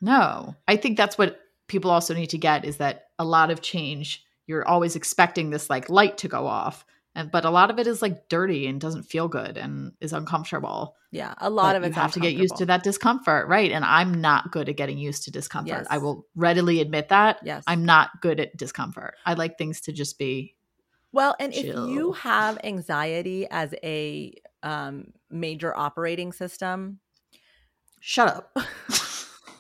No, 0.02 0.56
I 0.68 0.76
think 0.76 0.98
that's 0.98 1.18
what 1.18 1.40
people 1.68 1.92
also 1.92 2.14
need 2.14 2.30
to 2.32 2.38
get 2.38 2.66
is 2.66 2.78
that 2.78 3.10
a 3.20 3.26
lot 3.26 3.52
of 3.52 3.62
change, 3.62 4.24
you're 4.46 4.68
always 4.68 4.96
expecting 4.96 5.50
this 5.50 5.70
like 5.70 5.90
light 5.90 6.18
to 6.20 6.28
go 6.28 6.48
off. 6.48 6.86
And, 7.16 7.32
but 7.32 7.46
a 7.46 7.50
lot 7.50 7.72
of 7.72 7.80
it 7.80 7.88
is 7.88 8.02
like 8.02 8.30
dirty 8.30 8.68
and 8.68 8.80
doesn't 8.80 9.04
feel 9.04 9.28
good 9.28 9.58
and 9.58 9.94
is 10.00 10.14
uncomfortable. 10.14 10.96
Yeah, 11.12 11.34
a 11.40 11.50
lot 11.50 11.74
But 11.74 11.78
of 11.78 11.88
you 11.88 11.94
have 11.94 12.14
to 12.14 12.20
get 12.20 12.34
used 12.34 12.58
to 12.58 12.66
that 12.68 12.84
discomfort, 12.84 13.48
right? 13.48 13.72
And 13.72 13.84
I'm 13.84 14.22
not 14.22 14.52
good 14.52 14.70
at 14.70 14.76
getting 14.78 14.98
used 14.98 15.24
to 15.24 15.32
discomfort. 15.32 15.88
I 15.90 15.98
will 15.98 16.28
readily 16.36 16.80
admit 16.82 17.10
that. 17.10 17.40
Yes. 17.44 17.64
I'm 17.66 17.86
not 17.86 18.10
good 18.22 18.40
at 18.40 18.56
discomfort. 18.56 19.16
I 19.26 19.34
like 19.34 19.58
things 19.58 19.82
to 19.82 19.94
just 19.94 20.20
be 20.20 20.56
Well, 21.12 21.36
and 21.40 21.54
if 21.54 21.66
you 21.66 22.12
have 22.14 22.60
anxiety 22.64 23.48
as 23.50 23.74
a 23.84 24.34
um, 24.62 25.14
major 25.32 25.76
operating 25.76 26.34
system, 26.34 27.00
shut 28.00 28.28
up. 28.28 28.58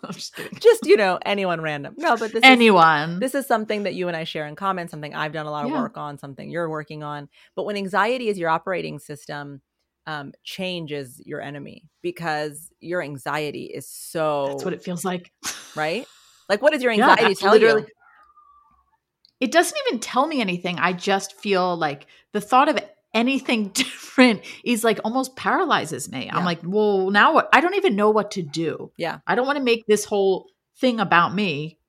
Just 0.11 0.35
kidding. 0.35 0.59
just 0.59 0.85
you 0.85 0.97
know 0.97 1.19
anyone 1.25 1.61
random. 1.61 1.95
No, 1.97 2.11
but 2.17 2.31
this 2.31 2.39
is 2.39 2.43
Anyone. 2.43 3.19
this 3.19 3.35
is 3.35 3.45
something 3.47 3.83
that 3.83 3.95
you 3.95 4.07
and 4.07 4.15
I 4.17 4.23
share 4.23 4.47
in 4.47 4.55
common. 4.55 4.87
Something 4.87 5.13
I've 5.15 5.33
done 5.33 5.45
a 5.45 5.51
lot 5.51 5.65
of 5.65 5.71
Yeah. 5.71 5.81
work 5.81 5.97
on. 5.97 6.17
Something 6.17 6.49
you're 6.49 6.69
working 6.69 7.03
on. 7.03 7.29
But 7.55 7.63
when 7.65 7.75
anxiety 7.77 8.29
is 8.29 8.37
your 8.37 8.49
operating 8.49 8.99
system, 8.99 9.61
um, 10.05 10.31
change 10.43 10.91
is 10.91 11.21
your 11.25 11.41
enemy 11.41 11.83
because 12.01 12.71
your 12.79 13.01
anxiety 13.01 13.65
is 13.65 13.89
so 13.89 14.47
That's 14.51 14.65
what 14.65 14.73
it 14.73 14.81
feels 14.83 15.03
like. 15.03 15.31
right. 15.75 16.05
Like, 16.49 16.61
what 16.61 16.71
does 16.73 16.81
your 16.81 16.91
anxiety 16.93 17.23
that's 17.27 17.39
tell 17.39 17.57
you? 17.57 17.85
It 19.39 19.51
doesn't 19.51 19.77
even 19.87 19.99
tell 19.99 20.25
me 20.25 20.41
anything. 20.41 20.79
I 20.79 20.93
just 20.93 21.33
feel 21.39 21.75
like 21.77 22.07
the 22.33 22.41
thought 22.41 22.69
of 22.69 22.79
anything 23.17 23.67
different 23.73 24.41
is 24.63 24.83
like 24.83 24.99
almost 25.03 25.35
paralyzes 25.35 26.09
me. 26.09 26.29
I'm 26.31 26.45
like, 26.45 26.59
well, 26.63 27.09
now 27.09 27.33
what? 27.33 27.49
I 27.51 27.59
don't 27.59 27.75
even 27.75 27.95
know 27.95 28.11
what 28.11 28.31
to 28.31 28.41
do. 28.43 28.91
Yeah. 28.95 29.19
I 29.27 29.35
don't 29.35 29.45
want 29.47 29.57
to 29.57 29.63
make 29.63 29.85
this 29.87 30.05
whole 30.05 30.47
thing 30.79 30.99
about 30.99 31.33
me. 31.33 31.79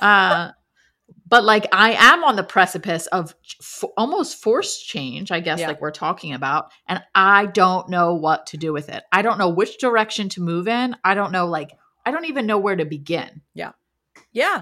Uh, 0.00 0.52
but 1.28 1.44
like 1.44 1.66
I 1.72 1.92
am 1.92 2.24
on 2.24 2.36
the 2.36 2.42
precipice 2.42 3.06
of 3.08 3.34
f- 3.60 3.84
almost 3.96 4.40
forced 4.42 4.86
change, 4.86 5.30
I 5.30 5.40
guess, 5.40 5.60
Yeah. 5.60 5.68
like 5.68 5.80
we're 5.80 5.90
talking 5.90 6.32
about, 6.34 6.70
and 6.88 7.02
I 7.14 7.46
don't 7.46 7.88
know 7.88 8.14
what 8.14 8.46
to 8.46 8.56
do 8.56 8.72
with 8.72 8.88
it. 8.88 9.02
I 9.12 9.22
don't 9.22 9.38
know 9.38 9.48
which 9.50 9.78
direction 9.78 10.28
to 10.30 10.40
move 10.40 10.66
in. 10.68 10.96
I 11.04 11.14
don't 11.14 11.32
know, 11.32 11.46
like, 11.46 11.70
I 12.06 12.10
don't 12.10 12.24
even 12.26 12.46
know 12.46 12.58
where 12.58 12.76
to 12.76 12.84
begin. 12.84 13.42
Yeah. 13.54 13.72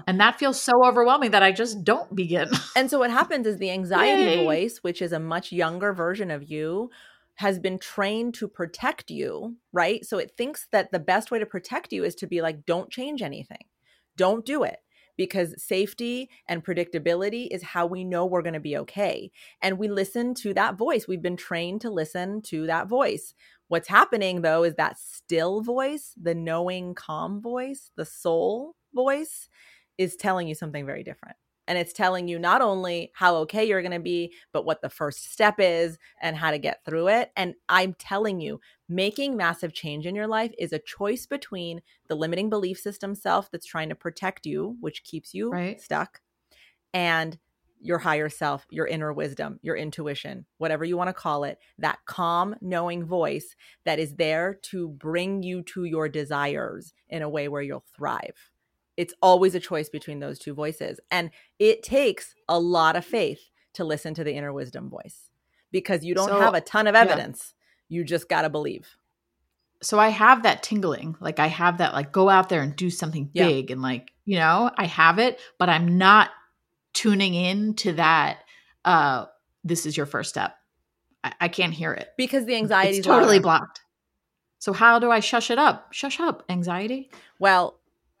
And 0.07 0.19
that 0.19 0.39
feels 0.39 0.59
so 0.61 0.83
overwhelming 0.83 1.31
that 1.31 1.43
I 1.43 1.51
just 1.51 1.83
don't 1.83 2.15
begin. 2.15 2.49
And 2.75 2.89
so 2.89 2.99
what 2.99 3.11
happens 3.11 3.45
is 3.45 3.57
the 3.57 3.71
anxiety 3.71 4.23
Yay. 4.23 4.45
voice, 4.45 4.77
which 4.81 5.01
is 5.01 5.11
a 5.11 5.19
much 5.19 5.51
younger 5.51 5.91
version 5.91 6.31
of 6.31 6.49
you, 6.49 6.89
has 7.35 7.59
been 7.59 7.77
trained 7.77 8.33
to 8.35 8.47
protect 8.47 9.11
you, 9.11 9.57
right? 9.73 10.05
So 10.05 10.17
it 10.17 10.31
thinks 10.37 10.67
that 10.71 10.91
the 10.91 10.99
best 10.99 11.31
way 11.31 11.39
to 11.39 11.45
protect 11.45 11.91
you 11.91 12.03
is 12.03 12.15
to 12.15 12.27
be 12.27 12.41
like, 12.41 12.65
don't 12.65 12.89
change 12.89 13.21
anything, 13.21 13.65
don't 14.17 14.45
do 14.45 14.63
it. 14.63 14.77
Because 15.17 15.61
safety 15.61 16.29
and 16.47 16.63
predictability 16.63 17.49
is 17.51 17.61
how 17.61 17.85
we 17.85 18.05
know 18.05 18.25
we're 18.25 18.41
going 18.41 18.53
to 18.53 18.61
be 18.61 18.77
okay. 18.77 19.31
And 19.61 19.77
we 19.77 19.89
listen 19.89 20.33
to 20.35 20.53
that 20.53 20.77
voice. 20.77 21.09
We've 21.09 21.21
been 21.21 21.35
trained 21.35 21.81
to 21.81 21.89
listen 21.89 22.41
to 22.43 22.65
that 22.67 22.87
voice. 22.87 23.33
What's 23.67 23.89
happening 23.89 24.41
though 24.41 24.63
is 24.63 24.75
that 24.75 24.97
still 24.97 25.61
voice, 25.61 26.13
the 26.21 26.33
knowing, 26.33 26.95
calm 26.95 27.41
voice, 27.41 27.91
the 27.97 28.05
soul 28.05 28.75
voice 28.93 29.49
is 29.97 30.15
telling 30.15 30.47
you 30.47 30.55
something 30.55 30.85
very 30.85 31.03
different 31.03 31.35
and 31.69 31.77
it's 31.77 31.93
telling 31.93 32.27
you 32.27 32.39
not 32.39 32.61
only 32.61 33.11
how 33.13 33.35
okay 33.35 33.63
you're 33.63 33.81
going 33.81 33.91
to 33.91 33.99
be 33.99 34.33
but 34.51 34.65
what 34.65 34.81
the 34.81 34.89
first 34.89 35.31
step 35.31 35.55
is 35.59 35.97
and 36.21 36.35
how 36.35 36.51
to 36.51 36.57
get 36.57 36.83
through 36.83 37.07
it 37.07 37.31
and 37.37 37.53
i'm 37.69 37.93
telling 37.93 38.41
you 38.41 38.59
making 38.89 39.37
massive 39.37 39.71
change 39.71 40.05
in 40.05 40.15
your 40.15 40.27
life 40.27 40.51
is 40.57 40.73
a 40.73 40.79
choice 40.79 41.25
between 41.25 41.81
the 42.07 42.15
limiting 42.15 42.49
belief 42.49 42.77
system 42.79 43.15
self 43.15 43.49
that's 43.51 43.67
trying 43.67 43.89
to 43.89 43.95
protect 43.95 44.45
you 44.45 44.75
which 44.81 45.03
keeps 45.03 45.33
you 45.33 45.49
right. 45.51 45.79
stuck 45.79 46.21
and 46.93 47.37
your 47.81 47.99
higher 47.99 48.29
self, 48.29 48.67
your 48.69 48.87
inner 48.87 49.13
wisdom, 49.13 49.59
your 49.61 49.75
intuition, 49.75 50.45
whatever 50.57 50.83
you 50.83 50.97
want 50.97 51.07
to 51.07 51.13
call 51.13 51.43
it, 51.45 51.59
that 51.77 51.99
calm, 52.05 52.55
knowing 52.61 53.05
voice 53.05 53.55
that 53.85 53.99
is 53.99 54.15
there 54.15 54.59
to 54.61 54.89
bring 54.89 55.43
you 55.43 55.61
to 55.61 55.85
your 55.85 56.09
desires 56.09 56.93
in 57.07 57.21
a 57.21 57.29
way 57.29 57.47
where 57.47 57.61
you'll 57.61 57.85
thrive. 57.95 58.51
It's 58.99 59.13
always 59.21 59.55
a 59.55 59.61
choice 59.61 59.87
between 59.87 60.19
those 60.19 60.37
two 60.39 60.53
voices. 60.53 60.99
And 61.09 61.31
it 61.57 61.83
takes 61.83 62.35
a 62.49 62.59
lot 62.59 62.97
of 62.97 63.05
faith 63.05 63.49
to 63.75 63.85
listen 63.85 64.13
to 64.15 64.25
the 64.25 64.33
inner 64.33 64.51
wisdom 64.51 64.89
voice 64.89 65.29
because 65.71 66.03
you 66.03 66.13
don't 66.13 66.27
so, 66.27 66.41
have 66.41 66.53
a 66.53 66.59
ton 66.59 66.85
of 66.85 66.95
evidence. 66.95 67.53
Yeah. 67.87 67.99
You 67.99 68.03
just 68.03 68.27
got 68.27 68.41
to 68.41 68.49
believe. 68.49 68.97
So 69.81 69.97
I 69.99 70.09
have 70.09 70.43
that 70.43 70.63
tingling. 70.63 71.15
Like 71.21 71.39
I 71.39 71.47
have 71.47 71.77
that, 71.77 71.93
like, 71.93 72.11
go 72.11 72.27
out 72.27 72.49
there 72.49 72.61
and 72.61 72.75
do 72.75 72.89
something 72.89 73.29
yeah. 73.31 73.47
big. 73.47 73.71
And 73.71 73.81
like, 73.81 74.11
you 74.25 74.37
know, 74.37 74.69
I 74.77 74.85
have 74.85 75.17
it, 75.17 75.39
but 75.57 75.69
I'm 75.69 75.97
not 75.97 76.31
tuning 76.93 77.35
in 77.35 77.75
to 77.75 77.93
that. 77.93 78.39
Uh, 78.83 79.27
this 79.63 79.85
is 79.85 79.95
your 79.95 80.07
first 80.07 80.29
step. 80.29 80.55
I, 81.23 81.33
I 81.39 81.47
can't 81.47 81.73
hear 81.73 81.93
it 81.93 82.09
because 82.17 82.45
the 82.45 82.57
anxiety 82.57 82.97
is 82.97 83.05
totally 83.05 83.39
blocked. 83.39 83.79
So 84.57 84.73
how 84.73 84.99
do 84.99 85.09
I 85.09 85.21
shush 85.21 85.51
it 85.51 85.57
up? 85.57 85.93
Shush 85.93 86.19
up, 86.19 86.43
anxiety. 86.49 87.09
Well, 87.39 87.78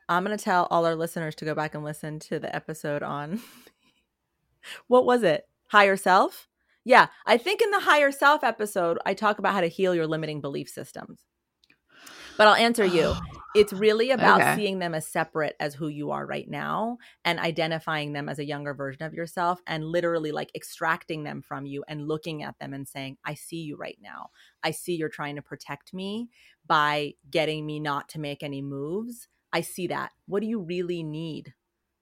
I'm 0.09 0.25
going 0.25 0.35
to 0.35 0.43
tell 0.43 0.67
all 0.71 0.87
our 0.87 0.95
listeners 0.95 1.35
to 1.35 1.45
go 1.45 1.53
back 1.53 1.75
and 1.75 1.83
listen 1.83 2.17
to 2.21 2.39
the 2.39 2.53
episode 2.53 3.03
on 3.03 3.41
what 4.87 5.05
was 5.05 5.21
it? 5.21 5.47
Higher 5.67 5.97
self? 5.97 6.47
Yeah, 6.83 7.07
I 7.27 7.37
think 7.37 7.61
in 7.61 7.69
the 7.69 7.79
higher 7.79 8.11
self 8.11 8.43
episode, 8.43 8.97
I 9.05 9.13
talk 9.13 9.37
about 9.37 9.53
how 9.53 9.61
to 9.61 9.67
heal 9.67 9.93
your 9.93 10.07
limiting 10.07 10.41
belief 10.41 10.67
systems. 10.67 11.25
But 12.37 12.47
I'll 12.47 12.55
answer 12.55 12.85
you. 12.85 13.15
It's 13.55 13.73
really 13.73 14.11
about 14.11 14.41
okay. 14.41 14.55
seeing 14.55 14.77
them 14.77 14.93
as 14.93 15.07
separate 15.07 15.55
as 15.59 15.73
who 15.73 15.87
you 15.87 16.11
are 16.11 16.23
right 16.23 16.47
now 16.47 16.99
and 17.25 17.39
identifying 17.39 18.13
them 18.13 18.29
as 18.29 18.37
a 18.37 18.45
younger 18.45 18.75
version 18.75 19.01
of 19.01 19.11
yourself 19.11 19.59
and 19.65 19.83
literally 19.83 20.31
like 20.31 20.51
extracting 20.53 21.23
them 21.23 21.41
from 21.41 21.65
you 21.65 21.83
and 21.87 22.07
looking 22.07 22.43
at 22.43 22.59
them 22.59 22.75
and 22.75 22.87
saying, 22.87 23.17
I 23.25 23.33
see 23.33 23.61
you 23.61 23.75
right 23.75 23.97
now. 24.03 24.29
I 24.63 24.69
see 24.69 24.95
you're 24.95 25.09
trying 25.09 25.35
to 25.37 25.41
protect 25.41 25.95
me 25.95 26.29
by 26.67 27.15
getting 27.31 27.65
me 27.65 27.79
not 27.79 28.07
to 28.09 28.19
make 28.19 28.43
any 28.43 28.61
moves 28.61 29.27
I 29.53 29.61
see 29.61 29.87
that. 29.87 30.11
What 30.27 30.41
do 30.41 30.47
you 30.47 30.59
really 30.59 31.03
need? 31.03 31.53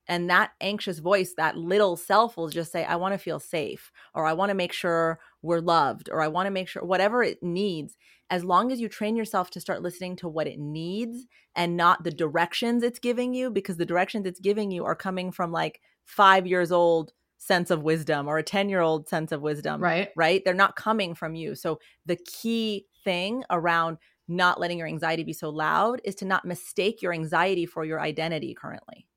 And 0.08 0.30
that 0.30 0.52
anxious 0.62 1.00
voice, 1.00 1.34
that 1.36 1.58
little 1.58 1.98
self 1.98 2.38
will 2.38 2.48
just 2.48 2.72
say, 2.72 2.86
I 2.86 2.96
want 2.96 3.14
to 3.14 3.18
feel 3.18 3.40
safe, 3.40 3.92
or 4.14 4.26
I 4.26 4.34
want 4.34 4.50
to 4.50 4.56
make 4.56 4.72
sure 4.72 5.20
we're 5.42 5.60
loved, 5.60 6.10
or 6.10 6.22
I 6.22 6.30
want 6.30 6.48
to 6.48 6.52
make 6.52 6.70
sure 6.70 6.84
whatever 6.84 7.24
it 7.24 7.44
needs. 7.44 7.98
As 8.30 8.44
long 8.44 8.72
as 8.72 8.80
you 8.80 8.88
train 8.88 9.16
yourself 9.16 9.50
to 9.52 9.62
start 9.62 9.82
listening 9.82 10.16
to 10.18 10.30
what 10.30 10.48
it 10.48 10.60
needs 10.60 11.26
and 11.56 11.76
not 11.76 12.04
the 12.04 12.12
directions 12.12 12.84
it's 12.84 13.00
giving 13.00 13.34
you, 13.34 13.50
because 13.50 13.78
the 13.78 13.86
directions 13.86 14.26
it's 14.26 14.40
giving 14.40 14.72
you 14.72 14.86
are 14.86 14.96
coming 14.96 15.32
from 15.32 15.52
like 15.52 15.82
five 16.06 16.48
years 16.48 16.72
old 16.72 17.12
sense 17.38 17.70
of 17.70 17.84
wisdom 17.84 18.28
or 18.28 18.38
a 18.38 18.44
10 18.44 18.70
year 18.70 18.82
old 18.82 19.08
sense 19.08 19.32
of 19.32 19.42
wisdom. 19.42 19.82
Right. 19.82 20.10
Right. 20.16 20.42
They're 20.44 20.54
not 20.54 20.76
coming 20.76 21.16
from 21.16 21.36
you. 21.36 21.56
So 21.56 21.80
the 22.06 22.18
key 22.18 22.86
thing 23.04 23.44
around 23.50 23.98
not 24.28 24.60
letting 24.60 24.78
your 24.78 24.88
anxiety 24.88 25.24
be 25.24 25.34
so 25.34 25.50
loud 25.50 26.02
is 26.04 26.16
to 26.16 26.26
not 26.26 26.46
mistake 26.46 27.02
your 27.02 27.14
anxiety 27.14 27.66
for 27.66 27.86
your 27.86 28.00
identity 28.00 28.54
currently. 28.54 29.08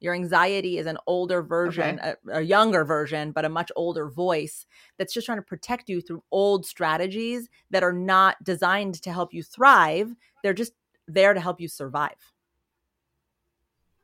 Your 0.00 0.14
anxiety 0.14 0.76
is 0.76 0.86
an 0.86 0.98
older 1.06 1.42
version, 1.42 1.98
okay. 1.98 2.14
a, 2.28 2.38
a, 2.38 2.40
younger 2.42 2.84
version, 2.84 3.32
but 3.32 3.46
a 3.46 3.48
much 3.48 3.72
older 3.74 4.08
voice 4.08 4.66
that's 4.98 5.14
just 5.14 5.24
trying 5.24 5.38
to 5.38 5.42
protect 5.42 5.88
you 5.88 6.02
through 6.02 6.22
old 6.30 6.66
strategies 6.66 7.48
that 7.70 7.82
are 7.82 7.92
not 7.92 8.36
designed 8.42 9.00
to 9.02 9.12
help 9.12 9.32
you 9.32 9.42
thrive. 9.42 10.14
They're 10.42 10.52
just 10.52 10.72
there 11.08 11.32
to 11.32 11.40
help 11.40 11.58
you 11.58 11.68
survive. 11.68 12.32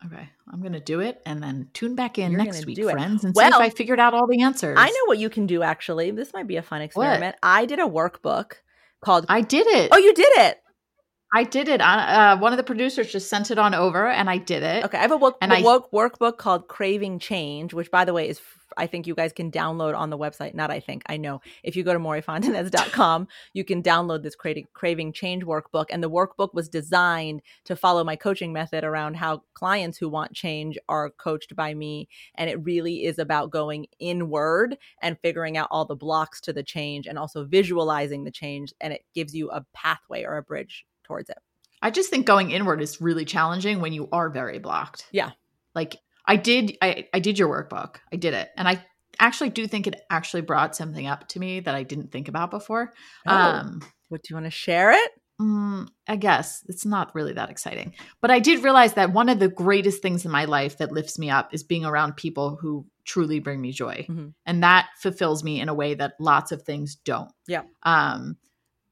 Okay, 0.06 0.26
I'm 0.50 0.60
going 0.60 0.72
to 0.72 0.80
do 0.80 1.00
it 1.00 1.20
and 1.26 1.42
then 1.42 1.68
tune 1.74 1.94
back 1.94 2.18
in 2.18 2.32
You're 2.32 2.44
next 2.44 2.64
week, 2.64 2.82
friends, 2.82 3.22
and 3.22 3.34
well, 3.34 3.50
see 3.50 3.56
if 3.56 3.60
I 3.60 3.68
figured 3.68 4.00
out 4.00 4.14
all 4.14 4.26
the 4.26 4.40
answers. 4.40 4.78
I 4.80 4.88
know 4.88 5.04
what 5.04 5.18
you 5.18 5.28
can 5.28 5.46
do 5.46 5.62
actually. 5.62 6.10
This 6.12 6.32
might 6.32 6.46
be 6.46 6.56
a 6.56 6.62
fun 6.62 6.80
experiment. 6.80 7.36
What? 7.40 7.50
I 7.50 7.66
did 7.66 7.78
a 7.78 7.84
workbook 7.84 8.54
called 9.00 9.26
I 9.28 9.40
did 9.40 9.66
it. 9.66 9.90
Oh, 9.92 9.98
you 9.98 10.14
did 10.14 10.32
it. 10.36 10.58
I 11.32 11.44
did 11.44 11.68
it. 11.68 11.80
Uh, 11.80 12.36
one 12.38 12.52
of 12.52 12.56
the 12.56 12.64
producers 12.64 13.12
just 13.12 13.28
sent 13.28 13.52
it 13.52 13.58
on 13.58 13.72
over, 13.72 14.08
and 14.08 14.28
I 14.28 14.38
did 14.38 14.64
it. 14.64 14.84
Okay, 14.84 14.98
I 14.98 15.02
have 15.02 15.12
a 15.12 15.16
work, 15.16 15.36
and 15.40 15.52
a 15.52 15.56
I, 15.56 15.62
workbook 15.62 16.38
called 16.38 16.66
Craving 16.66 17.20
Change, 17.20 17.72
which, 17.72 17.90
by 17.90 18.04
the 18.04 18.12
way, 18.12 18.28
is 18.28 18.40
I 18.80 18.86
think 18.86 19.06
you 19.06 19.14
guys 19.14 19.32
can 19.34 19.50
download 19.50 19.94
on 19.94 20.08
the 20.08 20.16
website. 20.16 20.54
Not 20.54 20.70
I 20.70 20.80
think, 20.80 21.02
I 21.06 21.18
know. 21.18 21.42
If 21.62 21.76
you 21.76 21.82
go 21.82 21.92
to 21.92 21.98
moryfontanez.com, 21.98 23.28
you 23.52 23.62
can 23.62 23.82
download 23.82 24.22
this 24.22 24.34
Craving, 24.34 24.68
Craving 24.72 25.12
Change 25.12 25.44
workbook. 25.44 25.86
And 25.90 26.02
the 26.02 26.10
workbook 26.10 26.54
was 26.54 26.70
designed 26.70 27.42
to 27.66 27.76
follow 27.76 28.02
my 28.04 28.16
coaching 28.16 28.54
method 28.54 28.82
around 28.82 29.16
how 29.16 29.42
clients 29.52 29.98
who 29.98 30.08
want 30.08 30.32
change 30.32 30.78
are 30.88 31.10
coached 31.10 31.54
by 31.54 31.74
me. 31.74 32.08
And 32.36 32.48
it 32.48 32.64
really 32.64 33.04
is 33.04 33.18
about 33.18 33.50
going 33.50 33.86
inward 33.98 34.78
and 35.02 35.18
figuring 35.20 35.58
out 35.58 35.68
all 35.70 35.84
the 35.84 35.94
blocks 35.94 36.40
to 36.42 36.52
the 36.54 36.62
change 36.62 37.06
and 37.06 37.18
also 37.18 37.44
visualizing 37.44 38.24
the 38.24 38.30
change. 38.30 38.72
And 38.80 38.94
it 38.94 39.02
gives 39.14 39.34
you 39.34 39.50
a 39.50 39.66
pathway 39.74 40.24
or 40.24 40.38
a 40.38 40.42
bridge 40.42 40.86
towards 41.04 41.28
it. 41.28 41.38
I 41.82 41.90
just 41.90 42.08
think 42.08 42.24
going 42.24 42.50
inward 42.50 42.80
is 42.80 43.00
really 43.00 43.26
challenging 43.26 43.80
when 43.80 43.92
you 43.92 44.08
are 44.10 44.30
very 44.30 44.58
blocked. 44.58 45.06
Yeah. 45.12 45.32
Like 45.74 45.96
I 46.30 46.36
did 46.36 46.78
I, 46.80 47.08
I 47.12 47.18
did 47.18 47.40
your 47.40 47.48
workbook. 47.48 47.96
I 48.12 48.16
did 48.16 48.34
it. 48.34 48.50
And 48.56 48.68
I 48.68 48.84
actually 49.18 49.50
do 49.50 49.66
think 49.66 49.88
it 49.88 50.00
actually 50.08 50.42
brought 50.42 50.76
something 50.76 51.08
up 51.08 51.26
to 51.28 51.40
me 51.40 51.58
that 51.58 51.74
I 51.74 51.82
didn't 51.82 52.12
think 52.12 52.28
about 52.28 52.52
before. 52.52 52.92
Oh, 53.26 53.34
um 53.34 53.82
what 54.10 54.22
do 54.22 54.28
you 54.30 54.36
want 54.36 54.46
to 54.46 54.52
share 54.52 54.92
it? 54.92 55.10
Mm, 55.40 55.88
I 56.06 56.14
guess 56.14 56.62
it's 56.68 56.86
not 56.86 57.14
really 57.16 57.32
that 57.32 57.50
exciting. 57.50 57.94
But 58.20 58.30
I 58.30 58.38
did 58.38 58.62
realize 58.62 58.94
that 58.94 59.12
one 59.12 59.28
of 59.28 59.40
the 59.40 59.48
greatest 59.48 60.02
things 60.02 60.24
in 60.24 60.30
my 60.30 60.44
life 60.44 60.78
that 60.78 60.92
lifts 60.92 61.18
me 61.18 61.30
up 61.30 61.52
is 61.52 61.64
being 61.64 61.84
around 61.84 62.16
people 62.16 62.56
who 62.60 62.86
truly 63.04 63.40
bring 63.40 63.60
me 63.60 63.72
joy. 63.72 64.06
Mm-hmm. 64.08 64.28
And 64.46 64.62
that 64.62 64.88
fulfills 64.98 65.42
me 65.42 65.60
in 65.60 65.68
a 65.68 65.74
way 65.74 65.94
that 65.94 66.12
lots 66.20 66.52
of 66.52 66.62
things 66.62 66.94
don't. 66.94 67.32
Yeah. 67.48 67.62
Um 67.82 68.36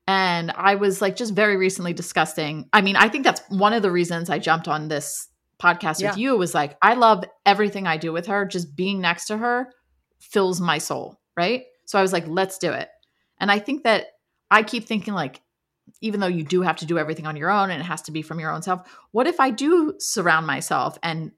and 0.09 0.51
I 0.51 0.75
was 0.75 1.01
like 1.01 1.15
just 1.15 1.35
very 1.35 1.57
recently 1.57 1.93
discussing. 1.93 2.69
I 2.73 2.81
mean, 2.81 2.97
I 2.97 3.09
think 3.09 3.23
that's 3.23 3.43
one 3.49 3.75
of 3.75 3.83
the 3.83 3.93
reasons 3.93 4.29
I 4.29 4.41
jumped 4.41 4.67
on 4.67 4.89
this 4.89 5.28
podcast 5.61 6.01
yeah. 6.01 6.11
with 6.11 6.19
you 6.19 6.37
was 6.37 6.55
like 6.55 6.77
I 6.83 6.95
love 6.95 7.25
everything 7.45 7.87
I 7.87 7.97
do 7.97 8.13
with 8.13 8.27
her. 8.27 8.45
Just 8.45 8.77
being 8.77 9.01
next 9.01 9.27
to 9.27 9.37
her 9.37 9.73
fills 10.21 10.61
my 10.61 10.79
soul, 10.79 11.21
right? 11.37 11.65
So 11.87 11.99
I 11.99 12.03
was 12.03 12.13
like, 12.13 12.27
let's 12.27 12.59
do 12.59 12.73
it. 12.73 12.89
And 13.41 13.51
I 13.51 13.59
think 13.59 13.85
that 13.85 14.07
I 14.51 14.63
keep 14.63 14.87
thinking 14.87 15.15
like 15.15 15.41
even 16.01 16.21
though 16.21 16.27
you 16.27 16.45
do 16.45 16.61
have 16.63 16.77
to 16.77 16.87
do 16.87 16.99
everything 16.99 17.27
on 17.27 17.37
your 17.37 17.51
own 17.51 17.71
and 17.71 17.81
it 17.81 17.85
has 17.85 18.03
to 18.03 18.13
be 18.13 18.23
from 18.23 18.39
your 18.39 18.51
own 18.51 18.63
self, 18.63 18.87
what 19.13 19.27
if 19.27 19.41
I 19.41 19.51
do 19.51 19.95
surround 19.99 20.47
myself 20.47 20.99
and 21.03 21.33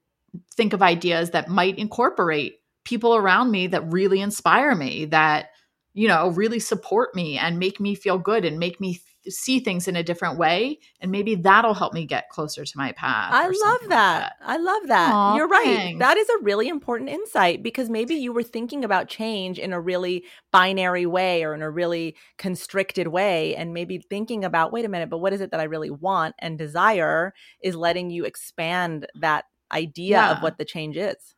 think 0.55 0.73
of 0.73 0.81
ideas 0.81 1.31
that 1.31 1.47
might 1.47 1.77
incorporate 1.77 2.59
people 2.83 3.15
around 3.15 3.51
me 3.51 3.67
that 3.67 3.91
really 3.91 4.19
inspire 4.19 4.75
me, 4.75 5.05
that 5.05 5.51
you 5.93 6.07
know, 6.07 6.29
really 6.29 6.59
support 6.59 7.13
me 7.15 7.37
and 7.37 7.59
make 7.59 7.79
me 7.79 7.95
feel 7.95 8.17
good 8.17 8.45
and 8.45 8.59
make 8.59 8.79
me 8.79 8.99
see 9.27 9.59
things 9.59 9.87
in 9.87 9.95
a 9.95 10.03
different 10.03 10.37
way. 10.37 10.79
And 10.99 11.11
maybe 11.11 11.35
that'll 11.35 11.73
help 11.73 11.93
me 11.93 12.05
get 12.05 12.29
closer 12.29 12.65
to 12.65 12.77
my 12.77 12.91
path. 12.93 13.33
I 13.33 13.47
love 13.47 13.53
that. 13.53 13.59
Like 13.81 13.89
that. 13.89 14.33
I 14.41 14.57
love 14.57 14.87
that. 14.87 15.13
Aww, 15.13 15.35
You're 15.37 15.47
right. 15.47 15.63
Thanks. 15.63 15.99
That 15.99 16.17
is 16.17 16.29
a 16.29 16.43
really 16.43 16.67
important 16.67 17.09
insight 17.09 17.63
because 17.63 17.89
maybe 17.89 18.15
you 18.15 18.33
were 18.33 18.43
thinking 18.43 18.83
about 18.83 19.07
change 19.07 19.59
in 19.59 19.73
a 19.73 19.81
really 19.81 20.25
binary 20.51 21.05
way 21.05 21.43
or 21.43 21.53
in 21.53 21.61
a 21.61 21.69
really 21.69 22.15
constricted 22.37 23.07
way. 23.07 23.55
And 23.55 23.73
maybe 23.73 23.97
thinking 23.97 24.43
about, 24.43 24.71
wait 24.71 24.85
a 24.85 24.89
minute, 24.89 25.09
but 25.09 25.19
what 25.19 25.33
is 25.33 25.41
it 25.41 25.51
that 25.51 25.59
I 25.59 25.65
really 25.65 25.91
want 25.91 26.35
and 26.39 26.57
desire 26.57 27.33
is 27.61 27.75
letting 27.75 28.09
you 28.09 28.25
expand 28.25 29.07
that 29.15 29.45
idea 29.71 30.17
yeah. 30.17 30.31
of 30.31 30.43
what 30.43 30.57
the 30.57 30.65
change 30.65 30.97
is. 30.97 31.35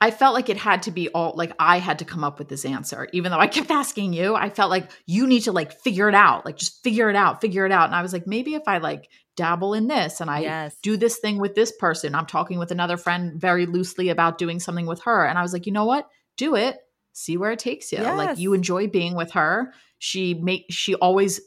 I 0.00 0.10
felt 0.10 0.34
like 0.34 0.48
it 0.48 0.56
had 0.56 0.84
to 0.84 0.90
be 0.90 1.08
all 1.08 1.34
like 1.36 1.52
I 1.58 1.78
had 1.78 1.98
to 1.98 2.04
come 2.04 2.22
up 2.22 2.38
with 2.38 2.48
this 2.48 2.64
answer. 2.64 3.08
Even 3.12 3.32
though 3.32 3.38
I 3.38 3.46
kept 3.48 3.70
asking 3.70 4.12
you, 4.12 4.34
I 4.34 4.48
felt 4.48 4.70
like 4.70 4.90
you 5.06 5.26
need 5.26 5.40
to 5.40 5.52
like 5.52 5.72
figure 5.72 6.08
it 6.08 6.14
out. 6.14 6.44
Like 6.44 6.56
just 6.56 6.82
figure 6.82 7.10
it 7.10 7.16
out, 7.16 7.40
figure 7.40 7.66
it 7.66 7.72
out. 7.72 7.86
And 7.86 7.94
I 7.94 8.02
was 8.02 8.12
like, 8.12 8.26
maybe 8.26 8.54
if 8.54 8.62
I 8.66 8.78
like 8.78 9.08
dabble 9.36 9.74
in 9.74 9.88
this 9.88 10.20
and 10.20 10.30
I 10.30 10.40
yes. 10.40 10.76
do 10.82 10.96
this 10.96 11.18
thing 11.18 11.38
with 11.38 11.54
this 11.54 11.72
person, 11.72 12.14
I'm 12.14 12.26
talking 12.26 12.58
with 12.58 12.70
another 12.70 12.96
friend 12.96 13.40
very 13.40 13.66
loosely 13.66 14.08
about 14.08 14.38
doing 14.38 14.60
something 14.60 14.86
with 14.86 15.02
her. 15.02 15.26
And 15.26 15.36
I 15.36 15.42
was 15.42 15.52
like, 15.52 15.66
you 15.66 15.72
know 15.72 15.84
what? 15.84 16.08
Do 16.36 16.54
it. 16.54 16.78
see 17.12 17.36
where 17.36 17.50
it 17.50 17.58
takes 17.58 17.90
you. 17.90 17.98
Yes. 17.98 18.16
Like 18.16 18.38
you 18.38 18.54
enjoy 18.54 18.86
being 18.86 19.16
with 19.16 19.32
her. 19.32 19.72
She 19.98 20.34
make 20.34 20.66
she 20.70 20.94
always 20.94 21.40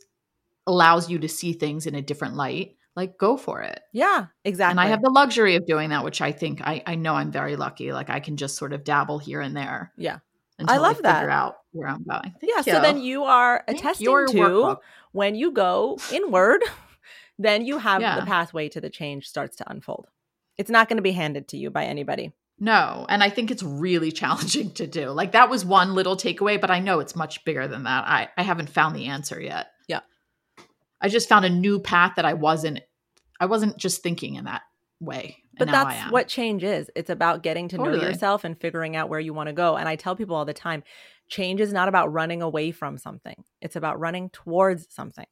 allows 0.67 1.09
you 1.09 1.19
to 1.19 1.29
see 1.29 1.53
things 1.53 1.87
in 1.87 1.95
a 1.95 2.01
different 2.01 2.35
light. 2.35 2.75
Like 2.95 3.17
go 3.17 3.37
for 3.37 3.61
it. 3.61 3.79
Yeah, 3.93 4.25
exactly. 4.43 4.71
And 4.71 4.79
I 4.79 4.87
have 4.87 5.01
the 5.01 5.09
luxury 5.09 5.55
of 5.55 5.65
doing 5.65 5.89
that, 5.91 6.03
which 6.03 6.21
I 6.21 6.31
think 6.33 6.59
I, 6.61 6.83
I 6.85 6.95
know 6.95 7.13
I'm 7.15 7.31
very 7.31 7.55
lucky. 7.55 7.93
Like 7.93 8.09
I 8.09 8.19
can 8.19 8.35
just 8.37 8.57
sort 8.57 8.73
of 8.73 8.83
dabble 8.83 9.19
here 9.19 9.39
and 9.41 9.55
there. 9.55 9.91
Yeah. 9.97 10.19
I 10.67 10.77
love 10.77 10.97
figure 10.97 11.09
that. 11.11 11.29
out 11.29 11.55
where 11.71 11.87
I'm 11.87 12.03
going. 12.03 12.21
Thank 12.39 12.43
yeah, 12.43 12.57
you. 12.57 12.63
so 12.63 12.81
then 12.81 13.01
you 13.01 13.23
are 13.23 13.63
attesting 13.67 14.03
your 14.05 14.27
to 14.27 14.33
workbook. 14.37 14.77
when 15.11 15.33
you 15.35 15.51
go 15.51 15.97
inward, 16.11 16.61
then 17.39 17.65
you 17.65 17.79
have 17.79 18.01
Yeah. 18.01 18.19
the 18.19 18.25
pathway 18.25 18.69
to 18.69 18.81
the 18.81 18.89
change 18.89 19.27
starts 19.27 19.55
to 19.57 19.71
unfold. 19.71 20.07
It's 20.57 20.69
not 20.69 20.87
going 20.87 20.97
to 20.97 21.01
be 21.03 21.13
handed 21.13 21.47
to 21.49 21.57
you 21.57 21.71
by 21.71 21.85
anybody. 21.85 22.31
No, 22.59 23.07
and 23.09 23.23
I 23.23 23.29
think 23.31 23.49
it's 23.49 23.63
really 23.63 24.11
challenging 24.21 24.71
to 24.73 24.85
do. 24.85 25.09
Like 25.09 25.31
that 25.31 25.49
was 25.49 25.65
one 25.65 25.95
little 25.95 26.15
takeaway, 26.15 26.61
but 26.61 26.69
I 26.69 26.79
know 26.79 26.99
it's 26.99 27.15
much 27.15 27.43
bigger 27.43 27.67
than 27.67 27.83
that. 27.85 28.03
I 28.05 28.29
I 28.37 28.43
haven't 28.43 28.69
found 28.69 28.95
the 28.95 29.07
answer 29.07 29.41
yet. 29.41 29.71
Yeah. 29.87 30.01
I 31.01 31.09
just 31.09 31.27
found 31.27 31.45
a 31.45 31.49
new 31.49 31.79
path 31.79 32.13
that 32.15 32.25
I 32.25 32.33
wasn't 32.33 32.79
I 33.39 33.45
wasn't 33.45 33.77
just 33.77 34.03
thinking 34.03 34.35
in 34.35 34.45
that 34.45 34.61
way. 34.99 35.37
But 35.57 35.67
that's 35.67 36.11
what 36.11 36.27
change 36.27 36.63
is. 36.63 36.89
It's 36.95 37.09
about 37.09 37.43
getting 37.43 37.67
to 37.69 37.77
know 37.77 37.93
yourself 37.93 38.43
and 38.43 38.59
figuring 38.59 38.95
out 38.95 39.09
where 39.09 39.19
you 39.19 39.33
want 39.33 39.47
to 39.47 39.53
go. 39.53 39.75
And 39.75 39.89
I 39.89 39.95
tell 39.95 40.15
people 40.15 40.35
all 40.35 40.45
the 40.45 40.53
time, 40.53 40.83
change 41.27 41.59
is 41.59 41.73
not 41.73 41.87
about 41.87 42.13
running 42.13 42.41
away 42.41 42.71
from 42.71 42.97
something. 42.97 43.43
It's 43.61 43.75
about 43.75 43.99
running 43.99 44.29
towards 44.29 44.87
something. 44.93 45.25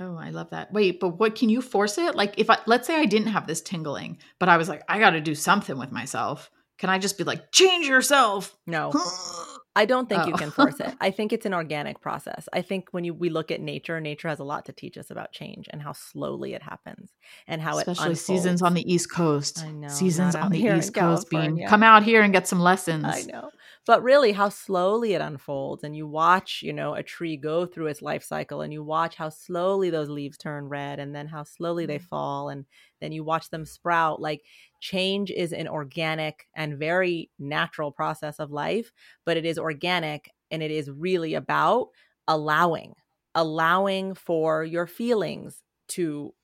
Oh, 0.00 0.16
I 0.16 0.30
love 0.30 0.50
that. 0.50 0.72
Wait, 0.72 0.98
but 0.98 1.20
what 1.20 1.36
can 1.36 1.48
you 1.48 1.62
force 1.62 1.98
it? 1.98 2.16
Like 2.16 2.34
if 2.38 2.50
I 2.50 2.58
let's 2.66 2.86
say 2.86 2.96
I 2.96 3.04
didn't 3.04 3.28
have 3.28 3.46
this 3.46 3.60
tingling, 3.60 4.18
but 4.38 4.48
I 4.48 4.56
was 4.56 4.68
like 4.68 4.82
I 4.88 4.98
got 4.98 5.10
to 5.10 5.20
do 5.20 5.34
something 5.34 5.78
with 5.78 5.92
myself. 5.92 6.50
Can 6.78 6.90
I 6.90 6.98
just 6.98 7.16
be 7.18 7.24
like 7.24 7.52
change 7.52 7.86
yourself? 7.86 8.56
No. 8.66 8.92
I 9.76 9.86
don't 9.86 10.08
think 10.08 10.24
you 10.26 10.34
Oh. 10.34 10.36
can 10.36 10.52
force 10.52 10.78
it. 10.78 10.94
I 11.00 11.10
think 11.10 11.32
it's 11.32 11.46
an 11.46 11.54
organic 11.54 12.00
process. 12.00 12.48
I 12.52 12.62
think 12.62 12.88
when 12.92 13.02
you 13.04 13.12
we 13.12 13.28
look 13.28 13.50
at 13.50 13.60
nature, 13.60 14.00
nature 14.00 14.28
has 14.28 14.38
a 14.38 14.44
lot 14.44 14.64
to 14.66 14.72
teach 14.72 14.96
us 14.96 15.10
about 15.10 15.32
change 15.32 15.66
and 15.70 15.82
how 15.82 15.92
slowly 15.92 16.54
it 16.54 16.62
happens 16.62 17.10
and 17.48 17.60
how 17.60 17.78
Especially 17.78 18.12
it 18.12 18.18
seasons 18.18 18.62
on 18.62 18.74
the 18.74 18.92
East 18.92 19.10
Coast. 19.12 19.58
I 19.58 19.70
know, 19.72 19.88
Seasons 19.88 20.34
on 20.36 20.50
the 20.52 20.58
East 20.60 20.94
Coast 20.94 21.28
being 21.28 21.64
come 21.66 21.82
out 21.82 22.02
here 22.04 22.22
and 22.22 22.32
get 22.32 22.46
some 22.46 22.60
lessons. 22.60 23.04
I 23.04 23.22
know. 23.22 23.50
But 23.86 24.02
really 24.02 24.32
how 24.32 24.48
slowly 24.48 25.12
it 25.14 25.20
unfolds 25.20 25.84
and 25.84 25.94
you 25.96 26.06
watch, 26.06 26.60
you 26.62 26.72
know, 26.72 26.94
a 26.94 27.02
tree 27.02 27.36
go 27.36 27.66
through 27.66 27.88
its 27.88 28.00
life 28.00 28.22
cycle 28.24 28.62
and 28.62 28.72
you 28.72 28.82
watch 28.82 29.16
how 29.16 29.28
slowly 29.28 29.90
those 29.90 30.08
leaves 30.08 30.38
turn 30.38 30.68
red 30.68 30.98
and 31.00 31.14
then 31.14 31.26
how 31.26 31.42
slowly 31.44 31.84
they 31.86 31.98
Mhm. 31.98 32.08
fall 32.08 32.48
and 32.48 32.64
then 33.04 33.12
you 33.12 33.24
watch 33.24 33.50
them 33.50 33.66
sprout. 33.66 34.20
Like 34.20 34.42
change 34.80 35.30
is 35.30 35.52
an 35.52 35.68
organic 35.68 36.48
and 36.56 36.78
very 36.78 37.30
natural 37.38 37.92
process 37.92 38.40
of 38.40 38.50
life, 38.50 38.92
but 39.24 39.36
it 39.36 39.44
is 39.44 39.58
organic 39.58 40.30
and 40.50 40.62
it 40.62 40.70
is 40.70 40.90
really 40.90 41.34
about 41.34 41.90
allowing, 42.28 42.94
allowing 43.34 44.14
for 44.14 44.64
your 44.64 44.86
feelings 44.86 45.62
to 45.88 46.34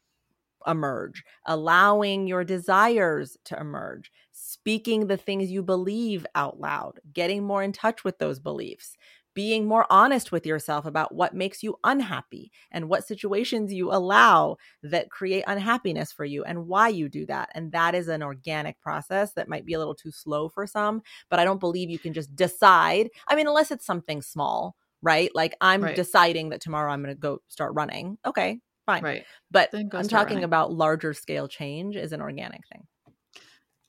emerge, 0.66 1.24
allowing 1.46 2.26
your 2.26 2.44
desires 2.44 3.36
to 3.44 3.58
emerge, 3.58 4.12
speaking 4.32 5.06
the 5.06 5.16
things 5.16 5.50
you 5.50 5.62
believe 5.62 6.26
out 6.34 6.61
loud, 6.61 7.00
getting 7.12 7.44
more 7.44 7.62
in 7.62 7.72
touch 7.72 8.04
with 8.04 8.18
those 8.18 8.38
beliefs, 8.38 8.96
being 9.34 9.66
more 9.66 9.86
honest 9.90 10.32
with 10.32 10.44
yourself 10.46 10.86
about 10.86 11.14
what 11.14 11.34
makes 11.34 11.62
you 11.62 11.76
unhappy 11.84 12.50
and 12.70 12.88
what 12.88 13.06
situations 13.06 13.72
you 13.72 13.92
allow 13.92 14.56
that 14.82 15.10
create 15.10 15.44
unhappiness 15.46 16.12
for 16.12 16.24
you 16.24 16.44
and 16.44 16.66
why 16.66 16.88
you 16.88 17.08
do 17.08 17.24
that. 17.26 17.50
And 17.54 17.72
that 17.72 17.94
is 17.94 18.08
an 18.08 18.22
organic 18.22 18.80
process 18.80 19.32
that 19.34 19.48
might 19.48 19.64
be 19.64 19.74
a 19.74 19.78
little 19.78 19.94
too 19.94 20.10
slow 20.10 20.48
for 20.48 20.66
some, 20.66 21.02
but 21.28 21.38
I 21.38 21.44
don't 21.44 21.60
believe 21.60 21.90
you 21.90 21.98
can 21.98 22.12
just 22.12 22.34
decide. 22.34 23.08
I 23.28 23.36
mean, 23.36 23.46
unless 23.46 23.70
it's 23.70 23.86
something 23.86 24.22
small, 24.22 24.76
right? 25.02 25.30
Like 25.34 25.54
I'm 25.60 25.82
Right. 25.82 25.96
deciding 25.96 26.50
that 26.50 26.60
tomorrow 26.60 26.92
I'm 26.92 27.02
going 27.02 27.14
to 27.14 27.18
go 27.20 27.38
start 27.48 27.72
running. 27.74 28.18
Okay, 28.26 28.60
fine. 28.86 29.02
Right. 29.02 29.24
But 29.50 29.70
I'm 29.72 29.88
talking 30.08 30.34
running. 30.36 30.44
about 30.44 30.72
larger 30.72 31.14
scale 31.14 31.48
change 31.48 31.96
is 31.96 32.12
an 32.12 32.20
organic 32.20 32.66
thing. 32.68 32.86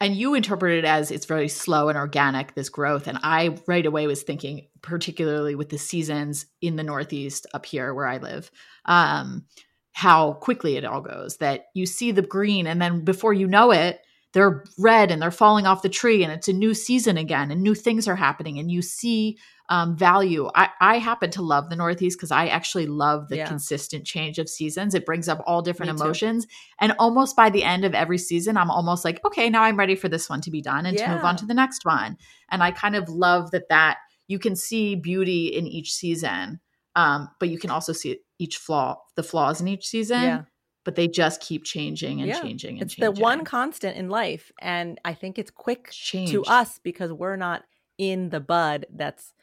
And 0.01 0.15
you 0.15 0.33
interpret 0.33 0.79
it 0.79 0.85
as 0.85 1.11
it's 1.11 1.25
very 1.25 1.47
slow 1.47 1.87
and 1.87 1.97
organic 1.97 2.53
this 2.53 2.69
growth. 2.69 3.07
And 3.07 3.19
i 3.23 3.57
right 3.67 3.85
away 3.85 4.07
was 4.07 4.23
thinking 4.23 4.67
particularly 4.81 5.55
with 5.55 5.69
the 5.69 5.77
seasons 5.77 6.47
in 6.59 6.75
the 6.75 6.83
northeast 6.83 7.45
up 7.53 7.65
here 7.65 7.93
where 7.93 8.07
i 8.07 8.17
live 8.17 8.51
um 8.85 9.45
how 9.93 10.33
quickly 10.33 10.75
it 10.75 10.85
all 10.85 11.01
goes 11.01 11.37
that 11.37 11.65
you 11.73 11.85
see 11.85 12.11
the 12.11 12.21
green 12.21 12.65
and 12.65 12.81
then 12.81 13.05
before 13.05 13.33
you 13.33 13.47
know 13.47 13.71
it 13.71 14.01
they're 14.33 14.63
red 14.77 15.11
and 15.11 15.21
they're 15.21 15.31
falling 15.31 15.65
off 15.65 15.81
the 15.81 15.89
tree 15.89 16.23
and 16.23 16.31
it's 16.31 16.47
a 16.47 16.53
new 16.53 16.73
season 16.73 17.17
again 17.17 17.51
and 17.51 17.61
new 17.61 17.75
things 17.75 18.07
are 18.07 18.15
happening. 18.15 18.59
And 18.59 18.71
you 18.71 18.81
see 18.81 19.37
um, 19.71 19.95
value 19.95 20.49
i, 20.53 20.69
I 20.81 20.97
happen 20.99 21.31
to 21.31 21.41
love 21.41 21.69
the 21.69 21.75
northeast 21.77 22.17
because 22.17 22.29
i 22.31 22.47
actually 22.47 22.87
love 22.87 23.29
the 23.29 23.37
Yeah. 23.37 23.47
consistent 23.47 24.05
change 24.05 24.37
of 24.37 24.49
seasons 24.49 24.93
it 24.93 25.05
brings 25.05 25.27
up 25.29 25.41
all 25.47 25.61
different 25.61 25.91
Me 25.91 25.97
too. 25.97 26.03
emotions 26.03 26.45
and 26.79 26.93
almost 26.99 27.35
by 27.35 27.49
the 27.49 27.63
end 27.63 27.85
of 27.85 27.93
every 27.95 28.17
season 28.17 28.57
i'm 28.57 28.69
almost 28.69 29.05
like 29.05 29.23
okay 29.25 29.49
now 29.49 29.63
i'm 29.63 29.79
ready 29.79 29.95
for 29.95 30.09
this 30.09 30.29
one 30.29 30.41
to 30.41 30.51
be 30.51 30.61
done 30.61 30.85
and 30.85 30.97
to 30.97 31.07
move 31.09 31.23
on 31.23 31.37
to 31.37 31.45
the 31.45 31.53
next 31.53 31.85
one 31.85 32.17
and 32.49 32.61
i 32.61 32.69
kind 32.69 32.95
of 32.97 33.07
love 33.09 33.51
that 33.51 33.69
that 33.69 33.97
you 34.27 34.37
can 34.39 34.55
see 34.55 34.95
beauty 34.95 35.47
in 35.47 35.65
each 35.67 35.91
season 35.93 36.59
um, 36.95 37.29
but 37.39 37.47
you 37.49 37.57
can 37.57 37.69
also 37.71 37.93
see 37.93 38.19
each 38.39 38.57
flaw 38.57 38.97
the 39.15 39.23
flaws 39.23 39.61
in 39.61 39.67
each 39.69 39.87
season 39.87 40.21
Yeah. 40.21 40.41
but 40.83 40.95
they 40.95 41.07
just 41.07 41.39
keep 41.41 41.63
changing 41.63 42.19
and 42.21 42.29
Yeah. 42.29 42.41
changing 42.41 42.79
and 42.79 42.83
It's 42.87 42.95
changing 42.95 43.15
the 43.15 43.21
one 43.21 43.45
constant 43.45 43.95
in 43.95 44.09
life. 44.09 44.51
And 44.59 44.99
I 45.05 45.13
think 45.13 45.39
it's 45.39 45.51
quick 45.51 45.89
change 45.91 46.31
to 46.31 46.43
us 46.43 46.79
because 46.79 47.13
we're 47.13 47.37
not 47.37 47.63
in 47.97 48.29
the 48.29 48.39
bud 48.41 48.85
that's 48.93 49.33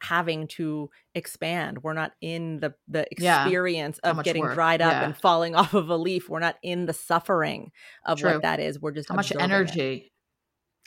having 0.00 0.46
to 0.48 0.90
expand. 1.14 1.82
We're 1.82 1.92
not 1.94 2.12
in 2.20 2.60
the 2.60 2.74
the 2.88 3.06
experience 3.10 3.98
How 4.02 4.10
of 4.12 4.22
getting 4.24 4.42
work. 4.42 4.54
dried 4.54 4.80
up 4.82 4.92
Yeah. 4.92 5.04
and 5.04 5.16
falling 5.16 5.54
off 5.56 5.74
of 5.74 5.88
a 5.90 5.96
leaf. 5.96 6.28
We're 6.28 6.40
not 6.40 6.56
in 6.62 6.86
the 6.86 6.92
suffering 6.92 7.72
of 8.04 8.18
True. 8.18 8.32
what 8.34 8.42
that 8.42 8.60
is. 8.60 8.80
We're 8.80 8.92
just 8.92 9.08
how 9.08 9.14
much 9.16 9.30
absorbing 9.30 9.50
it. 9.50 9.54
energy 9.54 10.12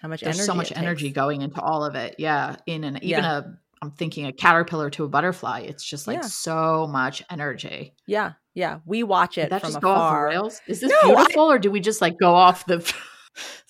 How 0.01 0.07
much 0.07 0.21
there's 0.21 0.35
energy 0.37 0.45
so 0.47 0.53
much 0.55 0.71
energy 0.75 1.07
takes. 1.07 1.15
going 1.15 1.41
into 1.41 1.61
all 1.61 1.83
of 1.85 1.95
it 1.95 2.15
yeah 2.17 2.55
in 2.65 2.83
an 2.83 2.97
even 3.03 3.23
Yeah. 3.23 3.37
a 3.39 3.43
i'm 3.83 3.91
thinking 3.91 4.25
a 4.27 4.31
caterpillar 4.33 4.89
to 4.91 5.03
a 5.03 5.07
butterfly 5.07 5.61
it's 5.61 5.83
just 5.83 6.07
like 6.07 6.17
Yeah. 6.17 6.27
so 6.27 6.87
much 6.87 7.23
energy 7.29 7.93
Yeah, 8.07 8.33
yeah. 8.53 8.79
We 8.85 9.03
watch 9.03 9.35
Did 9.35 9.45
it 9.45 9.49
that 9.51 9.61
from 9.61 9.71
just 9.71 9.81
go 9.81 9.89
off 9.91 10.13
the 10.13 10.19
rails 10.21 10.61
is 10.67 10.81
this 10.81 10.91
No, 10.91 11.13
I- 11.13 11.15
beautiful 11.15 11.51
or 11.51 11.57
do 11.59 11.71
we 11.71 11.79
just 11.79 12.01
like 12.01 12.17
go 12.19 12.33
off 12.35 12.65
the 12.65 12.79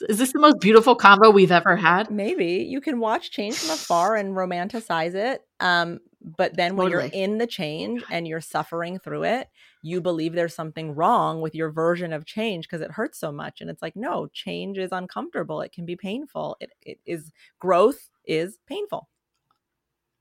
is 0.10 0.18
this 0.18 0.34
the 0.34 0.40
most 0.40 0.60
beautiful 0.60 0.96
combo 0.96 1.30
we've 1.30 1.52
ever 1.52 1.76
had 1.76 2.10
Maybe 2.10 2.66
you 2.68 2.82
can 2.82 3.00
watch 3.00 3.32
change 3.32 3.58
from 3.58 3.72
afar 3.72 4.16
and 4.16 4.36
romanticize 4.36 5.16
it. 5.16 5.42
Um, 5.60 6.00
but 6.24 6.56
then 6.56 6.76
when 6.76 6.90
you're 6.90 7.02
in 7.02 7.38
the 7.40 7.48
change 7.48 8.04
and 8.12 8.28
you're 8.28 8.42
suffering 8.42 9.00
through 9.00 9.24
it, 9.24 9.48
you 9.82 10.02
believe 10.02 10.34
there's 10.34 10.54
something 10.56 10.94
wrong 10.94 11.42
with 11.42 11.56
your 11.56 11.72
version 11.72 12.14
of 12.14 12.26
change 12.26 12.68
because 12.68 12.82
it 12.82 12.92
hurts 12.92 13.20
so 13.20 13.32
much. 13.32 13.62
And 13.62 13.70
it's 13.70 13.82
like, 13.82 13.96
no, 13.96 14.28
change 14.32 14.78
is 14.78 14.92
uncomfortable. 14.92 15.62
It 15.62 15.72
can 15.72 15.86
be 15.86 15.96
painful. 15.96 16.58
It, 16.60 16.72
it 16.82 17.00
is 17.06 17.32
growth 17.60 18.10
is 18.26 18.60
painful. 18.68 19.10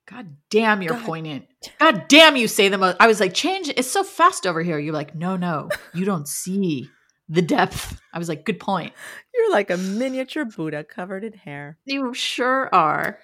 god 0.09 0.36
damn 0.49 0.80
you're 0.82 0.95
God. 0.95 1.05
poignant 1.05 1.47
god 1.78 2.09
damn 2.09 2.34
you 2.34 2.49
say 2.49 2.68
the 2.68 2.78
most 2.78 2.97
i 2.99 3.07
was 3.07 3.20
like 3.20 3.34
change 3.34 3.68
is 3.76 3.88
so 3.88 4.03
fast 4.03 4.47
over 4.47 4.62
here 4.62 4.78
you're 4.78 4.95
like 4.95 5.14
no 5.14 5.36
no 5.36 5.68
you 5.95 6.05
don't 6.07 6.26
see 6.26 6.88
the 7.31 7.41
depth 7.43 7.99
i 8.12 8.18
was 8.18 8.28
like 8.28 8.45
good 8.45 8.61
point 8.61 8.93
You're 9.35 9.51
like 9.53 9.70
a 9.70 9.76
miniature 9.78 10.45
Buddha 10.45 10.85
covered 10.85 11.24
in 11.24 11.33
hair. 11.33 11.78
You 11.87 12.12
sure 12.12 12.68
are. 12.74 13.18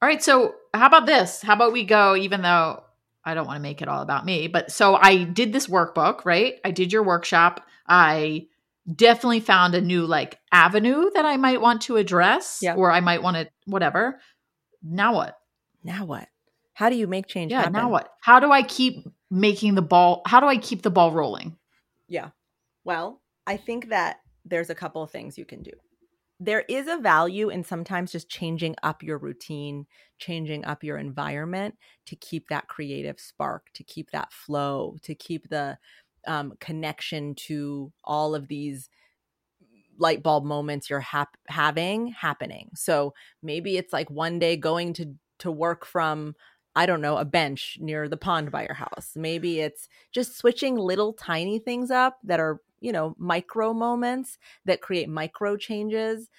All 0.00 0.08
right, 0.08 0.22
so 0.22 0.54
how 0.72 0.86
about 0.86 1.06
this? 1.06 1.42
How 1.42 1.54
about 1.54 1.72
we 1.72 1.84
go, 1.84 2.14
even 2.16 2.40
though 2.40 2.82
I 3.24 3.34
don't 3.34 3.46
want 3.46 3.56
to 3.56 3.62
make 3.62 3.82
it 3.82 3.88
all 3.88 4.00
about 4.00 4.24
me, 4.24 4.46
but 4.46 4.70
so 4.70 4.94
I 4.94 5.24
did 5.24 5.52
this 5.52 5.66
workbook, 5.66 6.24
right? 6.24 6.54
I 6.64 6.70
did 6.70 6.92
your 6.92 7.02
workshop. 7.02 7.66
I 7.86 8.46
definitely 8.94 9.40
found 9.40 9.74
a 9.74 9.80
new 9.82 10.06
like 10.06 10.38
avenue 10.52 11.10
that 11.14 11.26
I 11.26 11.36
might 11.36 11.60
want 11.60 11.82
to 11.82 11.96
address, 11.96 12.60
Yeah. 12.62 12.74
or 12.76 12.90
I 12.90 13.00
might 13.00 13.22
want 13.22 13.36
to 13.36 13.48
whatever. 13.66 14.20
Now 14.82 15.14
what? 15.14 15.36
Now 15.84 16.04
what? 16.06 16.28
How 16.72 16.88
do 16.88 16.96
you 16.96 17.06
make 17.08 17.26
change 17.26 17.50
Yeah, 17.50 17.58
happen? 17.58 17.72
now 17.74 17.90
what? 17.90 18.14
How 18.20 18.38
do 18.40 18.50
I 18.52 18.62
keep 18.62 19.04
making 19.30 19.74
the 19.74 19.82
ball? 19.82 20.22
How 20.24 20.38
do 20.40 20.46
I 20.46 20.56
keep 20.56 20.82
the 20.82 20.90
ball 20.90 21.12
rolling? 21.12 21.56
Yeah. 22.08 22.30
Well, 22.84 23.22
I 23.46 23.56
think 23.56 23.88
that 23.88 24.20
there's 24.44 24.70
a 24.70 24.74
couple 24.74 25.02
of 25.02 25.10
things 25.10 25.38
you 25.38 25.44
can 25.44 25.62
do. 25.62 25.72
There 26.40 26.64
is 26.68 26.86
a 26.86 26.98
value 26.98 27.48
in 27.48 27.64
sometimes 27.64 28.12
just 28.12 28.28
changing 28.28 28.76
up 28.82 29.02
your 29.02 29.18
routine, 29.18 29.86
changing 30.18 30.64
up 30.64 30.84
your 30.84 30.96
environment 30.96 31.76
to 32.06 32.16
keep 32.16 32.48
that 32.48 32.68
creative 32.68 33.18
spark, 33.18 33.66
to 33.74 33.82
keep 33.82 34.12
that 34.12 34.32
flow, 34.32 34.96
to 35.02 35.14
keep 35.14 35.48
the 35.48 35.78
um, 36.26 36.54
connection 36.60 37.34
to 37.34 37.92
all 38.04 38.34
of 38.34 38.48
these 38.48 38.88
light 39.98 40.22
bulb 40.22 40.44
moments 40.44 40.88
you're 40.88 41.00
hap- 41.00 41.36
having 41.48 42.08
happening. 42.08 42.70
So 42.74 43.14
maybe 43.42 43.76
it's 43.76 43.92
like 43.92 44.10
one 44.10 44.38
day 44.38 44.56
going 44.56 44.92
to 44.94 45.14
to 45.40 45.52
work 45.52 45.84
from 45.84 46.34
I 46.78 46.86
don't 46.86 47.00
know, 47.00 47.16
a 47.16 47.24
bench 47.24 47.76
near 47.80 48.08
the 48.08 48.16
pond 48.16 48.52
by 48.52 48.62
your 48.62 48.74
house. 48.74 49.14
Maybe 49.16 49.58
it's 49.58 49.88
just 50.12 50.38
switching 50.38 50.76
little 50.76 51.12
tiny 51.12 51.58
things 51.58 51.90
up 51.90 52.20
that 52.22 52.38
are, 52.38 52.60
you 52.78 52.92
know, 52.92 53.16
micro 53.18 53.74
moments 53.74 54.38
that 54.64 54.80
create 54.80 55.08
micro 55.08 55.56
changes 55.56 56.30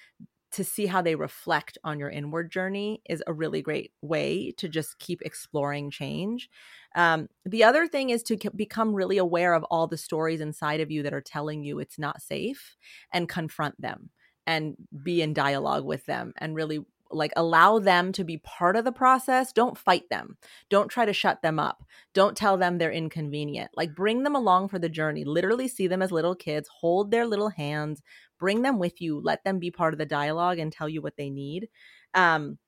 to 0.52 0.64
see 0.64 0.86
how 0.86 1.02
they 1.02 1.14
reflect 1.14 1.76
on 1.84 1.98
your 1.98 2.08
inward 2.08 2.50
journey 2.50 3.02
is 3.06 3.22
a 3.26 3.34
really 3.34 3.60
great 3.60 3.92
way 4.00 4.50
to 4.52 4.66
just 4.66 4.98
keep 4.98 5.20
exploring 5.20 5.90
change. 5.90 6.48
Um, 6.96 7.28
the 7.44 7.62
other 7.62 7.86
thing 7.86 8.08
is 8.08 8.22
to 8.22 8.38
become 8.56 8.94
really 8.94 9.18
aware 9.18 9.52
of 9.52 9.64
all 9.64 9.88
the 9.88 9.98
stories 9.98 10.40
inside 10.40 10.80
of 10.80 10.90
you 10.90 11.02
that 11.02 11.12
are 11.12 11.20
telling 11.20 11.64
you 11.64 11.80
it's 11.80 11.98
not 11.98 12.22
safe 12.22 12.78
and 13.12 13.28
confront 13.28 13.78
them 13.78 14.08
and 14.46 14.74
be 15.02 15.20
in 15.20 15.34
dialogue 15.34 15.84
with 15.84 16.06
them 16.06 16.32
and 16.38 16.56
really 16.56 16.80
like 17.10 17.32
allow 17.36 17.78
them 17.78 18.12
to 18.12 18.24
be 18.24 18.38
part 18.38 18.76
of 18.76 18.84
the 18.84 18.92
process 18.92 19.52
don't 19.52 19.78
fight 19.78 20.08
them. 20.10 20.36
Don't 20.68 20.88
try 20.88 21.04
to 21.04 21.12
shut 21.12 21.42
them 21.42 21.58
up. 21.58 21.84
Don't 22.14 22.36
tell 22.36 22.56
them 22.56 22.78
they're 22.78 22.92
inconvenient. 22.92 23.70
Like 23.76 23.94
bring 23.94 24.22
them 24.22 24.36
along 24.36 24.68
for 24.68 24.78
the 24.78 24.88
journey. 24.88 25.24
Literally 25.24 25.68
see 25.68 25.86
them 25.86 26.02
as 26.02 26.12
little 26.12 26.34
kids 26.34 26.68
hold 26.80 27.10
their 27.10 27.26
little 27.26 27.50
hands 27.50 28.02
bring 28.38 28.62
them 28.62 28.78
with 28.78 29.02
you 29.02 29.20
let 29.20 29.44
them 29.44 29.58
be 29.58 29.70
part 29.70 29.92
of 29.92 29.98
the 29.98 30.06
dialogue 30.06 30.58
and 30.58 30.72
tell 30.72 30.88
you 30.88 31.02
what 31.02 31.16
they 31.16 31.28
need. 31.28 31.68
Um, 32.14 32.58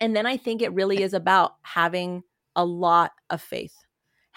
and 0.00 0.14
then 0.14 0.26
i 0.26 0.36
think 0.36 0.62
it 0.62 0.72
really 0.72 1.02
is 1.02 1.12
about 1.12 1.56
having 1.62 2.22
a 2.54 2.64
lot 2.64 3.10
of 3.30 3.42
faith 3.42 3.74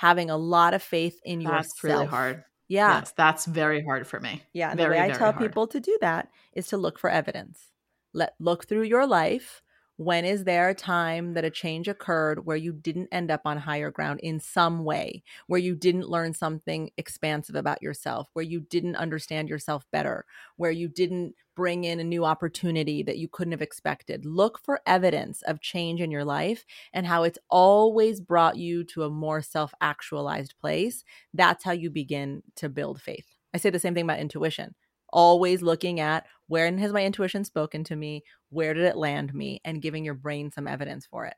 having 0.01 0.31
a 0.31 0.37
lot 0.37 0.73
of 0.73 0.81
faith 0.81 1.19
in 1.23 1.43
that's 1.43 1.67
yourself. 1.83 1.83
really 1.83 2.05
hard. 2.07 2.43
Yeah. 2.67 2.99
Yes, 2.99 3.13
that's 3.15 3.45
very 3.45 3.83
hard 3.83 4.07
for 4.07 4.19
me. 4.19 4.41
Yeah 4.51 4.71
and 4.71 4.79
very, 4.79 4.95
the 4.95 5.01
way 5.01 5.05
i 5.05 5.09
tell 5.09 5.31
hard. 5.31 5.37
people 5.37 5.67
to 5.67 5.79
do 5.79 5.95
that 6.01 6.29
is 6.53 6.67
to 6.69 6.77
look 6.77 6.97
for 6.97 7.09
evidence 7.09 7.70
let 8.13 8.33
look 8.39 8.67
through 8.67 8.83
your 8.83 9.07
life. 9.07 9.61
When 9.97 10.25
is 10.25 10.45
there 10.45 10.69
a 10.69 10.73
time 10.73 11.35
that 11.35 11.45
a 11.45 11.51
change 11.51 11.87
occurred 11.87 12.43
where 12.45 12.57
you 12.57 12.73
didn't 12.73 13.09
end 13.11 13.29
up 13.29 13.41
on 13.45 13.57
higher 13.57 13.91
ground 13.91 14.19
in 14.21 14.39
some 14.39 14.83
way? 14.83 15.21
Where 15.45 15.59
you 15.59 15.75
didn't 15.75 16.09
learn 16.09 16.33
something 16.33 16.89
expansive 16.97 17.55
about 17.55 17.83
yourself? 17.83 18.27
Where 18.33 18.43
you 18.43 18.61
didn't 18.61 18.95
understand 18.95 19.47
yourself 19.47 19.85
better? 19.91 20.25
Where 20.55 20.71
you 20.71 20.87
didn't 20.87 21.35
bring 21.55 21.83
in 21.83 21.99
a 21.99 22.03
new 22.03 22.25
opportunity 22.25 23.03
that 23.03 23.19
you 23.19 23.27
couldn't 23.27 23.51
have 23.51 23.61
expected? 23.61 24.25
Look 24.25 24.57
for 24.57 24.81
evidence 24.87 25.43
of 25.43 25.61
change 25.61 26.01
in 26.01 26.09
your 26.09 26.25
life 26.25 26.65
and 26.93 27.05
how 27.05 27.21
it's 27.21 27.39
always 27.47 28.21
brought 28.21 28.57
you 28.57 28.83
to 28.85 29.03
a 29.03 29.09
more 29.09 29.43
self-actualized 29.43 30.55
place. 30.59 31.03
That's 31.31 31.63
how 31.63 31.73
you 31.73 31.91
begin 31.91 32.41
to 32.55 32.69
build 32.69 32.99
faith. 32.99 33.27
I 33.53 33.59
say 33.59 33.69
the 33.69 33.77
same 33.77 33.93
thing 33.93 34.05
about 34.05 34.19
intuition. 34.19 34.73
Always 35.13 35.61
looking 35.61 35.99
at 35.99 36.25
where 36.51 36.69
has 36.69 36.91
my 36.91 37.05
intuition 37.05 37.45
spoken 37.45 37.85
to 37.85 37.95
me? 37.95 38.25
Where 38.49 38.73
did 38.73 38.83
it 38.83 38.97
land 38.97 39.33
me? 39.33 39.61
And 39.63 39.81
giving 39.81 40.03
your 40.03 40.15
brain 40.15 40.51
some 40.51 40.67
evidence 40.67 41.05
for 41.05 41.25
it. 41.25 41.35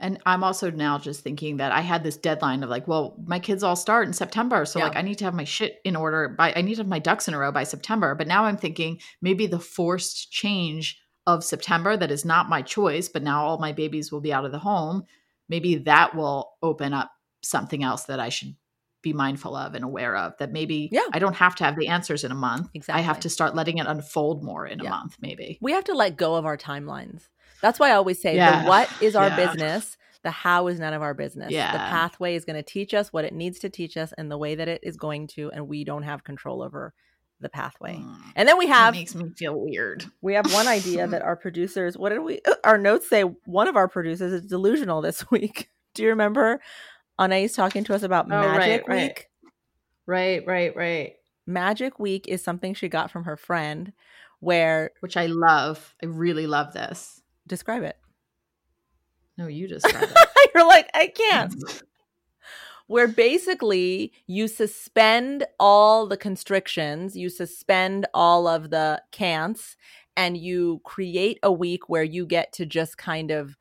And 0.00 0.18
I'm 0.24 0.42
also 0.42 0.70
now 0.70 0.98
just 0.98 1.20
thinking 1.20 1.58
that 1.58 1.70
I 1.70 1.82
had 1.82 2.02
this 2.02 2.16
deadline 2.16 2.62
of 2.62 2.70
like, 2.70 2.88
well, 2.88 3.14
my 3.26 3.38
kids 3.38 3.62
all 3.62 3.76
start 3.76 4.06
in 4.06 4.14
September. 4.14 4.64
So, 4.64 4.78
yeah. 4.78 4.86
like, 4.86 4.96
I 4.96 5.02
need 5.02 5.18
to 5.18 5.26
have 5.26 5.34
my 5.34 5.44
shit 5.44 5.80
in 5.84 5.96
order 5.96 6.30
by, 6.30 6.54
I 6.56 6.62
need 6.62 6.76
to 6.76 6.80
have 6.80 6.88
my 6.88 6.98
ducks 6.98 7.28
in 7.28 7.34
a 7.34 7.38
row 7.38 7.52
by 7.52 7.64
September. 7.64 8.14
But 8.14 8.26
now 8.26 8.46
I'm 8.46 8.56
thinking 8.56 9.00
maybe 9.20 9.46
the 9.46 9.60
forced 9.60 10.32
change 10.32 10.98
of 11.26 11.44
September 11.44 11.94
that 11.94 12.10
is 12.10 12.24
not 12.24 12.48
my 12.48 12.62
choice, 12.62 13.10
but 13.10 13.22
now 13.22 13.44
all 13.44 13.58
my 13.58 13.72
babies 13.72 14.10
will 14.10 14.22
be 14.22 14.32
out 14.32 14.46
of 14.46 14.52
the 14.52 14.58
home. 14.60 15.04
Maybe 15.50 15.74
that 15.76 16.16
will 16.16 16.52
open 16.62 16.94
up 16.94 17.12
something 17.42 17.84
else 17.84 18.04
that 18.04 18.18
I 18.18 18.30
should 18.30 18.56
be 19.02 19.12
mindful 19.12 19.56
of 19.56 19.74
and 19.74 19.84
aware 19.84 20.16
of 20.16 20.36
that 20.38 20.52
maybe 20.52 20.88
yeah. 20.92 21.06
I 21.12 21.18
don't 21.18 21.36
have 21.36 21.54
to 21.56 21.64
have 21.64 21.76
the 21.76 21.88
answers 21.88 22.24
in 22.24 22.32
a 22.32 22.36
month. 22.36 22.68
Exactly. 22.74 23.00
I 23.00 23.04
have 23.04 23.20
to 23.20 23.28
start 23.28 23.54
letting 23.54 23.78
it 23.78 23.86
unfold 23.86 24.42
more 24.42 24.66
in 24.66 24.78
yeah. 24.78 24.86
a 24.86 24.90
month, 24.90 25.16
maybe. 25.20 25.58
We 25.60 25.72
have 25.72 25.84
to 25.84 25.94
let 25.94 26.16
go 26.16 26.36
of 26.36 26.46
our 26.46 26.56
timelines. 26.56 27.28
That's 27.60 27.78
why 27.78 27.90
I 27.90 27.94
always 27.94 28.20
say 28.20 28.36
yeah. 28.36 28.62
the 28.62 28.68
what 28.68 28.90
is 29.00 29.14
our 29.14 29.34
business, 29.36 29.96
the 30.22 30.30
how 30.30 30.68
is 30.68 30.80
none 30.80 30.94
of 30.94 31.02
our 31.02 31.14
business. 31.14 31.52
Yeah. 31.52 31.72
The 31.72 31.78
pathway 31.78 32.34
is 32.34 32.44
going 32.44 32.56
to 32.56 32.62
teach 32.62 32.94
us 32.94 33.12
what 33.12 33.24
it 33.24 33.32
needs 33.32 33.58
to 33.60 33.70
teach 33.70 33.96
us 33.96 34.12
and 34.16 34.30
the 34.30 34.38
way 34.38 34.54
that 34.54 34.68
it 34.68 34.80
is 34.82 34.96
going 34.96 35.26
to, 35.28 35.50
and 35.52 35.68
we 35.68 35.84
don't 35.84 36.02
have 36.02 36.24
control 36.24 36.62
over 36.62 36.92
the 37.42 37.48
pathway. 37.48 37.96
Mm. 37.96 38.16
And 38.36 38.48
then 38.48 38.56
we 38.56 38.68
have 38.68 38.94
that 38.94 39.00
makes 39.00 39.14
me 39.14 39.30
feel 39.36 39.58
weird. 39.58 40.04
We 40.22 40.34
have 40.34 40.52
one 40.54 40.68
idea 40.68 41.06
that 41.06 41.22
our 41.22 41.36
producers, 41.36 41.98
what 41.98 42.10
did 42.10 42.20
we 42.20 42.40
our 42.64 42.78
notes 42.78 43.08
say 43.08 43.22
one 43.22 43.68
of 43.68 43.76
our 43.76 43.88
producers 43.88 44.32
is 44.32 44.46
delusional 44.46 45.02
this 45.02 45.30
week. 45.30 45.68
Do 45.94 46.02
you 46.02 46.08
remember 46.08 46.60
Anais 47.18 47.48
talking 47.48 47.84
to 47.84 47.94
us 47.94 48.02
about 48.02 48.26
oh, 48.26 48.28
Magic 48.28 48.86
right, 48.88 49.08
Week. 49.08 49.28
Right, 50.06 50.46
right, 50.46 50.74
right. 50.76 51.14
Magic 51.46 51.98
Week 51.98 52.26
is 52.28 52.42
something 52.42 52.74
she 52.74 52.88
got 52.88 53.10
from 53.10 53.24
her 53.24 53.36
friend 53.36 53.92
where 54.40 54.90
which 55.00 55.16
I 55.16 55.26
love. 55.26 55.94
I 56.02 56.06
really 56.06 56.46
love 56.46 56.72
this. 56.72 57.22
Describe 57.46 57.82
it. 57.82 57.96
No, 59.38 59.46
you 59.46 59.68
describe 59.68 60.10
it. 60.10 60.50
You're 60.54 60.66
like, 60.66 60.90
I 60.94 61.06
can't. 61.08 61.54
where 62.86 63.08
basically 63.08 64.12
you 64.26 64.48
suspend 64.48 65.46
all 65.58 66.06
the 66.06 66.16
constrictions, 66.16 67.16
you 67.16 67.30
suspend 67.30 68.06
all 68.12 68.46
of 68.46 68.70
the 68.70 69.02
can'ts, 69.12 69.76
and 70.16 70.36
you 70.36 70.80
create 70.84 71.38
a 71.42 71.50
week 71.50 71.88
where 71.88 72.02
you 72.02 72.26
get 72.26 72.52
to 72.52 72.66
just 72.66 72.98
kind 72.98 73.30
of 73.30 73.56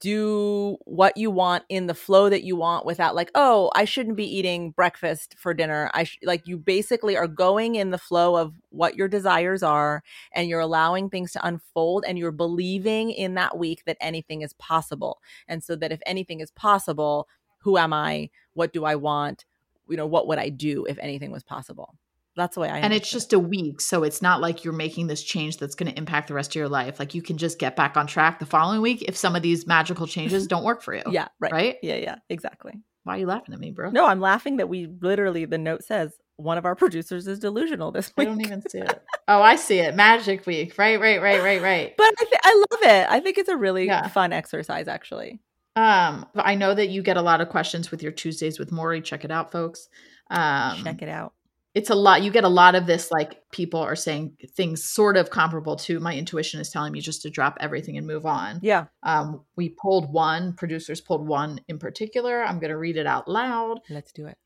do 0.00 0.76
what 0.84 1.16
you 1.16 1.30
want 1.30 1.64
in 1.68 1.86
the 1.86 1.94
flow 1.94 2.28
that 2.28 2.42
you 2.42 2.56
want 2.56 2.84
without 2.84 3.14
like 3.14 3.30
oh 3.34 3.70
i 3.74 3.84
shouldn't 3.84 4.16
be 4.16 4.24
eating 4.24 4.70
breakfast 4.70 5.34
for 5.38 5.54
dinner. 5.54 5.90
I 5.94 6.04
sh-, 6.04 6.18
like 6.24 6.46
you 6.46 6.56
basically 6.58 7.16
are 7.16 7.28
going 7.28 7.76
in 7.76 7.90
the 7.90 7.98
flow 7.98 8.36
of 8.36 8.54
what 8.70 8.96
your 8.96 9.08
desires 9.08 9.62
are 9.62 10.02
and 10.32 10.48
you're 10.48 10.60
allowing 10.60 11.08
things 11.08 11.32
to 11.32 11.46
unfold 11.46 12.04
and 12.06 12.18
you're 12.18 12.32
believing 12.32 13.10
in 13.10 13.34
that 13.34 13.58
week 13.58 13.84
that 13.86 13.96
anything 14.00 14.42
is 14.42 14.54
possible. 14.54 15.20
And 15.48 15.62
so 15.62 15.76
that 15.76 15.92
if 15.92 16.00
anything 16.06 16.40
is 16.40 16.50
possible 16.52 17.28
who 17.58 17.78
am 17.78 17.92
i? 17.92 18.30
What 18.54 18.72
do 18.72 18.84
i 18.84 18.94
want? 18.94 19.44
You 19.88 19.96
know 19.96 20.06
what 20.06 20.26
would 20.28 20.38
i 20.38 20.48
do 20.48 20.84
if 20.86 20.98
anything 20.98 21.30
was 21.30 21.44
possible 21.44 21.94
that's 22.36 22.54
the 22.54 22.60
way 22.60 22.68
I. 22.68 22.78
Am. 22.78 22.84
And 22.84 22.92
it's 22.92 23.10
just 23.10 23.32
a 23.32 23.38
week, 23.38 23.80
so 23.80 24.04
it's 24.04 24.20
not 24.20 24.40
like 24.40 24.62
you're 24.62 24.74
making 24.74 25.06
this 25.06 25.22
change 25.22 25.56
that's 25.56 25.74
going 25.74 25.90
to 25.90 25.98
impact 25.98 26.28
the 26.28 26.34
rest 26.34 26.52
of 26.52 26.56
your 26.56 26.68
life. 26.68 26.98
Like 26.98 27.14
you 27.14 27.22
can 27.22 27.38
just 27.38 27.58
get 27.58 27.76
back 27.76 27.96
on 27.96 28.06
track 28.06 28.38
the 28.38 28.46
following 28.46 28.82
week 28.82 29.02
if 29.08 29.16
some 29.16 29.34
of 29.34 29.42
these 29.42 29.66
magical 29.66 30.06
changes 30.06 30.46
don't 30.48 30.62
work 30.62 30.82
for 30.82 30.94
you. 30.94 31.02
yeah, 31.10 31.28
right. 31.40 31.52
Right? 31.52 31.76
Yeah, 31.82 31.96
yeah, 31.96 32.16
exactly. 32.28 32.74
Why 33.04 33.16
are 33.16 33.18
you 33.20 33.26
laughing 33.26 33.54
at 33.54 33.60
me, 33.60 33.70
bro? 33.70 33.90
No, 33.90 34.04
I'm 34.04 34.20
laughing 34.20 34.58
that 34.58 34.68
we 34.68 34.88
literally 35.00 35.44
the 35.44 35.58
note 35.58 35.84
says 35.84 36.12
one 36.36 36.58
of 36.58 36.66
our 36.66 36.74
producers 36.74 37.26
is 37.26 37.38
delusional 37.38 37.90
this 37.92 38.12
week. 38.16 38.28
I 38.28 38.30
don't 38.30 38.40
even 38.42 38.62
see 38.68 38.78
it. 38.78 39.02
oh, 39.28 39.40
I 39.40 39.56
see 39.56 39.78
it. 39.78 39.94
Magic 39.94 40.44
week. 40.44 40.76
Right, 40.76 41.00
right, 41.00 41.22
right, 41.22 41.42
right, 41.42 41.62
right. 41.62 41.94
But 41.96 42.12
I, 42.18 42.24
th- 42.24 42.40
I 42.44 42.64
love 42.70 42.82
it. 42.82 43.06
I 43.08 43.20
think 43.20 43.38
it's 43.38 43.48
a 43.48 43.56
really 43.56 43.86
yeah. 43.86 44.08
fun 44.08 44.32
exercise, 44.32 44.88
actually. 44.88 45.40
Um, 45.76 46.26
I 46.34 46.54
know 46.54 46.74
that 46.74 46.88
you 46.88 47.02
get 47.02 47.16
a 47.16 47.22
lot 47.22 47.40
of 47.40 47.48
questions 47.48 47.90
with 47.90 48.02
your 48.02 48.12
Tuesdays 48.12 48.58
with 48.58 48.72
Mory. 48.72 49.00
Check 49.00 49.24
it 49.24 49.30
out, 49.30 49.52
folks. 49.52 49.88
Um, 50.30 50.82
Check 50.82 51.00
it 51.00 51.08
out 51.08 51.32
it's 51.76 51.90
a 51.90 51.94
lot 51.94 52.22
you 52.22 52.30
get 52.30 52.42
a 52.42 52.48
lot 52.48 52.74
of 52.74 52.86
this 52.86 53.12
like 53.12 53.38
people 53.52 53.80
are 53.80 53.94
saying 53.94 54.34
things 54.56 54.82
sort 54.82 55.14
of 55.18 55.28
comparable 55.28 55.76
to 55.76 56.00
my 56.00 56.16
intuition 56.16 56.58
is 56.58 56.70
telling 56.70 56.90
me 56.90 57.02
just 57.02 57.20
to 57.20 57.28
drop 57.28 57.58
everything 57.60 57.98
and 57.98 58.06
move 58.06 58.24
on. 58.24 58.58
Yeah. 58.62 58.86
Um 59.02 59.42
we 59.56 59.68
pulled 59.68 60.10
one 60.10 60.54
producers 60.54 61.02
pulled 61.02 61.28
one 61.28 61.60
in 61.68 61.78
particular. 61.78 62.42
I'm 62.42 62.58
going 62.60 62.70
to 62.70 62.78
read 62.78 62.96
it 62.96 63.06
out 63.06 63.28
loud. 63.28 63.80
Let's 63.90 64.10
do 64.10 64.26
it. 64.26 64.38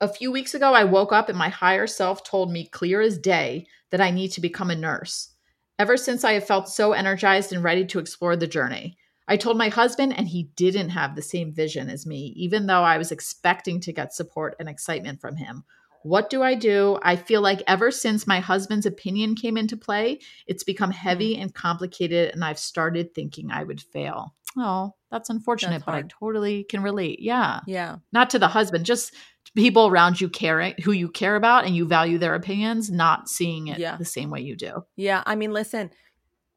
A 0.00 0.08
few 0.08 0.32
weeks 0.32 0.52
ago 0.52 0.74
i 0.74 0.82
woke 0.82 1.12
up 1.12 1.28
and 1.28 1.38
my 1.38 1.48
higher 1.48 1.86
self 1.86 2.24
told 2.24 2.50
me 2.50 2.66
clear 2.66 3.00
as 3.00 3.16
day 3.16 3.68
that 3.90 4.00
i 4.00 4.10
need 4.10 4.32
to 4.32 4.40
become 4.40 4.70
a 4.70 4.76
nurse. 4.76 5.28
Ever 5.78 5.96
since 5.96 6.24
i 6.24 6.32
have 6.32 6.46
felt 6.46 6.68
so 6.68 6.92
energized 6.92 7.52
and 7.52 7.62
ready 7.62 7.86
to 7.86 8.00
explore 8.00 8.34
the 8.34 8.48
journey. 8.48 8.98
I 9.28 9.36
told 9.36 9.56
my 9.56 9.68
husband, 9.68 10.18
and 10.18 10.26
he 10.26 10.50
didn't 10.56 10.88
have 10.88 11.14
the 11.14 11.22
same 11.22 11.54
vision 11.54 11.88
as 11.88 12.04
me, 12.04 12.34
even 12.36 12.66
though 12.66 12.82
I 12.82 12.98
was 12.98 13.12
expecting 13.12 13.80
to 13.82 13.92
get 13.92 14.12
support 14.12 14.56
and 14.58 14.68
excitement 14.68 15.20
from 15.20 15.36
him. 15.36 15.62
What 16.04 16.30
do 16.30 16.42
I 16.42 16.54
do? 16.54 16.98
I 17.02 17.16
feel 17.16 17.40
like 17.40 17.62
ever 17.66 17.90
since 17.90 18.26
my 18.26 18.40
husband's 18.40 18.86
opinion 18.86 19.34
came 19.34 19.56
into 19.56 19.76
play, 19.76 20.20
it's 20.46 20.64
become 20.64 20.90
heavy 20.90 21.36
mm. 21.36 21.42
and 21.42 21.54
complicated, 21.54 22.32
and 22.34 22.44
I've 22.44 22.58
started 22.58 23.14
thinking 23.14 23.50
I 23.50 23.64
would 23.64 23.80
fail. 23.80 24.34
Oh, 24.58 24.92
that's 25.10 25.30
unfortunate, 25.30 25.84
that's 25.84 25.84
but 25.84 25.94
I 25.94 26.02
totally 26.02 26.64
can 26.64 26.82
relate. 26.82 27.20
Yeah. 27.20 27.60
Yeah. 27.66 27.96
Not 28.12 28.30
to 28.30 28.38
the 28.38 28.48
husband, 28.48 28.84
just 28.84 29.14
people 29.54 29.86
around 29.86 30.20
you 30.20 30.28
caring 30.28 30.74
who 30.82 30.92
you 30.92 31.08
care 31.08 31.36
about 31.36 31.64
and 31.64 31.74
you 31.74 31.86
value 31.86 32.18
their 32.18 32.34
opinions, 32.34 32.90
not 32.90 33.28
seeing 33.28 33.68
it 33.68 33.78
yeah. 33.78 33.96
the 33.96 34.04
same 34.04 34.30
way 34.30 34.40
you 34.40 34.56
do. 34.56 34.84
Yeah. 34.96 35.22
I 35.26 35.36
mean, 35.36 35.52
listen, 35.52 35.90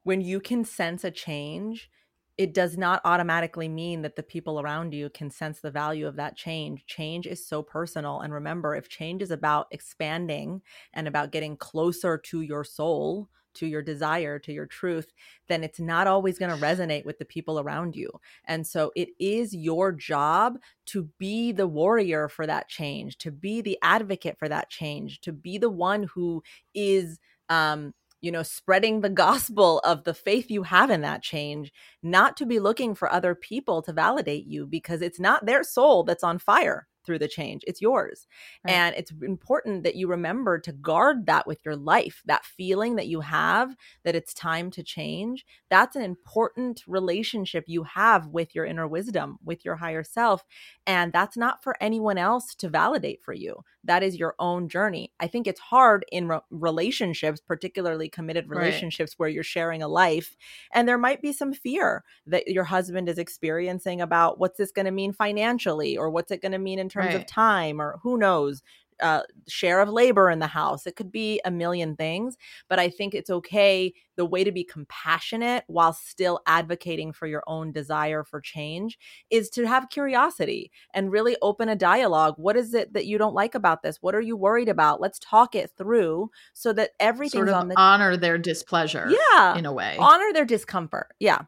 when 0.04 0.22
you 0.22 0.40
can 0.40 0.66
sense 0.66 1.04
a 1.04 1.12
change, 1.12 1.90
it 2.38 2.54
does 2.54 2.78
not 2.78 3.02
automatically 3.06 3.70
mean 3.70 4.02
that 4.02 4.16
the 4.16 4.24
people 4.24 4.60
around 4.60 4.94
you 4.94 5.10
can 5.10 5.30
sense 5.30 5.62
the 5.62 5.72
value 5.72 6.06
of 6.08 6.18
that 6.18 6.36
change. 6.36 6.86
Change 6.86 7.28
is 7.28 7.46
so 7.46 7.64
personal. 7.64 8.22
And 8.22 8.34
remember, 8.34 8.76
if 8.76 8.90
change 8.90 9.22
is 9.22 9.32
about 9.32 9.68
expanding 9.72 10.62
and 10.94 11.08
about 11.08 11.32
getting 11.32 11.56
closer 11.56 12.18
to 12.18 12.42
your 12.42 12.64
soul, 12.64 13.30
to 13.56 13.66
your 13.66 13.82
desire, 13.82 14.38
to 14.38 14.52
your 14.52 14.66
truth, 14.66 15.14
then 15.48 15.64
it's 15.64 15.80
not 15.80 16.08
always 16.08 16.38
going 16.38 16.52
to 16.52 16.62
resonate 16.62 17.06
with 17.06 17.18
the 17.20 17.26
people 17.26 17.58
around 17.60 17.96
you. 17.96 18.10
And 18.46 18.68
so 18.68 18.92
it 18.98 19.10
is 19.18 19.56
your 19.56 19.94
job 19.94 20.58
to 20.88 21.10
be 21.18 21.54
the 21.54 21.68
warrior 21.68 22.28
for 22.28 22.46
that 22.46 22.68
change, 22.68 23.18
to 23.20 23.32
be 23.32 23.62
the 23.62 23.78
advocate 23.82 24.38
for 24.38 24.50
that 24.50 24.70
change, 24.70 25.22
to 25.22 25.32
be 25.32 25.58
the 25.58 25.70
one 25.70 26.04
who 26.04 26.44
is 26.74 27.20
um 27.50 27.94
you 28.26 28.32
know, 28.32 28.44
spreading 28.44 29.02
the 29.02 29.10
gospel 29.26 29.80
of 29.86 30.04
the 30.04 30.14
faith 30.14 30.50
you 30.50 30.64
have 30.64 30.90
in 30.90 31.02
that 31.02 31.22
change, 31.22 31.72
not 32.04 32.36
to 32.38 32.46
be 32.46 32.60
looking 32.60 32.96
for 32.96 33.12
other 33.12 33.36
people 33.36 33.82
to 33.84 33.94
validate 33.94 34.48
you 34.48 34.66
because 34.66 35.02
it's 35.02 35.20
not 35.20 35.46
their 35.46 35.64
soul 35.64 36.04
that's 36.04 36.24
on 36.24 36.40
fire. 36.40 36.88
Through 37.06 37.20
the 37.20 37.28
change. 37.28 37.64
It's 37.68 37.82
yours. 37.82 38.28
Right. 38.66 38.74
And 38.74 38.96
it's 38.96 39.12
important 39.22 39.84
that 39.84 39.96
you 39.96 40.08
remember 40.08 40.60
to 40.60 40.72
guard 40.72 41.26
that 41.28 41.48
with 41.48 41.60
your 41.66 41.76
life, 41.76 42.22
that 42.26 42.46
feeling 42.46 42.96
that 42.96 43.08
you 43.08 43.22
have 43.22 43.76
that 44.04 44.16
it's 44.16 44.34
time 44.34 44.72
to 44.72 44.84
change. 44.84 45.46
That's 45.70 45.96
an 45.96 46.02
important 46.02 46.84
relationship 46.88 47.66
you 47.68 47.84
have 47.84 48.28
with 48.28 48.56
your 48.56 48.66
inner 48.66 48.88
wisdom, 48.88 49.38
with 49.44 49.64
your 49.66 49.76
higher 49.76 50.04
self. 50.04 50.44
And 50.88 51.14
that's 51.14 51.38
not 51.38 51.64
for 51.64 51.76
anyone 51.82 52.18
else 52.18 52.56
to 52.56 52.70
validate 52.70 53.22
for 53.24 53.34
you. 53.34 53.64
That 53.84 54.02
is 54.04 54.18
your 54.18 54.36
own 54.40 54.68
journey. 54.68 55.14
I 55.20 55.28
think 55.28 55.46
it's 55.46 55.60
hard 55.60 56.06
in 56.12 56.28
re- 56.28 56.40
relationships, 56.50 57.40
particularly 57.40 58.10
committed 58.10 58.50
Right. 58.50 58.60
relationships 58.60 59.14
where 59.18 59.30
you're 59.30 59.44
sharing 59.44 59.82
a 59.84 59.88
life. 59.88 60.36
And 60.74 60.88
there 60.88 60.98
might 60.98 61.22
be 61.22 61.32
some 61.32 61.54
fear 61.54 62.04
that 62.26 62.48
your 62.48 62.64
husband 62.64 63.08
is 63.10 63.18
experiencing 63.18 64.02
about 64.02 64.40
what's 64.40 64.58
this 64.58 64.72
going 64.72 64.86
to 64.86 64.92
mean 64.92 65.14
financially 65.14 65.98
or 65.98 66.10
what's 66.10 66.32
it 66.32 66.42
going 66.42 66.52
to 66.52 66.58
mean 66.58 66.80
in 66.80 66.90
terms 67.04 67.16
of 67.16 67.26
time 67.26 67.82
or 67.82 68.00
who 68.04 68.18
knows 68.18 68.62
uh, 69.02 69.24
share 69.48 69.82
of 69.82 69.90
labor 69.90 70.30
in 70.30 70.40
the 70.40 70.48
house 70.48 70.88
it 70.88 70.96
could 70.96 71.12
be 71.12 71.42
a 71.44 71.52
million 71.52 71.96
things 71.98 72.38
but 72.70 72.80
i 72.80 72.90
think 72.90 73.14
it's 73.14 73.30
okay 73.30 73.94
the 74.16 74.26
way 74.26 74.44
to 74.44 74.52
be 74.52 74.64
compassionate 74.64 75.64
while 75.68 75.94
still 75.94 76.40
advocating 76.46 77.12
for 77.12 77.28
your 77.28 77.44
own 77.48 77.72
desire 77.72 78.24
for 78.24 78.40
change 78.40 78.98
is 79.30 79.50
to 79.50 79.68
have 79.68 79.90
curiosity 79.90 80.72
and 80.94 81.12
really 81.12 81.36
open 81.42 81.70
a 81.70 81.76
dialogue. 81.76 82.36
What 82.38 82.56
is 82.56 82.74
it 82.74 82.94
that 82.94 83.06
you 83.06 83.18
don't 83.18 83.36
like 83.36 83.56
about 83.56 83.84
this? 83.84 83.98
What 84.02 84.16
are 84.16 84.22
you 84.22 84.38
worried 84.38 84.70
about? 84.70 85.02
Let's 85.02 85.20
talk 85.20 85.56
it 85.56 85.72
through 85.78 86.30
so 86.54 86.74
that 86.74 86.92
everything's 87.00 87.34
sort 87.34 87.50
of 87.50 87.56
on 87.56 87.68
the 87.68 87.78
honor 87.78 88.16
their 88.18 88.38
displeasure 88.38 89.12
yeah 89.34 89.58
in 89.58 89.66
a 89.66 89.74
way. 89.74 89.98
honor 90.00 90.32
their 90.34 90.46
discomfort. 90.46 91.14
Yeah 91.20 91.42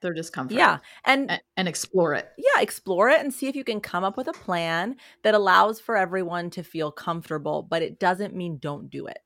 their 0.00 0.12
discomfort 0.12 0.56
yeah 0.56 0.78
and 1.04 1.30
a- 1.30 1.40
and 1.56 1.68
explore 1.68 2.14
it 2.14 2.30
yeah, 2.54 2.62
explore 2.62 3.08
it 3.08 3.20
and 3.20 3.32
see 3.32 3.48
if 3.48 3.56
you 3.56 3.64
can 3.64 3.80
come 3.80 4.04
up 4.04 4.16
with 4.16 4.28
a 4.28 4.32
plan 4.32 4.96
that 5.22 5.34
allows 5.34 5.80
for 5.80 5.96
everyone 5.96 6.50
to 6.50 6.62
feel 6.62 6.90
comfortable, 6.90 7.62
but 7.62 7.82
it 7.82 7.98
doesn't 7.98 8.34
mean 8.34 8.58
don't 8.58 8.90
do 8.90 9.06
it. 9.06 9.18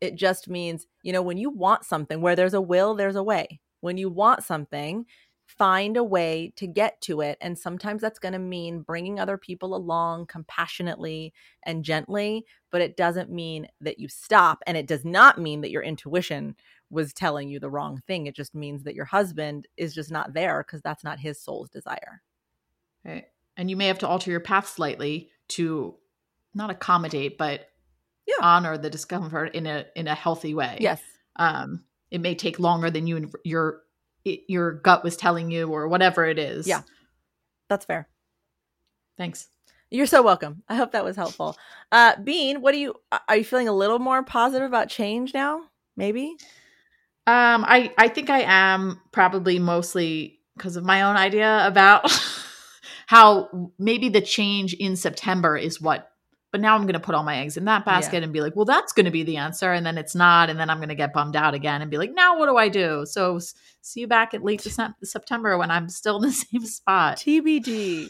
It 0.00 0.16
just 0.16 0.48
means, 0.48 0.86
you 1.02 1.12
know, 1.12 1.22
when 1.22 1.38
you 1.38 1.50
want 1.50 1.84
something, 1.84 2.20
where 2.20 2.36
there's 2.36 2.54
a 2.54 2.60
will, 2.60 2.94
there's 2.94 3.16
a 3.16 3.22
way. 3.22 3.60
When 3.80 3.96
you 3.98 4.08
want 4.08 4.44
something, 4.44 5.06
find 5.46 5.96
a 5.96 6.04
way 6.04 6.52
to 6.56 6.66
get 6.66 7.00
to 7.02 7.20
it. 7.20 7.38
And 7.40 7.58
sometimes 7.58 8.00
that's 8.00 8.18
going 8.18 8.32
to 8.32 8.38
mean 8.38 8.80
bringing 8.82 9.18
other 9.18 9.36
people 9.36 9.74
along 9.74 10.26
compassionately 10.26 11.32
and 11.64 11.84
gently, 11.84 12.44
but 12.70 12.80
it 12.80 12.96
doesn't 12.96 13.30
mean 13.30 13.68
that 13.80 13.98
you 13.98 14.08
stop. 14.08 14.62
And 14.66 14.76
it 14.76 14.86
does 14.86 15.04
not 15.04 15.38
mean 15.38 15.60
that 15.60 15.70
your 15.70 15.82
intuition 15.82 16.56
was 16.94 17.12
telling 17.12 17.48
you 17.48 17.60
the 17.60 17.68
wrong 17.70 18.00
thing. 18.06 18.26
It 18.26 18.34
just 18.36 18.54
means 18.54 18.84
that 18.84 18.94
your 18.94 19.04
husband 19.04 19.66
is 19.76 19.94
just 19.94 20.10
not 20.10 20.32
there 20.32 20.64
because 20.66 20.80
that's 20.82 21.04
not 21.04 21.18
his 21.20 21.40
soul's 21.40 21.68
desire. 21.70 22.22
right 23.04 23.26
and 23.56 23.68
you 23.70 23.76
may 23.76 23.86
have 23.86 23.98
to 24.00 24.08
alter 24.08 24.30
your 24.30 24.40
path 24.40 24.66
slightly 24.68 25.30
to 25.48 25.94
not 26.54 26.70
accommodate 26.70 27.36
but 27.38 27.68
Yeah. 28.26 28.34
honor 28.40 28.78
the 28.78 28.90
discomfort 28.90 29.54
in 29.54 29.66
a 29.66 29.84
in 29.94 30.08
a 30.08 30.14
healthy 30.14 30.54
way 30.54 30.78
Yes. 30.80 31.02
um 31.36 31.84
it 32.10 32.20
may 32.20 32.34
take 32.34 32.58
longer 32.58 32.90
than 32.90 33.06
you 33.06 33.16
and 33.16 33.34
your 33.44 33.82
your 34.24 34.72
gut 34.72 35.04
was 35.04 35.16
telling 35.16 35.50
you 35.50 35.68
or 35.68 35.86
whatever 35.88 36.24
it 36.24 36.38
is 36.38 36.66
Yeah. 36.66 36.82
That's 37.68 37.84
fair. 37.84 38.08
thanks 39.16 39.48
You're 39.90 40.06
so 40.06 40.22
welcome. 40.22 40.62
I 40.68 40.74
hope 40.76 40.92
that 40.92 41.04
was 41.04 41.14
helpful. 41.16 41.56
Uh, 41.92 42.16
Bean, 42.22 42.60
what 42.62 42.72
do 42.72 42.78
you 42.78 42.94
are 43.28 43.36
you 43.36 43.44
feeling 43.44 43.68
a 43.68 43.72
little 43.72 43.98
more 44.00 44.22
positive 44.24 44.66
about 44.66 44.88
change 44.88 45.32
now? 45.34 45.70
Maybe. 45.96 46.36
Um, 47.26 47.64
I 47.66 47.92
I 47.96 48.08
think 48.08 48.28
I 48.30 48.40
am 48.40 49.00
probably 49.12 49.58
mostly 49.58 50.40
because 50.56 50.76
of 50.76 50.84
my 50.84 51.02
own 51.02 51.16
idea 51.16 51.66
about 51.66 52.10
how 53.06 53.70
maybe 53.78 54.08
the 54.08 54.20
change 54.20 54.74
in 54.74 54.96
September 54.96 55.56
is 55.56 55.80
what. 55.80 56.10
But 56.52 56.60
now 56.60 56.76
I'm 56.76 56.82
going 56.82 56.92
to 56.92 57.00
put 57.00 57.16
all 57.16 57.24
my 57.24 57.38
eggs 57.38 57.56
in 57.56 57.64
that 57.64 57.84
basket 57.84 58.22
and 58.22 58.32
be 58.32 58.40
like, 58.40 58.54
well, 58.54 58.64
that's 58.64 58.92
going 58.92 59.06
to 59.06 59.10
be 59.10 59.24
the 59.24 59.38
answer, 59.38 59.72
and 59.72 59.84
then 59.84 59.98
it's 59.98 60.14
not, 60.14 60.50
and 60.50 60.60
then 60.60 60.70
I'm 60.70 60.76
going 60.76 60.88
to 60.88 60.94
get 60.94 61.12
bummed 61.12 61.34
out 61.34 61.52
again 61.52 61.82
and 61.82 61.90
be 61.90 61.98
like, 61.98 62.12
now 62.12 62.38
what 62.38 62.46
do 62.46 62.56
I 62.56 62.68
do? 62.68 63.04
So 63.06 63.40
see 63.80 64.00
you 64.00 64.06
back 64.06 64.34
at 64.34 64.44
late 64.44 64.62
December, 64.62 64.94
September 65.02 65.58
when 65.58 65.72
I'm 65.72 65.88
still 65.88 66.16
in 66.16 66.22
the 66.22 66.32
same 66.32 66.64
spot. 66.64 67.16
TBD. 67.16 68.08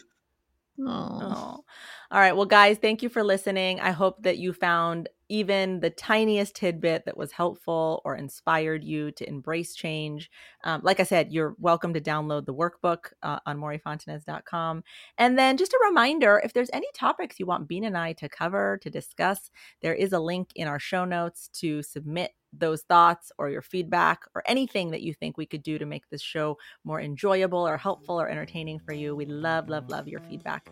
Oh. 0.79 0.83
Oh. 0.87 1.63
All 2.11 2.19
right. 2.19 2.35
Well, 2.35 2.45
guys, 2.45 2.77
thank 2.77 3.01
you 3.01 3.09
for 3.09 3.23
listening. 3.23 3.79
I 3.79 3.91
hope 3.91 4.21
that 4.23 4.37
you 4.37 4.53
found 4.53 5.09
even 5.29 5.79
the 5.79 5.89
tiniest 5.89 6.55
tidbit 6.55 7.05
that 7.05 7.17
was 7.17 7.31
helpful 7.33 8.01
or 8.05 8.15
inspired 8.15 8.83
you 8.83 9.11
to 9.11 9.27
embrace 9.27 9.75
change. 9.75 10.29
Um, 10.65 10.81
like 10.83 10.99
I 10.99 11.03
said, 11.03 11.31
you're 11.31 11.55
welcome 11.59 11.93
to 11.93 12.01
download 12.01 12.45
the 12.45 12.53
workbook 12.53 13.13
uh, 13.23 13.39
on 13.45 13.57
moryfontanez.com. 13.57 14.83
And 15.17 15.37
then 15.37 15.57
just 15.57 15.73
a 15.73 15.79
reminder 15.87 16.41
if 16.43 16.53
there's 16.53 16.69
any 16.73 16.87
topics 16.93 17.39
you 17.39 17.45
want 17.45 17.67
Bean 17.67 17.85
and 17.85 17.97
I 17.97 18.13
to 18.13 18.27
cover, 18.27 18.77
to 18.81 18.89
discuss, 18.89 19.51
there 19.81 19.93
is 19.93 20.11
a 20.11 20.19
link 20.19 20.49
in 20.55 20.67
our 20.67 20.79
show 20.79 21.05
notes 21.05 21.47
to 21.59 21.81
submit 21.83 22.31
those 22.57 22.83
thoughts 22.83 23.31
or 23.37 23.49
your 23.49 23.61
feedback 23.61 24.21
or 24.33 24.41
anything 24.47 24.89
that 24.91 25.01
you 25.01 25.13
think 25.13 25.37
we 25.37 25.45
could 25.45 25.61
do 25.61 25.77
to 25.77 25.85
make 25.85 26.09
this 26.09 26.21
show 26.21 26.57
more 26.85 27.01
enjoyable 27.01 27.67
or 27.67 27.77
helpful 27.77 28.19
or 28.19 28.29
entertaining 28.29 28.79
for 28.79 28.93
you. 28.93 29.15
We 29.15 29.25
love, 29.25 29.67
love, 29.69 29.89
love 29.89 30.07
your 30.07 30.21
feedback. 30.21 30.69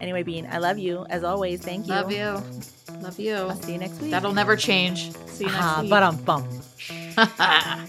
Anyway, 0.00 0.22
Bean, 0.22 0.48
I 0.50 0.58
love 0.58 0.78
you. 0.78 1.04
As 1.10 1.24
always, 1.24 1.60
thank 1.60 1.86
you. 1.86 1.92
Love 1.92 2.10
you. 2.12 2.42
Love 3.02 3.18
you. 3.18 3.34
I'll 3.34 3.56
see 3.56 3.72
you 3.72 3.78
next 3.78 4.00
week. 4.00 4.10
That'll 4.10 4.32
never 4.32 4.56
change. 4.56 5.12
See 5.26 5.44
you 5.44 5.50
next 5.50 5.62
Ah, 5.62 5.78
week. 5.82 5.90
but 5.90 6.02
um 6.02 6.16
bum. 6.24 6.48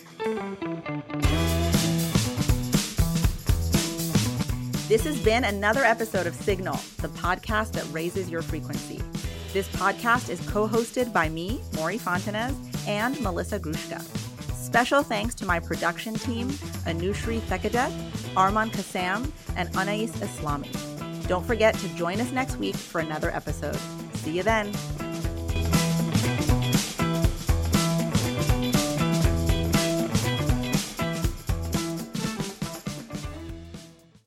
This 4.89 5.05
has 5.05 5.17
been 5.23 5.45
another 5.45 5.85
episode 5.85 6.27
of 6.27 6.35
Signal, 6.35 6.77
the 6.97 7.07
podcast 7.07 7.71
that 7.73 7.87
raises 7.93 8.29
your 8.29 8.41
frequency. 8.41 9.01
This 9.53 9.69
podcast 9.69 10.29
is 10.29 10.41
co 10.49 10.67
hosted 10.67 11.13
by 11.13 11.29
me, 11.29 11.61
Mory 11.73 11.97
Fontanez, 11.97 12.53
and 12.85 13.19
Melissa 13.21 13.59
Grushka. 13.59 14.01
Special 14.55 15.03
thanks 15.03 15.35
to 15.35 15.45
my 15.45 15.57
production 15.57 16.15
team, 16.15 16.49
Anushri 16.85 17.39
Thekadet, 17.41 17.91
Arman 18.33 18.71
Kassam, 18.71 19.31
and 19.55 19.73
Anais 19.77 20.07
Islami. 20.07 21.27
Don't 21.29 21.45
forget 21.45 21.75
to 21.75 21.87
join 21.95 22.19
us 22.19 22.31
next 22.33 22.57
week 22.57 22.75
for 22.75 22.99
another 22.99 23.31
episode. 23.31 23.79
See 24.15 24.35
you 24.35 24.43
then. 24.43 24.73